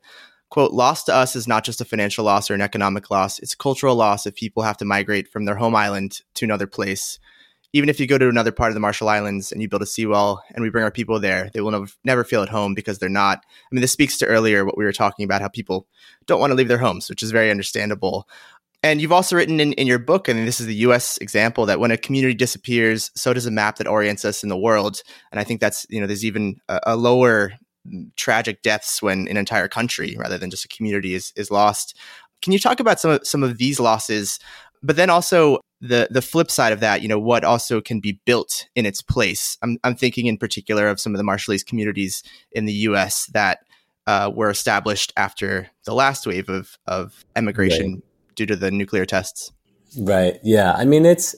quote, 0.50 0.74
loss 0.74 1.06
to 1.06 1.16
us 1.16 1.36
is 1.36 1.48
not 1.48 1.64
just 1.64 1.82
a 1.82 1.86
financial 1.86 2.26
loss 2.26 2.52
or 2.52 2.54
an 2.54 2.62
economic 2.62 3.10
loss. 3.10 3.40
It's 3.40 3.54
a 3.54 3.58
cultural 3.58 3.96
loss 3.96 4.28
if 4.28 4.36
people 4.36 4.62
have 4.62 4.78
to 4.78 4.86
migrate 4.86 5.30
from 5.30 5.46
their 5.46 5.56
home 5.56 5.76
island 5.76 6.20
to 6.36 6.46
another 6.46 6.68
place. 6.68 7.18
Even 7.76 7.90
if 7.90 8.00
you 8.00 8.06
go 8.06 8.20
to 8.20 8.30
another 8.30 8.52
part 8.52 8.70
of 8.70 8.76
the 8.76 8.80
Marshall 8.80 9.10
Islands 9.10 9.52
and 9.52 9.60
you 9.60 9.68
build 9.68 9.82
a 9.82 9.88
seawall 9.88 10.44
and 10.54 10.62
we 10.62 10.70
bring 10.70 10.84
our 10.84 10.92
people 10.92 11.20
there, 11.20 11.50
they 11.54 11.62
will 11.62 11.72
never, 11.72 11.88
never 12.04 12.24
feel 12.24 12.44
at 12.44 12.50
home 12.50 12.76
because 12.76 13.00
they're 13.00 13.10
not. 13.10 13.40
I 13.40 13.68
mean, 13.72 13.82
this 13.82 13.92
speaks 13.92 14.16
to 14.20 14.28
earlier 14.28 14.64
what 14.64 14.78
we 14.78 14.84
were 14.84 14.94
talking 14.94 15.26
about, 15.26 15.42
how 15.42 15.48
people 15.48 15.88
don't 16.28 16.40
want 16.40 16.52
to 16.52 16.56
leave 16.56 16.68
their 16.68 16.78
homes, 16.78 17.10
which 17.10 17.24
is 17.24 17.32
very 17.32 17.50
understandable. 17.50 18.28
And 18.84 19.02
you've 19.02 19.14
also 19.14 19.38
written 19.38 19.62
in, 19.62 19.72
in 19.74 19.88
your 19.88 19.98
book, 19.98 20.28
and 20.28 20.46
this 20.46 20.60
is 20.60 20.68
the 20.68 20.76
US 20.76 21.18
example, 21.20 21.66
that 21.66 21.80
when 21.80 21.92
a 21.92 21.98
community 21.98 22.34
disappears, 22.34 23.12
so 23.16 23.34
does 23.34 23.46
a 23.46 23.52
map 23.52 23.78
that 23.78 23.88
orients 23.88 24.26
us 24.26 24.44
in 24.44 24.50
the 24.50 24.58
world. 24.58 25.02
And 25.32 25.40
I 25.40 25.46
think 25.46 25.62
that's, 25.62 25.88
you 25.90 26.02
know, 26.02 26.06
there's 26.06 26.26
even 26.26 26.58
a, 26.68 26.82
a 26.88 26.96
lower 26.98 27.54
tragic 28.18 28.62
deaths 28.62 29.02
when 29.02 29.28
an 29.30 29.38
entire 29.38 29.70
country 29.70 30.16
rather 30.20 30.38
than 30.38 30.50
just 30.50 30.66
a 30.66 30.68
community 30.68 31.14
is, 31.14 31.32
is 31.38 31.50
lost. 31.50 31.98
Can 32.42 32.52
you 32.52 32.60
talk 32.60 32.82
about 32.82 33.00
some 33.00 33.12
of, 33.12 33.26
some 33.26 33.42
of 33.42 33.58
these 33.58 33.80
losses, 33.80 34.38
but 34.82 34.98
then 34.98 35.10
also 35.10 35.62
the 35.80 36.08
the 36.12 36.22
flip 36.22 36.52
side 36.52 36.74
of 36.74 36.82
that, 36.82 37.02
you 37.02 37.08
know, 37.08 37.20
what 37.20 37.46
also 37.46 37.80
can 37.80 38.02
be 38.02 38.20
built 38.26 38.68
in 38.76 38.86
its 38.86 39.02
place? 39.02 39.58
I'm, 39.62 39.78
I'm 39.86 39.96
thinking 39.96 40.28
in 40.28 40.38
particular 40.38 40.88
of 40.88 41.00
some 41.00 41.14
of 41.14 41.18
the 41.18 41.24
Marshallese 41.24 41.66
communities 41.66 42.22
in 42.52 42.66
the 42.66 42.74
U.S. 42.74 43.28
that 43.28 43.60
uh, 44.08 44.30
were 44.34 44.50
established 44.50 45.14
after 45.16 45.70
the 45.86 45.94
last 45.94 46.28
wave 46.28 46.50
of 46.50 46.78
of 46.86 47.24
emigration 47.36 47.94
right 47.94 48.04
due 48.36 48.46
to 48.46 48.56
the 48.56 48.72
nuclear 48.72 49.06
tests. 49.06 49.52
Right. 49.98 50.40
Yeah. 50.44 50.74
I 50.74 50.86
mean, 50.86 51.06
it's 51.06 51.36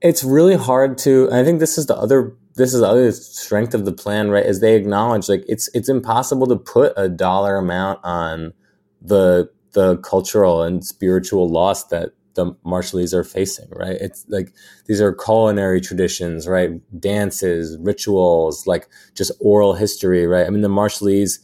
it's 0.00 0.24
really 0.24 0.56
hard 0.56 0.98
to. 0.98 1.28
I 1.32 1.44
think 1.44 1.60
this 1.60 1.78
is 1.78 1.86
the 1.86 1.96
other 1.96 2.34
this 2.54 2.74
is 2.74 2.80
the 2.80 2.88
other 2.88 3.10
strength 3.12 3.74
of 3.74 3.84
the 3.84 3.92
plan, 3.92 4.30
right? 4.30 4.44
Is 4.44 4.60
they 4.60 4.76
acknowledge 4.76 5.28
like 5.28 5.44
it's 5.48 5.68
it's 5.74 5.88
impossible 5.88 6.46
to 6.48 6.56
put 6.56 6.92
a 6.96 7.08
dollar 7.08 7.56
amount 7.56 8.00
on 8.02 8.52
the 9.00 9.50
the 9.72 9.96
cultural 9.98 10.62
and 10.62 10.84
spiritual 10.84 11.48
loss 11.48 11.86
that 11.86 12.10
the 12.34 12.52
Marshallese 12.64 13.12
are 13.12 13.24
facing, 13.24 13.68
right? 13.70 13.96
It's 14.00 14.24
like 14.28 14.52
these 14.86 15.00
are 15.00 15.12
culinary 15.12 15.80
traditions, 15.80 16.48
right? 16.48 16.70
Dances, 16.98 17.76
rituals, 17.80 18.66
like 18.66 18.88
just 19.14 19.32
oral 19.40 19.74
history, 19.74 20.26
right? 20.26 20.46
I 20.46 20.50
mean, 20.50 20.62
the 20.62 20.68
Marshallese 20.68 21.38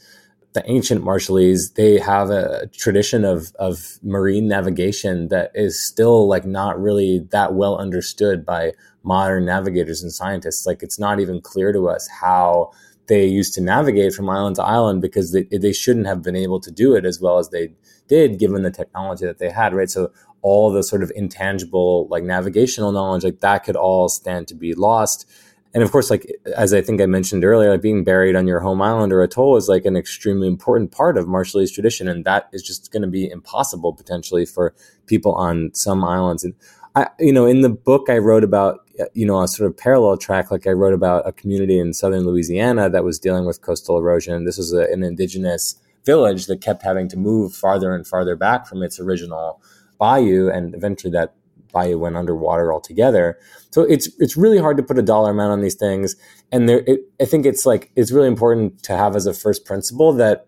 the 0.54 0.68
ancient 0.70 1.04
Marshallese, 1.04 1.74
they 1.74 1.98
have 1.98 2.30
a 2.30 2.66
tradition 2.68 3.24
of 3.24 3.52
of 3.58 3.98
marine 4.02 4.48
navigation 4.48 5.28
that 5.28 5.50
is 5.54 5.80
still 5.80 6.26
like 6.26 6.44
not 6.44 6.80
really 6.80 7.20
that 7.30 7.54
well 7.54 7.76
understood 7.76 8.44
by 8.46 8.72
modern 9.02 9.44
navigators 9.44 10.02
and 10.02 10.12
scientists. 10.12 10.66
Like 10.66 10.82
it's 10.82 10.98
not 10.98 11.20
even 11.20 11.40
clear 11.40 11.72
to 11.72 11.88
us 11.88 12.08
how 12.08 12.72
they 13.08 13.26
used 13.26 13.54
to 13.54 13.60
navigate 13.60 14.12
from 14.12 14.28
island 14.28 14.56
to 14.56 14.62
island 14.62 15.00
because 15.00 15.32
they, 15.32 15.44
they 15.44 15.72
shouldn't 15.72 16.06
have 16.06 16.22
been 16.22 16.36
able 16.36 16.60
to 16.60 16.70
do 16.70 16.94
it 16.94 17.04
as 17.04 17.20
well 17.20 17.38
as 17.38 17.48
they 17.50 17.72
did 18.06 18.38
given 18.38 18.62
the 18.62 18.70
technology 18.70 19.24
that 19.24 19.38
they 19.38 19.50
had, 19.50 19.74
right? 19.74 19.90
So 19.90 20.12
all 20.42 20.70
the 20.70 20.82
sort 20.82 21.02
of 21.02 21.10
intangible 21.16 22.06
like 22.08 22.22
navigational 22.22 22.92
knowledge, 22.92 23.24
like 23.24 23.40
that 23.40 23.64
could 23.64 23.76
all 23.76 24.08
stand 24.08 24.46
to 24.48 24.54
be 24.54 24.74
lost 24.74 25.28
and 25.74 25.82
of 25.82 25.92
course, 25.92 26.10
like 26.10 26.26
as 26.56 26.72
I 26.72 26.80
think 26.80 27.00
I 27.00 27.06
mentioned 27.06 27.44
earlier, 27.44 27.70
like 27.70 27.82
being 27.82 28.04
buried 28.04 28.36
on 28.36 28.46
your 28.46 28.60
home 28.60 28.80
island 28.80 29.12
or 29.12 29.22
atoll 29.22 29.56
is 29.56 29.68
like 29.68 29.84
an 29.84 29.96
extremely 29.96 30.48
important 30.48 30.92
part 30.92 31.18
of 31.18 31.26
Marshallese 31.26 31.72
tradition, 31.72 32.08
and 32.08 32.24
that 32.24 32.48
is 32.52 32.62
just 32.62 32.90
going 32.90 33.02
to 33.02 33.08
be 33.08 33.30
impossible 33.30 33.92
potentially 33.92 34.46
for 34.46 34.74
people 35.06 35.34
on 35.34 35.70
some 35.74 36.02
islands. 36.04 36.44
And 36.44 36.54
I, 36.94 37.08
you 37.18 37.32
know, 37.32 37.46
in 37.46 37.60
the 37.60 37.68
book 37.68 38.08
I 38.08 38.18
wrote 38.18 38.44
about, 38.44 38.80
you 39.12 39.26
know, 39.26 39.42
a 39.42 39.48
sort 39.48 39.70
of 39.70 39.76
parallel 39.76 40.16
track, 40.16 40.50
like 40.50 40.66
I 40.66 40.70
wrote 40.70 40.94
about 40.94 41.28
a 41.28 41.32
community 41.32 41.78
in 41.78 41.92
southern 41.92 42.24
Louisiana 42.24 42.88
that 42.90 43.04
was 43.04 43.18
dealing 43.18 43.44
with 43.44 43.60
coastal 43.60 43.98
erosion. 43.98 44.44
This 44.44 44.58
was 44.58 44.72
a, 44.72 44.90
an 44.90 45.02
indigenous 45.02 45.76
village 46.04 46.46
that 46.46 46.62
kept 46.62 46.82
having 46.82 47.08
to 47.10 47.16
move 47.18 47.54
farther 47.54 47.94
and 47.94 48.06
farther 48.06 48.34
back 48.34 48.66
from 48.66 48.82
its 48.82 48.98
original 48.98 49.60
bayou, 49.98 50.48
and 50.48 50.74
eventually 50.74 51.10
that 51.12 51.34
bayou 51.72 51.98
went 51.98 52.16
underwater 52.16 52.72
altogether. 52.72 53.38
So 53.70 53.82
it's 53.82 54.08
it's 54.18 54.36
really 54.36 54.58
hard 54.58 54.76
to 54.78 54.82
put 54.82 54.98
a 54.98 55.02
dollar 55.02 55.30
amount 55.30 55.52
on 55.52 55.60
these 55.60 55.74
things, 55.74 56.16
and 56.50 56.68
there, 56.68 56.82
it, 56.86 57.00
I 57.20 57.24
think 57.24 57.46
it's 57.46 57.66
like 57.66 57.90
it's 57.96 58.12
really 58.12 58.28
important 58.28 58.82
to 58.84 58.96
have 58.96 59.16
as 59.16 59.26
a 59.26 59.34
first 59.34 59.64
principle 59.64 60.12
that 60.14 60.46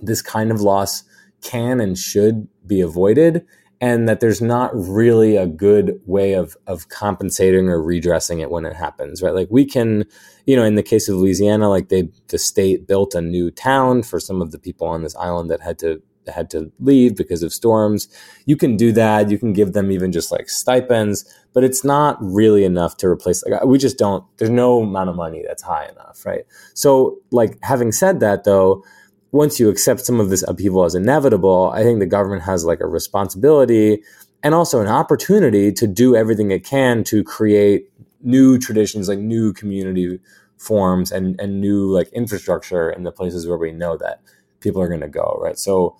this 0.00 0.22
kind 0.22 0.50
of 0.50 0.60
loss 0.60 1.04
can 1.42 1.80
and 1.80 1.96
should 1.96 2.48
be 2.66 2.80
avoided, 2.80 3.46
and 3.80 4.08
that 4.08 4.20
there's 4.20 4.40
not 4.40 4.70
really 4.74 5.36
a 5.36 5.46
good 5.46 6.00
way 6.06 6.32
of 6.32 6.56
of 6.66 6.88
compensating 6.88 7.68
or 7.68 7.82
redressing 7.82 8.40
it 8.40 8.50
when 8.50 8.64
it 8.64 8.74
happens. 8.74 9.22
Right? 9.22 9.34
Like 9.34 9.48
we 9.50 9.64
can, 9.64 10.04
you 10.46 10.56
know, 10.56 10.64
in 10.64 10.74
the 10.76 10.82
case 10.82 11.08
of 11.08 11.16
Louisiana, 11.16 11.68
like 11.68 11.88
they 11.88 12.08
the 12.28 12.38
state 12.38 12.86
built 12.86 13.14
a 13.14 13.20
new 13.20 13.50
town 13.50 14.02
for 14.02 14.18
some 14.18 14.40
of 14.40 14.50
the 14.50 14.58
people 14.58 14.86
on 14.86 15.02
this 15.02 15.16
island 15.16 15.50
that 15.50 15.60
had 15.60 15.78
to 15.80 16.02
had 16.34 16.50
to 16.50 16.72
leave 16.80 17.16
because 17.16 17.42
of 17.42 17.52
storms. 17.52 18.08
You 18.46 18.56
can 18.56 18.76
do 18.76 18.92
that. 18.92 19.30
You 19.30 19.38
can 19.38 19.52
give 19.52 19.72
them 19.72 19.90
even 19.90 20.12
just 20.12 20.32
like 20.32 20.48
stipends, 20.48 21.24
but 21.52 21.64
it's 21.64 21.84
not 21.84 22.18
really 22.20 22.64
enough 22.64 22.96
to 22.98 23.08
replace. 23.08 23.44
Like 23.46 23.64
we 23.64 23.78
just 23.78 23.98
don't. 23.98 24.24
There's 24.38 24.50
no 24.50 24.82
amount 24.82 25.10
of 25.10 25.16
money 25.16 25.44
that's 25.46 25.62
high 25.62 25.86
enough, 25.86 26.24
right? 26.26 26.44
So, 26.74 27.18
like 27.30 27.58
having 27.62 27.92
said 27.92 28.20
that, 28.20 28.44
though, 28.44 28.84
once 29.32 29.60
you 29.60 29.68
accept 29.68 30.00
some 30.00 30.20
of 30.20 30.30
this 30.30 30.44
upheaval 30.46 30.84
as 30.84 30.94
inevitable, 30.94 31.70
I 31.74 31.82
think 31.82 32.00
the 32.00 32.06
government 32.06 32.42
has 32.42 32.64
like 32.64 32.80
a 32.80 32.86
responsibility 32.86 34.02
and 34.42 34.54
also 34.54 34.80
an 34.80 34.86
opportunity 34.86 35.72
to 35.72 35.86
do 35.86 36.14
everything 36.14 36.50
it 36.50 36.64
can 36.64 37.04
to 37.04 37.24
create 37.24 37.90
new 38.22 38.58
traditions, 38.58 39.08
like 39.08 39.18
new 39.18 39.52
community 39.52 40.20
forms 40.58 41.12
and 41.12 41.38
and 41.40 41.60
new 41.60 41.90
like 41.92 42.08
infrastructure 42.08 42.90
in 42.90 43.02
the 43.02 43.12
places 43.12 43.46
where 43.46 43.58
we 43.58 43.72
know 43.72 43.96
that 43.96 44.20
people 44.60 44.80
are 44.80 44.88
going 44.88 45.00
to 45.00 45.08
go, 45.08 45.38
right? 45.40 45.58
So 45.58 45.96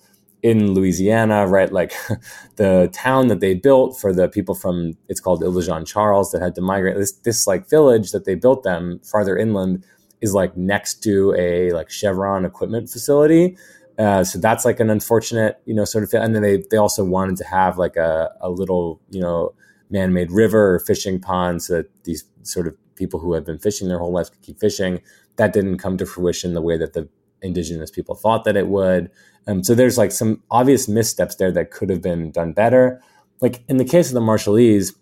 in 0.47 0.73
Louisiana, 0.73 1.45
right? 1.45 1.71
Like 1.71 1.93
the 2.55 2.89
town 2.93 3.27
that 3.27 3.41
they 3.41 3.53
built 3.53 3.99
for 3.99 4.13
the 4.13 4.29
people 4.29 4.55
from 4.55 4.97
it's 5.09 5.19
called 5.19 5.43
Ile 5.43 5.61
Jean 5.61 5.83
Charles 5.85 6.31
that 6.31 6.41
had 6.41 6.55
to 6.55 6.61
migrate. 6.61 6.95
This 6.95 7.11
this 7.11 7.47
like 7.47 7.69
village 7.69 8.11
that 8.11 8.25
they 8.25 8.35
built 8.35 8.63
them 8.63 8.99
farther 9.03 9.37
inland 9.37 9.83
is 10.21 10.33
like 10.33 10.55
next 10.55 11.03
to 11.03 11.35
a 11.37 11.71
like 11.71 11.89
Chevron 11.89 12.45
equipment 12.45 12.89
facility. 12.89 13.57
Uh, 13.99 14.23
so 14.23 14.39
that's 14.39 14.63
like 14.63 14.79
an 14.79 14.89
unfortunate, 14.89 15.59
you 15.65 15.73
know, 15.73 15.83
sort 15.83 16.03
of. 16.03 16.13
And 16.13 16.33
then 16.33 16.43
they 16.43 16.63
they 16.71 16.77
also 16.77 17.03
wanted 17.03 17.35
to 17.37 17.45
have 17.45 17.77
like 17.77 17.97
a 17.97 18.31
a 18.39 18.49
little, 18.49 19.01
you 19.09 19.19
know, 19.19 19.53
man-made 19.89 20.31
river 20.31 20.75
or 20.75 20.79
fishing 20.79 21.19
pond 21.19 21.61
so 21.63 21.77
that 21.77 22.03
these 22.03 22.23
sort 22.43 22.67
of 22.67 22.75
people 22.95 23.19
who 23.19 23.33
have 23.33 23.45
been 23.45 23.59
fishing 23.59 23.87
their 23.89 23.99
whole 23.99 24.13
life 24.13 24.31
could 24.31 24.41
keep 24.41 24.59
fishing. 24.59 25.01
That 25.35 25.53
didn't 25.53 25.77
come 25.77 25.97
to 25.97 26.05
fruition 26.05 26.53
the 26.53 26.61
way 26.61 26.77
that 26.77 26.93
the 26.93 27.09
indigenous 27.41 27.91
people 27.91 28.15
thought 28.15 28.43
that 28.45 28.55
it 28.57 28.67
would. 28.67 29.11
Um, 29.47 29.63
so 29.63 29.73
there's 29.75 29.97
like 29.97 30.11
some 30.11 30.43
obvious 30.51 30.87
missteps 30.87 31.35
there 31.35 31.51
that 31.51 31.71
could 31.71 31.89
have 31.89 32.01
been 32.01 32.31
done 32.31 32.53
better. 32.53 33.01
Like 33.41 33.63
in 33.67 33.77
the 33.77 33.85
case 33.85 34.07
of 34.09 34.13
the 34.13 34.19
Marshallese, 34.19 34.93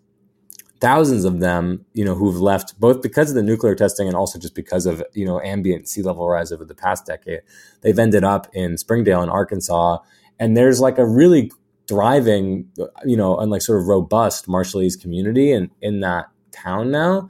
thousands 0.80 1.26
of 1.26 1.40
them, 1.40 1.86
you 1.94 2.06
know, 2.06 2.16
who've 2.16 2.40
left 2.40 2.80
both 2.80 3.02
because 3.02 3.30
of 3.30 3.36
the 3.36 3.44
nuclear 3.44 3.76
testing 3.76 4.08
and 4.08 4.16
also 4.16 4.38
just 4.38 4.56
because 4.56 4.86
of, 4.86 5.04
you 5.14 5.26
know, 5.26 5.42
ambient 5.42 5.88
sea 5.88 6.02
level 6.02 6.28
rise 6.28 6.52
over 6.52 6.66
the 6.66 6.76
past 6.76 7.06
decade. 7.06 7.42
They've 7.82 7.98
ended 7.98 8.24
up 8.24 8.48
in 8.54 8.78
Springdale 8.78 9.24
in 9.24 9.30
Arkansas. 9.30 10.00
And 10.40 10.56
there's 10.56 10.82
like 10.82 10.98
a 10.98 11.06
really 11.06 11.50
thriving, 11.88 12.70
you 13.06 13.16
know, 13.16 13.38
and 13.38 13.50
like 13.50 13.62
sort 13.62 13.80
of 13.80 13.88
robust 13.88 14.48
Marshallese 14.48 15.00
community 15.02 15.52
in, 15.52 15.72
in 15.82 16.02
that 16.02 16.26
town 16.52 16.92
now 16.92 17.30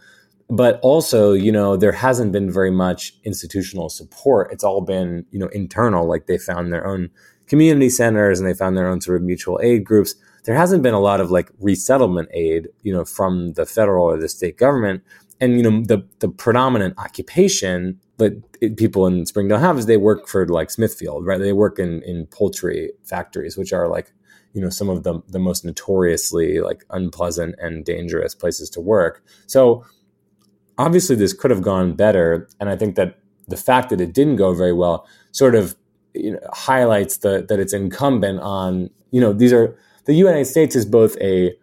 but 0.49 0.79
also 0.81 1.33
you 1.33 1.51
know 1.51 1.75
there 1.75 1.91
hasn't 1.91 2.31
been 2.31 2.51
very 2.51 2.71
much 2.71 3.13
institutional 3.23 3.89
support. 3.89 4.51
It's 4.51 4.63
all 4.63 4.81
been 4.81 5.25
you 5.31 5.39
know 5.39 5.47
internal 5.47 6.07
like 6.07 6.27
they 6.27 6.37
found 6.37 6.71
their 6.71 6.85
own 6.85 7.09
community 7.47 7.89
centers 7.89 8.39
and 8.39 8.47
they 8.47 8.53
found 8.53 8.77
their 8.77 8.87
own 8.87 9.01
sort 9.01 9.17
of 9.17 9.23
mutual 9.23 9.59
aid 9.61 9.83
groups. 9.83 10.15
There 10.45 10.55
hasn't 10.55 10.83
been 10.83 10.93
a 10.93 10.99
lot 10.99 11.21
of 11.21 11.31
like 11.31 11.49
resettlement 11.59 12.29
aid 12.33 12.67
you 12.83 12.93
know 12.93 13.05
from 13.05 13.53
the 13.53 13.65
federal 13.65 14.05
or 14.05 14.17
the 14.17 14.29
state 14.29 14.57
government. 14.57 15.03
And 15.41 15.57
you 15.57 15.69
know 15.69 15.83
the 15.83 16.07
the 16.19 16.29
predominant 16.29 16.95
occupation 16.97 17.99
that 18.17 18.41
it, 18.61 18.77
people 18.77 19.05
in 19.07 19.25
springdale 19.25 19.57
have 19.57 19.77
is 19.77 19.85
they 19.85 19.97
work 19.97 20.27
for 20.27 20.47
like 20.47 20.71
smithfield 20.71 21.25
right? 21.25 21.39
They 21.39 21.53
work 21.53 21.79
in 21.79 22.03
in 22.03 22.27
poultry 22.27 22.91
factories 23.03 23.57
which 23.57 23.73
are 23.73 23.87
like 23.89 24.13
you 24.53 24.61
know 24.61 24.69
some 24.69 24.89
of 24.89 25.03
the 25.03 25.21
the 25.27 25.39
most 25.39 25.65
notoriously 25.65 26.59
like 26.61 26.85
unpleasant 26.91 27.55
and 27.59 27.83
dangerous 27.83 28.33
places 28.33 28.69
to 28.71 28.79
work. 28.79 29.23
So 29.47 29.83
obviously 30.77 31.15
this 31.15 31.33
could 31.33 31.51
have 31.51 31.61
gone 31.61 31.93
better. 31.93 32.47
And 32.59 32.69
I 32.69 32.75
think 32.75 32.95
that 32.95 33.19
the 33.47 33.57
fact 33.57 33.89
that 33.89 34.01
it 34.01 34.13
didn't 34.13 34.37
go 34.37 34.53
very 34.53 34.73
well 34.73 35.07
sort 35.31 35.55
of 35.55 35.75
you 36.13 36.31
know, 36.31 36.39
highlights 36.53 37.17
the, 37.17 37.45
that 37.47 37.59
it's 37.59 37.73
incumbent 37.73 38.39
on, 38.39 38.89
you 39.11 39.21
know, 39.21 39.33
these 39.33 39.53
are 39.53 39.77
the 40.05 40.13
United 40.13 40.45
States 40.45 40.75
is 40.75 40.85
both 40.85 41.17
a 41.19 41.53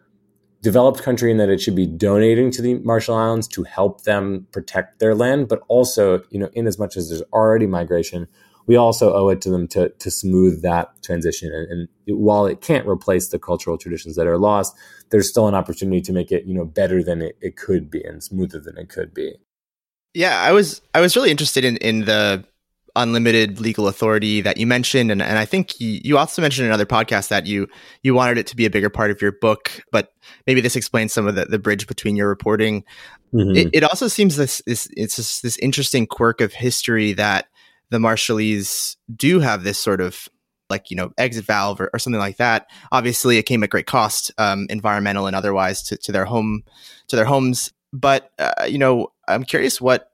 developed 0.63 1.03
country 1.03 1.31
in 1.31 1.39
that 1.39 1.49
it 1.49 1.61
should 1.61 1.75
be 1.75 1.87
donating 1.87 2.51
to 2.53 2.63
the 2.63 2.75
Marshall 2.75 3.17
Islands 3.17 3.49
to 3.49 3.65
help 3.65 4.03
them 4.03 4.47
protect 4.53 5.01
their 5.01 5.15
land, 5.15 5.49
but 5.49 5.61
also, 5.69 6.23
you 6.31 6.39
know, 6.39 6.51
in 6.53 6.67
as 6.67 6.79
much 6.79 6.97
as 6.97 7.09
there's 7.09 7.23
already 7.33 7.67
migration, 7.67 8.29
we 8.67 8.77
also 8.77 9.13
owe 9.13 9.29
it 9.29 9.41
to 9.43 9.51
them 9.51 9.69
to, 9.69 9.89
to 9.91 10.11
smooth 10.11 10.63
that 10.63 10.91
transition. 11.03 11.53
And, 11.53 11.89
and 12.07 12.19
while 12.19 12.47
it 12.47 12.61
can't 12.61 12.87
replace 12.87 13.29
the 13.29 13.39
cultural 13.39 13.79
traditions 13.79 14.17
that 14.17 14.27
are 14.27 14.39
lost, 14.39 14.77
there's 15.11 15.29
still 15.29 15.49
an 15.49 15.55
opportunity 15.55 16.01
to 16.03 16.13
make 16.13 16.33
it, 16.33 16.45
you 16.45 16.55
know, 16.55 16.65
better 16.65 17.03
than 17.03 17.23
it, 17.23 17.37
it 17.41 17.57
could 17.57 17.91
be 17.91 18.03
and 18.03 18.23
smoother 18.23 18.61
than 18.61 18.79
it 18.79 18.89
could 18.89 19.13
be. 19.13 19.35
Yeah, 20.15 20.41
I 20.41 20.53
was 20.53 20.83
I 20.95 21.01
was 21.01 21.17
really 21.17 21.31
interested 21.31 21.65
in 21.65 21.79
in 21.79 22.05
the 22.05 22.45
unlimited 22.95 23.59
legal 23.59 23.89
authority 23.89 24.43
that 24.43 24.59
you 24.59 24.67
mentioned 24.67 25.11
and, 25.11 25.23
and 25.23 25.39
i 25.39 25.47
think 25.47 25.81
you, 25.81 25.99
you 26.05 26.19
also 26.19 26.43
mentioned 26.43 26.67
in 26.67 26.71
another 26.71 26.85
podcast 26.85 27.29
that 27.29 27.47
you 27.47 27.67
you 28.03 28.13
wanted 28.13 28.37
it 28.37 28.47
to 28.47 28.55
be 28.55 28.67
a 28.67 28.71
bigger 28.71 28.91
part 28.91 29.11
of 29.11 29.23
your 29.23 29.33
book 29.33 29.81
but 29.91 30.13
maybe 30.47 30.61
this 30.61 30.77
explains 30.77 31.11
some 31.11 31.27
of 31.27 31.35
the, 31.35 31.47
the 31.47 31.59
bridge 31.59 31.87
between 31.87 32.17
your 32.17 32.29
reporting 32.29 32.85
mm-hmm. 33.33 33.57
it, 33.57 33.71
it, 33.73 33.83
also 33.83 34.09
seems 34.09 34.37
this, 34.37 34.61
this 34.67 34.89
it's 34.95 35.17
this, 35.17 35.41
this 35.41 35.57
interesting 35.59 36.07
quirk 36.07 36.43
of 36.43 36.53
history 36.53 37.15
that 37.15 37.47
the 37.93 37.99
Marshallese 37.99 38.97
do 39.15 39.39
have 39.39 39.63
this 39.63 39.79
sort 39.79 40.01
of 40.01 40.29
like 40.71 40.91
you 40.91 40.97
know 40.97 41.13
exit 41.19 41.45
valve 41.45 41.81
or, 41.81 41.91
or 41.93 41.99
something 41.99 42.19
like 42.19 42.39
that. 42.39 42.67
Obviously, 42.91 43.39
it 43.39 43.45
came 43.45 43.63
at 43.63 43.71
great 43.71 43.87
cost, 43.87 44.33
um, 44.39 44.67
environmental 44.71 45.27
and 45.27 45.37
otherwise, 45.37 45.83
to, 45.85 45.97
to 45.99 46.11
their 46.11 46.25
home 46.25 46.65
to 47.09 47.17
their 47.17 47.27
homes. 47.27 47.73
But 47.93 48.31
uh, 48.39 48.65
you 48.69 48.79
know, 48.79 49.13
I'm 49.29 49.45
curious 49.45 49.81
what 49.81 50.09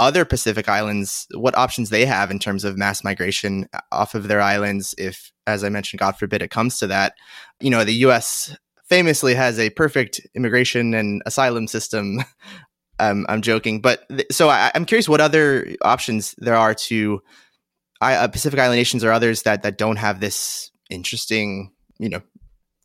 other 0.00 0.24
Pacific 0.24 0.66
islands, 0.68 1.26
what 1.34 1.56
options 1.56 1.90
they 1.90 2.06
have 2.06 2.30
in 2.30 2.38
terms 2.38 2.64
of 2.64 2.78
mass 2.78 3.04
migration 3.04 3.66
off 3.92 4.14
of 4.14 4.28
their 4.28 4.40
islands. 4.40 4.94
If, 4.96 5.30
as 5.46 5.62
I 5.62 5.68
mentioned, 5.68 6.00
God 6.00 6.16
forbid 6.16 6.40
it 6.40 6.50
comes 6.50 6.78
to 6.78 6.86
that, 6.86 7.12
you 7.60 7.68
know, 7.68 7.84
the 7.84 7.92
U.S. 8.06 8.56
famously 8.88 9.34
has 9.34 9.58
a 9.58 9.68
perfect 9.68 10.18
immigration 10.34 10.94
and 10.94 11.22
asylum 11.26 11.66
system 11.66 12.20
um, 13.00 13.26
I'm 13.28 13.42
joking, 13.42 13.80
but 13.80 14.06
th- 14.08 14.26
so 14.30 14.48
I, 14.48 14.70
am 14.74 14.84
curious 14.84 15.08
what 15.08 15.20
other 15.20 15.74
options 15.82 16.34
there 16.38 16.54
are 16.56 16.74
to 16.74 17.22
I, 18.00 18.14
uh, 18.14 18.28
Pacific 18.28 18.58
Island 18.58 18.78
nations 18.78 19.04
or 19.04 19.12
others 19.12 19.42
that 19.42 19.62
that 19.62 19.78
don't 19.78 19.96
have 19.96 20.20
this 20.20 20.70
interesting, 20.90 21.72
you 21.98 22.08
know, 22.08 22.22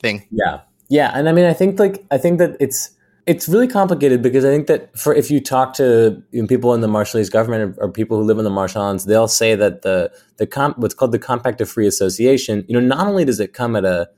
thing. 0.01 0.25
Yeah, 0.31 0.61
yeah, 0.89 1.11
and 1.13 1.29
I 1.29 1.31
mean, 1.31 1.45
I 1.45 1.53
think 1.53 1.79
like 1.79 2.05
I 2.11 2.17
think 2.17 2.39
that 2.39 2.57
it's 2.59 2.91
it's 3.25 3.49
really 3.49 3.67
complicated 3.67 4.21
because 4.21 4.45
I 4.45 4.49
think 4.49 4.67
that 4.67 4.97
for 4.97 5.13
if 5.13 5.31
you 5.31 5.41
talk 5.41 5.73
to 5.75 6.21
you 6.31 6.41
know, 6.41 6.47
people 6.47 6.73
in 6.73 6.81
the 6.81 6.87
Marshallese 6.87 7.31
government 7.31 7.77
or, 7.77 7.85
or, 7.85 7.91
people 7.91 8.17
who 8.17 8.23
live 8.23 8.37
in 8.37 8.43
the 8.43 8.51
Marshall 8.51 8.83
Islands, 8.83 9.05
they'll 9.05 9.27
say 9.27 9.55
that 9.55 9.81
the 9.81 10.11
the 10.37 10.45
comp, 10.45 10.77
what's 10.77 10.93
called 10.93 11.11
the 11.11 11.19
Compact 11.19 11.59
of 11.61 11.69
Free 11.69 11.87
Association, 11.87 12.63
you 12.67 12.79
know, 12.79 12.85
not 12.85 13.07
only 13.07 13.25
does 13.25 13.39
it 13.39 13.53
come 13.53 13.75
at 13.75 13.83
a 13.83 14.09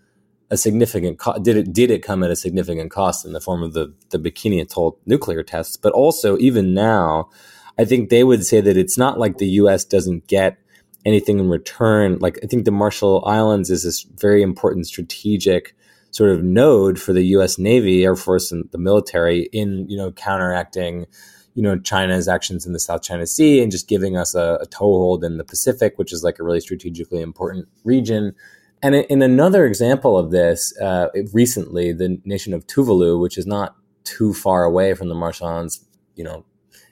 a 0.49 0.57
significant 0.57 1.19
co- 1.19 1.37
did 1.39 1.57
it 1.57 1.73
did 1.73 1.91
it 1.91 2.01
come 2.03 2.23
at 2.23 2.31
a 2.31 2.35
significant 2.35 2.91
cost 2.91 3.25
in 3.25 3.33
the 3.33 3.41
form 3.41 3.63
of 3.63 3.73
the 3.73 3.93
the 4.09 4.19
Bikini 4.19 4.61
Atoll 4.61 4.97
nuclear 5.05 5.43
tests, 5.43 5.77
but 5.77 5.93
also 5.93 6.37
even 6.37 6.73
now, 6.73 7.29
I 7.77 7.85
think 7.85 8.09
they 8.09 8.23
would 8.23 8.45
say 8.45 8.61
that 8.61 8.77
it's 8.77 8.97
not 8.97 9.19
like 9.19 9.37
the 9.37 9.49
U.S. 9.61 9.83
doesn't 9.83 10.27
get 10.27 10.57
anything 11.05 11.39
in 11.39 11.49
return. 11.49 12.17
Like 12.19 12.39
I 12.43 12.47
think 12.47 12.65
the 12.65 12.71
Marshall 12.71 13.23
Islands 13.25 13.69
is 13.69 13.83
this 13.83 14.03
very 14.03 14.41
important 14.41 14.87
strategic 14.87 15.75
sort 16.11 16.31
of 16.31 16.43
node 16.43 16.99
for 16.99 17.13
the 17.13 17.23
U.S. 17.23 17.59
Navy, 17.59 18.03
Air 18.03 18.15
Force, 18.15 18.51
and 18.51 18.69
the 18.71 18.77
military 18.77 19.49
in 19.51 19.89
you 19.89 19.97
know 19.97 20.11
counteracting 20.11 21.07
you 21.55 21.63
know 21.63 21.77
China's 21.77 22.27
actions 22.27 22.65
in 22.65 22.71
the 22.71 22.79
South 22.79 23.01
China 23.01 23.27
Sea 23.27 23.61
and 23.61 23.71
just 23.71 23.89
giving 23.89 24.15
us 24.15 24.33
a, 24.33 24.59
a 24.61 24.65
toehold 24.67 25.25
in 25.25 25.37
the 25.37 25.43
Pacific, 25.43 25.97
which 25.97 26.13
is 26.13 26.23
like 26.23 26.39
a 26.39 26.43
really 26.43 26.61
strategically 26.61 27.21
important 27.21 27.67
region. 27.83 28.33
And 28.81 28.95
in 28.95 29.21
another 29.21 29.65
example 29.65 30.17
of 30.17 30.31
this, 30.31 30.77
uh, 30.79 31.07
recently, 31.33 31.93
the 31.93 32.19
nation 32.25 32.53
of 32.53 32.67
Tuvalu, 32.67 33.19
which 33.19 33.37
is 33.37 33.47
not 33.47 33.75
too 34.03 34.33
far 34.33 34.63
away 34.63 34.93
from 34.93 35.09
the 35.09 35.15
Marshall 35.15 35.47
Islands, 35.47 35.83
you 36.15 36.23
know, 36.23 36.45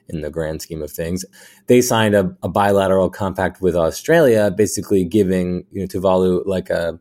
in 0.08 0.22
the 0.22 0.30
grand 0.30 0.62
scheme 0.62 0.82
of 0.82 0.92
things. 0.92 1.26
They 1.68 1.82
signed 1.82 2.16
a, 2.16 2.36
a 2.44 2.50
bilateral 2.50 3.10
compact 3.10 3.62
with 3.62 3.76
Australia, 3.76 4.52
basically 4.52 5.04
giving 5.04 5.66
you 5.72 5.82
know, 5.82 5.88
Tuvalu 5.88 6.46
like 6.46 6.70
a 6.70 7.00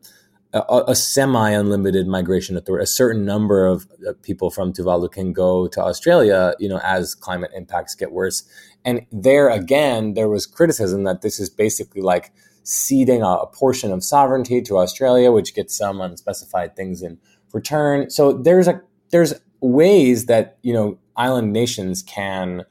a, 0.55 0.83
a 0.87 0.95
semi 0.95 1.49
unlimited 1.49 2.07
migration 2.07 2.55
authority. 2.55 2.83
A 2.83 2.87
certain 2.87 3.25
number 3.25 3.65
of 3.65 3.87
uh, 4.07 4.13
people 4.21 4.49
from 4.49 4.71
Tuvalu 4.71 5.11
can 5.11 5.33
go 5.33 5.67
to 5.67 5.81
Australia, 5.81 6.53
you 6.59 6.69
know, 6.69 6.79
as 6.79 7.13
climate 7.13 7.51
impacts 7.53 7.93
get 7.93 8.11
worse. 8.11 8.43
And 8.85 9.05
there 9.11 9.49
again, 9.49 10.13
there 10.13 10.29
was 10.29 10.45
criticism 10.45 11.03
that 11.03 11.21
this 11.21 11.39
is 11.39 11.49
basically 11.49 12.01
like 12.01 12.31
ceding 12.65 13.21
a, 13.21 13.27
a 13.27 13.47
portion 13.47 13.91
of 13.91 14.03
sovereignty 14.03 14.61
to 14.63 14.77
Australia, 14.77 15.31
which 15.31 15.55
gets 15.55 15.75
some 15.75 16.01
unspecified 16.01 16.75
things 16.75 17.01
in 17.01 17.17
return. 17.53 18.09
So 18.09 18.33
there's 18.33 18.67
a 18.67 18.81
there's 19.11 19.33
ways 19.61 20.25
that 20.25 20.57
you 20.61 20.73
know 20.73 20.97
island 21.15 21.53
nations 21.53 22.03
can 22.03 22.65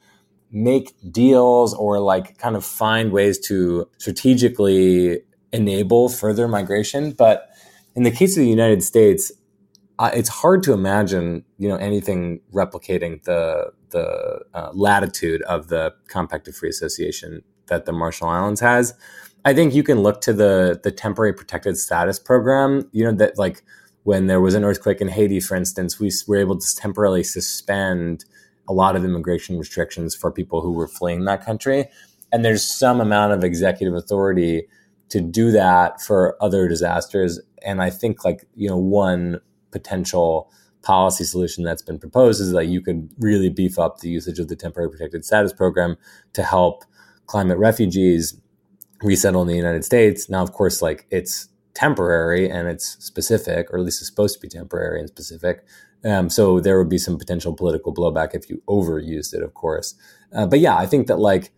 make 0.51 0.93
deals 1.11 1.73
or 1.73 1.99
like 1.99 2.37
kind 2.37 2.55
of 2.55 2.63
find 2.63 3.11
ways 3.11 3.39
to 3.39 3.89
strategically 3.97 5.21
enable 5.51 6.09
further 6.09 6.47
migration, 6.47 7.11
but 7.11 7.49
in 7.95 8.03
the 8.03 8.11
case 8.11 8.37
of 8.37 8.41
the 8.41 8.49
United 8.49 8.83
States, 8.83 9.31
uh, 9.97 10.11
it's 10.13 10.29
hard 10.29 10.61
to 10.63 10.73
imagine, 10.73 11.45
you 11.57 11.69
know, 11.69 11.77
anything 11.77 12.41
replicating 12.53 13.23
the 13.23 13.71
the 13.89 14.41
uh, 14.53 14.71
latitude 14.73 15.41
of 15.43 15.69
the 15.69 15.93
Compact 16.09 16.47
of 16.49 16.55
Free 16.55 16.69
Association 16.69 17.43
that 17.67 17.85
the 17.85 17.93
Marshall 17.93 18.27
Islands 18.27 18.59
has. 18.59 18.93
I 19.45 19.53
think 19.53 19.75
you 19.75 19.83
can 19.83 20.01
look 20.01 20.21
to 20.21 20.33
the 20.33 20.79
the 20.83 20.91
temporary 20.91 21.33
protected 21.33 21.77
status 21.77 22.19
program. 22.19 22.89
You 22.91 23.05
know 23.05 23.11
that 23.13 23.37
like 23.37 23.63
when 24.03 24.27
there 24.27 24.41
was 24.41 24.55
an 24.55 24.63
earthquake 24.63 25.01
in 25.01 25.07
Haiti, 25.07 25.39
for 25.39 25.55
instance, 25.55 25.99
we 25.99 26.11
were 26.27 26.37
able 26.37 26.57
to 26.59 26.75
temporarily 26.75 27.23
suspend 27.23 28.25
a 28.67 28.73
lot 28.73 28.95
of 28.95 29.05
immigration 29.05 29.57
restrictions 29.57 30.15
for 30.15 30.31
people 30.31 30.61
who 30.61 30.71
were 30.71 30.87
fleeing 30.87 31.25
that 31.25 31.45
country. 31.45 31.87
And 32.31 32.43
there's 32.43 32.63
some 32.63 32.99
amount 32.99 33.33
of 33.33 33.43
executive 33.43 33.95
authority 33.95 34.67
to 35.09 35.21
do 35.21 35.51
that 35.51 36.01
for 36.01 36.35
other 36.41 36.67
disasters. 36.67 37.39
And 37.63 37.81
I 37.81 37.89
think 37.89 38.25
like, 38.25 38.45
you 38.55 38.67
know, 38.67 38.77
one 38.77 39.39
potential 39.71 40.51
policy 40.81 41.23
solution 41.23 41.63
that's 41.63 41.81
been 41.81 41.99
proposed 41.99 42.41
is 42.41 42.51
that 42.51 42.67
you 42.67 42.81
could 42.81 43.09
really 43.19 43.49
beef 43.49 43.79
up 43.79 43.99
the 43.99 44.09
usage 44.09 44.39
of 44.39 44.47
the 44.47 44.55
temporary 44.55 44.89
protected 44.89 45.25
status 45.25 45.53
program 45.53 45.97
to 46.33 46.43
help 46.43 46.83
climate 47.27 47.57
refugees 47.57 48.39
resettle 49.01 49.41
in 49.41 49.47
the 49.47 49.55
United 49.55 49.83
States. 49.85 50.29
Now, 50.29 50.43
of 50.43 50.53
course, 50.53 50.81
like 50.81 51.05
it's 51.09 51.49
temporary 51.73 52.49
and 52.49 52.67
it's 52.67 52.97
specific, 53.03 53.71
or 53.71 53.77
at 53.77 53.85
least 53.85 54.01
it's 54.01 54.09
supposed 54.09 54.35
to 54.35 54.41
be 54.41 54.47
temporary 54.47 54.99
and 54.99 55.09
specific. 55.09 55.65
Um, 56.03 56.29
so 56.29 56.59
there 56.59 56.77
would 56.77 56.89
be 56.89 56.97
some 56.97 57.17
potential 57.17 57.53
political 57.53 57.93
blowback 57.93 58.33
if 58.33 58.49
you 58.49 58.61
overused 58.67 59.33
it, 59.33 59.41
of 59.41 59.53
course. 59.53 59.95
Uh, 60.33 60.45
but 60.45 60.59
yeah, 60.59 60.75
I 60.75 60.85
think 60.85 61.07
that 61.07 61.17
like 61.19 61.51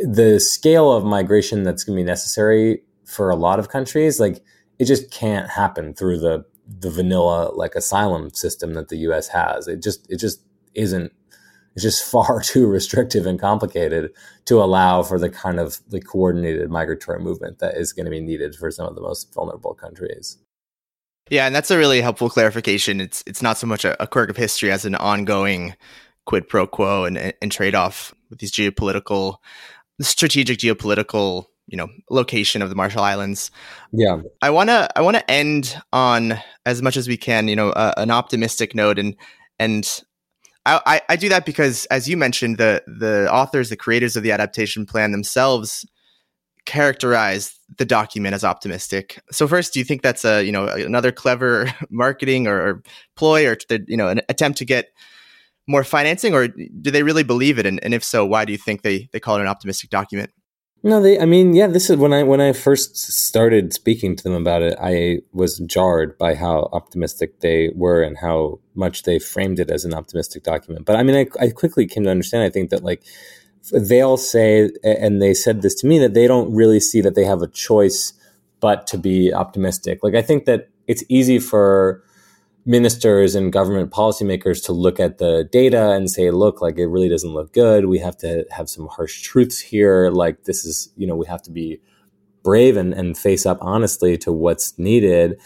the 0.00 0.38
scale 0.40 0.92
of 0.92 1.04
migration 1.04 1.62
that's 1.62 1.84
going 1.84 1.96
to 1.96 2.02
be 2.02 2.06
necessary 2.06 2.82
for 3.04 3.30
a 3.30 3.36
lot 3.36 3.58
of 3.58 3.70
countries, 3.70 4.20
like 4.20 4.42
it 4.78 4.84
just 4.84 5.10
can't 5.10 5.50
happen 5.50 5.94
through 5.94 6.18
the 6.18 6.44
the 6.80 6.90
vanilla 6.90 7.50
like 7.54 7.74
asylum 7.74 8.28
system 8.30 8.74
that 8.74 8.88
the 8.88 8.98
U.S. 8.98 9.28
has. 9.28 9.66
It 9.68 9.82
just 9.82 10.10
it 10.10 10.18
just 10.18 10.42
isn't. 10.74 11.12
It's 11.74 11.82
just 11.82 12.04
far 12.04 12.40
too 12.44 12.66
restrictive 12.66 13.26
and 13.26 13.38
complicated 13.38 14.12
to 14.46 14.62
allow 14.62 15.02
for 15.02 15.18
the 15.18 15.30
kind 15.30 15.60
of 15.60 15.78
the 15.88 16.00
coordinated 16.00 16.70
migratory 16.70 17.20
movement 17.20 17.58
that 17.58 17.76
is 17.76 17.92
going 17.92 18.06
to 18.06 18.10
be 18.10 18.20
needed 18.20 18.54
for 18.54 18.70
some 18.70 18.86
of 18.86 18.94
the 18.94 19.00
most 19.00 19.32
vulnerable 19.34 19.74
countries. 19.74 20.38
Yeah, 21.30 21.46
and 21.46 21.54
that's 21.54 21.70
a 21.70 21.78
really 21.78 22.00
helpful 22.00 22.30
clarification. 22.30 23.00
It's 23.00 23.22
it's 23.26 23.42
not 23.42 23.58
so 23.58 23.66
much 23.66 23.84
a, 23.84 24.02
a 24.02 24.06
quirk 24.06 24.30
of 24.30 24.36
history 24.36 24.70
as 24.70 24.84
an 24.84 24.94
ongoing 24.94 25.74
quid 26.24 26.48
pro 26.48 26.66
quo 26.66 27.04
and, 27.04 27.34
and 27.40 27.52
trade 27.52 27.74
off 27.74 28.14
with 28.30 28.38
these 28.38 28.52
geopolitical, 28.52 29.36
strategic 30.00 30.58
geopolitical 30.58 31.46
you 31.66 31.76
know 31.76 31.88
location 32.10 32.62
of 32.62 32.70
the 32.70 32.74
Marshall 32.74 33.02
Islands. 33.02 33.50
Yeah, 33.92 34.22
I 34.42 34.50
want 34.50 34.70
to 34.70 34.88
I 34.96 35.02
want 35.02 35.16
to 35.16 35.30
end 35.30 35.80
on 35.92 36.38
as 36.66 36.82
much 36.82 36.96
as 36.96 37.06
we 37.06 37.16
can, 37.16 37.46
you 37.48 37.56
know, 37.56 37.70
uh, 37.70 37.94
an 37.96 38.10
optimistic 38.10 38.74
note, 38.74 38.98
and 38.98 39.14
and 39.58 40.02
I, 40.68 41.00
I, 41.08 41.16
do 41.16 41.28
that 41.28 41.46
because, 41.46 41.86
as 41.86 42.08
you 42.08 42.16
mentioned, 42.16 42.58
the 42.58 42.82
the 42.86 43.32
authors, 43.32 43.70
the 43.70 43.76
creators 43.76 44.16
of 44.16 44.22
the 44.22 44.32
adaptation 44.32 44.86
plan 44.86 45.12
themselves 45.12 45.86
characterize 46.66 47.58
the 47.78 47.86
document 47.86 48.34
as 48.34 48.44
optimistic. 48.44 49.18
So 49.30 49.48
first, 49.48 49.72
do 49.72 49.78
you 49.78 49.84
think 49.84 50.02
that's 50.02 50.24
a 50.24 50.44
you 50.44 50.52
know 50.52 50.66
another 50.66 51.12
clever 51.12 51.72
marketing 51.90 52.46
or, 52.46 52.60
or 52.60 52.82
ploy 53.16 53.48
or 53.48 53.56
you 53.86 53.96
know 53.96 54.08
an 54.08 54.20
attempt 54.28 54.58
to 54.58 54.64
get 54.64 54.88
more 55.66 55.84
financing, 55.84 56.34
or 56.34 56.48
do 56.48 56.90
they 56.90 57.02
really 57.02 57.22
believe 57.22 57.58
it? 57.58 57.66
And, 57.66 57.82
and 57.84 57.94
if 57.94 58.02
so, 58.02 58.24
why 58.24 58.44
do 58.44 58.52
you 58.52 58.58
think 58.58 58.82
they 58.82 59.08
they 59.12 59.20
call 59.20 59.36
it 59.36 59.40
an 59.40 59.48
optimistic 59.48 59.90
document? 59.90 60.30
No, 60.82 61.02
they. 61.02 61.18
I 61.18 61.24
mean, 61.24 61.54
yeah. 61.54 61.66
This 61.66 61.90
is 61.90 61.96
when 61.96 62.12
I 62.12 62.22
when 62.22 62.40
I 62.40 62.52
first 62.52 62.96
started 62.96 63.72
speaking 63.72 64.14
to 64.14 64.22
them 64.22 64.34
about 64.34 64.62
it. 64.62 64.76
I 64.80 65.20
was 65.32 65.58
jarred 65.58 66.16
by 66.18 66.34
how 66.34 66.68
optimistic 66.72 67.40
they 67.40 67.70
were 67.74 68.02
and 68.02 68.18
how 68.18 68.60
much 68.74 69.02
they 69.02 69.18
framed 69.18 69.58
it 69.58 69.70
as 69.70 69.84
an 69.84 69.92
optimistic 69.92 70.44
document. 70.44 70.86
But 70.86 70.96
I 70.96 71.02
mean, 71.02 71.16
I, 71.16 71.44
I 71.44 71.50
quickly 71.50 71.86
came 71.86 72.04
to 72.04 72.10
understand. 72.10 72.44
I 72.44 72.50
think 72.50 72.70
that 72.70 72.84
like 72.84 73.02
they'll 73.72 74.16
say, 74.16 74.70
and 74.84 75.20
they 75.20 75.34
said 75.34 75.62
this 75.62 75.74
to 75.76 75.86
me 75.86 75.98
that 75.98 76.14
they 76.14 76.28
don't 76.28 76.54
really 76.54 76.80
see 76.80 77.00
that 77.00 77.16
they 77.16 77.24
have 77.24 77.42
a 77.42 77.48
choice 77.48 78.12
but 78.60 78.86
to 78.88 78.98
be 78.98 79.32
optimistic. 79.32 80.00
Like 80.02 80.14
I 80.14 80.22
think 80.22 80.44
that 80.44 80.68
it's 80.86 81.02
easy 81.08 81.40
for 81.40 82.04
ministers 82.68 83.34
and 83.34 83.50
government 83.50 83.90
policymakers 83.90 84.62
to 84.66 84.72
look 84.72 85.00
at 85.00 85.16
the 85.16 85.48
data 85.50 85.92
and 85.92 86.10
say, 86.10 86.30
look, 86.30 86.60
like 86.60 86.76
it 86.76 86.86
really 86.86 87.08
doesn't 87.08 87.32
look 87.32 87.54
good. 87.54 87.86
We 87.86 87.98
have 88.00 88.18
to 88.18 88.44
have 88.50 88.68
some 88.68 88.88
harsh 88.88 89.22
truths 89.22 89.58
here. 89.58 90.10
Like 90.10 90.44
this 90.44 90.66
is, 90.66 90.92
you 90.94 91.06
know, 91.06 91.16
we 91.16 91.26
have 91.26 91.40
to 91.44 91.50
be 91.50 91.80
brave 92.42 92.76
and, 92.76 92.92
and 92.92 93.16
face 93.16 93.46
up 93.46 93.56
honestly 93.62 94.18
to 94.18 94.30
what's 94.30 94.78
needed. 94.78 95.40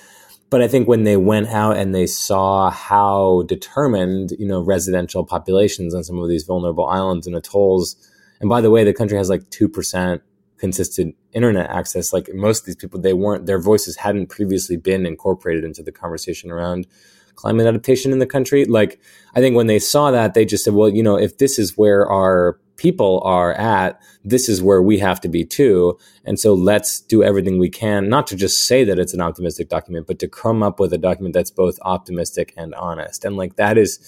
But 0.50 0.62
I 0.62 0.68
think 0.68 0.88
when 0.88 1.04
they 1.04 1.16
went 1.16 1.46
out 1.46 1.76
and 1.76 1.94
they 1.94 2.08
saw 2.08 2.70
how 2.70 3.44
determined, 3.46 4.32
you 4.32 4.46
know, 4.46 4.60
residential 4.60 5.24
populations 5.24 5.94
on 5.94 6.02
some 6.02 6.18
of 6.18 6.28
these 6.28 6.42
vulnerable 6.42 6.86
islands 6.86 7.28
and 7.28 7.36
atolls, 7.36 7.94
and 8.40 8.50
by 8.50 8.60
the 8.60 8.70
way, 8.70 8.82
the 8.82 8.92
country 8.92 9.16
has 9.16 9.30
like 9.30 9.42
2% 9.50 10.20
consistent 10.62 11.16
internet 11.32 11.68
access 11.70 12.12
like 12.12 12.32
most 12.32 12.60
of 12.60 12.66
these 12.66 12.76
people 12.76 13.00
they 13.00 13.12
weren't 13.12 13.46
their 13.46 13.58
voices 13.58 13.96
hadn't 13.96 14.28
previously 14.28 14.76
been 14.76 15.04
incorporated 15.04 15.64
into 15.64 15.82
the 15.82 15.90
conversation 15.90 16.52
around 16.52 16.86
climate 17.34 17.66
adaptation 17.66 18.12
in 18.12 18.20
the 18.20 18.26
country. 18.26 18.64
Like 18.64 19.00
i 19.34 19.40
think 19.40 19.56
when 19.56 19.66
they 19.66 19.80
saw 19.80 20.12
that 20.12 20.34
they 20.34 20.44
just 20.44 20.62
said 20.62 20.74
well 20.74 20.88
you 20.88 21.02
know 21.02 21.18
if 21.18 21.38
this 21.38 21.58
is 21.58 21.76
where 21.76 22.08
our 22.08 22.60
people 22.76 23.20
are 23.24 23.52
at 23.54 24.00
this 24.24 24.48
is 24.48 24.62
where 24.62 24.82
we 24.82 24.98
have 24.98 25.20
to 25.20 25.28
be 25.28 25.44
too. 25.44 25.98
And 26.24 26.38
so 26.38 26.54
let's 26.54 27.00
do 27.00 27.24
everything 27.24 27.58
we 27.58 27.68
can 27.68 28.08
not 28.08 28.28
to 28.28 28.36
just 28.36 28.68
say 28.68 28.84
that 28.84 28.98
it's 29.00 29.14
an 29.14 29.20
optimistic 29.20 29.68
document 29.68 30.06
but 30.06 30.20
to 30.20 30.28
come 30.28 30.62
up 30.62 30.78
with 30.78 30.92
a 30.92 30.98
document 30.98 31.34
that's 31.34 31.50
both 31.50 31.78
optimistic 31.82 32.54
and 32.56 32.72
honest. 32.74 33.24
And 33.24 33.36
like 33.36 33.56
that 33.56 33.76
is 33.78 33.98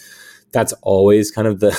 that's 0.54 0.72
always 0.82 1.32
kind 1.32 1.48
of 1.48 1.58
the 1.58 1.72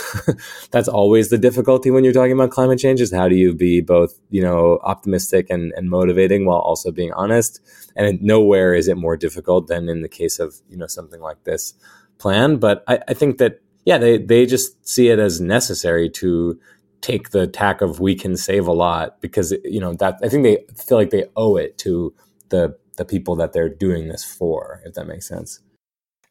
that's 0.72 0.90
always 0.90 1.30
the 1.30 1.38
difficulty 1.38 1.90
when 1.90 2.04
you're 2.04 2.14
talking 2.14 2.34
about 2.34 2.52
climate 2.52 2.78
change 2.78 3.00
is 3.00 3.12
how 3.12 3.30
do 3.30 3.36
you 3.36 3.54
be 3.54 3.80
both 3.80 4.20
you 4.30 4.42
know 4.42 4.80
optimistic 4.84 5.50
and, 5.50 5.72
and 5.78 5.90
motivating 5.90 6.46
while 6.46 6.60
also 6.60 6.92
being 6.92 7.14
honest? 7.14 7.62
And 7.96 8.22
nowhere 8.22 8.74
is 8.74 8.90
it 8.90 8.98
more 8.98 9.16
difficult 9.16 9.68
than 9.68 9.88
in 9.88 10.02
the 10.02 10.10
case 10.10 10.40
of 10.40 10.56
you 10.70 10.78
know 10.78 10.88
something 10.88 11.22
like 11.22 11.42
this 11.46 11.74
plan. 12.18 12.58
But 12.58 12.84
I, 12.88 13.00
I 13.08 13.14
think 13.14 13.38
that 13.38 13.62
yeah 13.86 13.98
they 13.98 14.18
they 14.18 14.46
just 14.46 14.88
see 14.88 15.08
it 15.08 15.20
as 15.20 15.40
necessary 15.40 16.10
to 16.22 16.60
take 17.00 17.30
the 17.30 17.48
tack 17.48 17.82
of 17.82 18.02
we 18.02 18.14
can 18.14 18.36
save 18.36 18.68
a 18.68 18.74
lot 18.74 19.22
because 19.22 19.54
you 19.64 19.80
know 19.80 19.94
that 19.94 20.20
I 20.22 20.28
think 20.28 20.44
they 20.44 20.66
feel 20.76 20.98
like 20.98 21.12
they 21.12 21.26
owe 21.38 21.56
it 21.56 21.78
to 21.80 22.14
the 22.50 22.78
the 22.98 23.06
people 23.06 23.38
that 23.38 23.54
they're 23.54 23.70
doing 23.70 24.10
this 24.10 24.24
for 24.26 24.82
if 24.86 24.96
that 24.96 25.08
makes 25.08 25.28
sense 25.28 25.62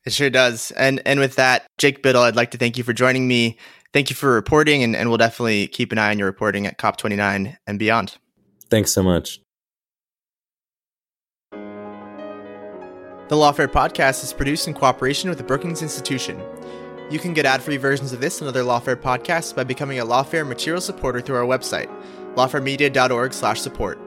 it 0.04 0.12
sure 0.12 0.30
does. 0.30 0.70
And 0.72 1.00
and 1.06 1.20
with 1.20 1.36
that, 1.36 1.66
Jake 1.78 2.02
Bittle, 2.02 2.22
I'd 2.22 2.36
like 2.36 2.50
to 2.52 2.58
thank 2.58 2.76
you 2.78 2.84
for 2.84 2.92
joining 2.92 3.26
me. 3.26 3.56
Thank 3.92 4.10
you 4.10 4.16
for 4.16 4.32
reporting, 4.32 4.82
and, 4.82 4.96
and 4.96 5.08
we'll 5.08 5.18
definitely 5.18 5.68
keep 5.68 5.92
an 5.92 5.98
eye 5.98 6.10
on 6.10 6.18
your 6.18 6.26
reporting 6.26 6.66
at 6.66 6.78
COP29 6.78 7.56
and 7.66 7.78
beyond. 7.78 8.16
Thanks 8.68 8.92
so 8.92 9.04
much. 9.04 9.40
The 13.28 13.36
Lawfare 13.36 13.68
podcast 13.68 14.24
is 14.24 14.32
produced 14.32 14.66
in 14.66 14.74
cooperation 14.74 15.28
with 15.28 15.38
the 15.38 15.44
Brookings 15.44 15.80
Institution. 15.80 16.42
You 17.08 17.18
can 17.18 17.34
get 17.34 17.46
ad-free 17.46 17.76
versions 17.76 18.12
of 18.12 18.20
this 18.20 18.40
and 18.40 18.48
other 18.48 18.62
Lawfare 18.62 18.96
podcasts 18.96 19.54
by 19.54 19.62
becoming 19.62 20.00
a 20.00 20.04
Lawfare 20.04 20.46
material 20.46 20.80
supporter 20.80 21.20
through 21.20 21.36
our 21.36 21.46
website, 21.46 21.88
lawfaremedia.org/support. 22.34 23.98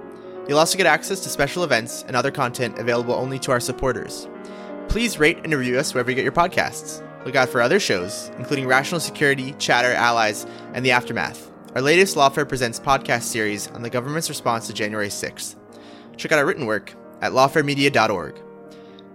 You'll 0.48 0.60
also 0.60 0.78
get 0.78 0.86
access 0.86 1.22
to 1.22 1.30
special 1.30 1.64
events 1.64 2.04
and 2.08 2.16
other 2.16 2.32
content 2.32 2.78
available 2.78 3.14
only 3.14 3.40
to 3.40 3.52
our 3.52 3.60
supporters 3.60 4.28
please 4.98 5.20
rate 5.20 5.38
and 5.44 5.54
review 5.54 5.78
us 5.78 5.94
wherever 5.94 6.10
you 6.10 6.16
get 6.16 6.24
your 6.24 6.32
podcasts. 6.32 7.06
Look 7.24 7.36
out 7.36 7.50
for 7.50 7.62
other 7.62 7.80
shows, 7.80 8.32
including 8.40 8.66
Rational 8.66 9.00
Security, 9.00 9.54
Chatter, 9.60 9.94
Allies, 9.94 10.48
and 10.74 10.84
The 10.84 10.90
Aftermath. 10.90 11.52
Our 11.76 11.84
latest 11.84 12.16
Lawfare 12.16 12.50
Presents 12.50 12.80
podcast 12.80 13.22
series 13.22 13.68
on 13.68 13.84
the 13.84 13.92
government's 13.92 14.28
response 14.28 14.66
to 14.66 14.74
January 14.74 15.10
6th. 15.10 15.56
Check 16.18 16.32
out 16.32 16.40
our 16.40 16.48
written 16.48 16.66
work 16.66 16.96
at 17.22 17.32
lawfaremedia.org. 17.34 18.42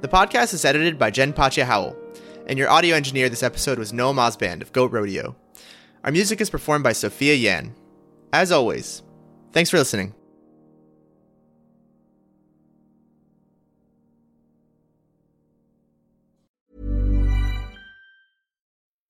The 0.02 0.06
podcast 0.06 0.54
is 0.54 0.64
edited 0.64 1.00
by 1.00 1.10
Jen 1.10 1.32
Patja 1.32 1.64
Howell, 1.64 1.96
and 2.46 2.60
your 2.60 2.70
audio 2.70 2.94
engineer 2.94 3.28
this 3.28 3.42
episode 3.42 3.80
was 3.80 3.92
Noam 3.92 4.18
Osband 4.18 4.62
of 4.62 4.72
Goat 4.72 4.92
Rodeo. 4.92 5.34
Our 6.04 6.12
music 6.12 6.40
is 6.40 6.48
performed 6.48 6.84
by 6.84 6.92
Sophia 6.92 7.34
Yan. 7.34 7.74
As 8.32 8.52
always, 8.52 9.02
thanks 9.50 9.68
for 9.68 9.78
listening. 9.78 10.14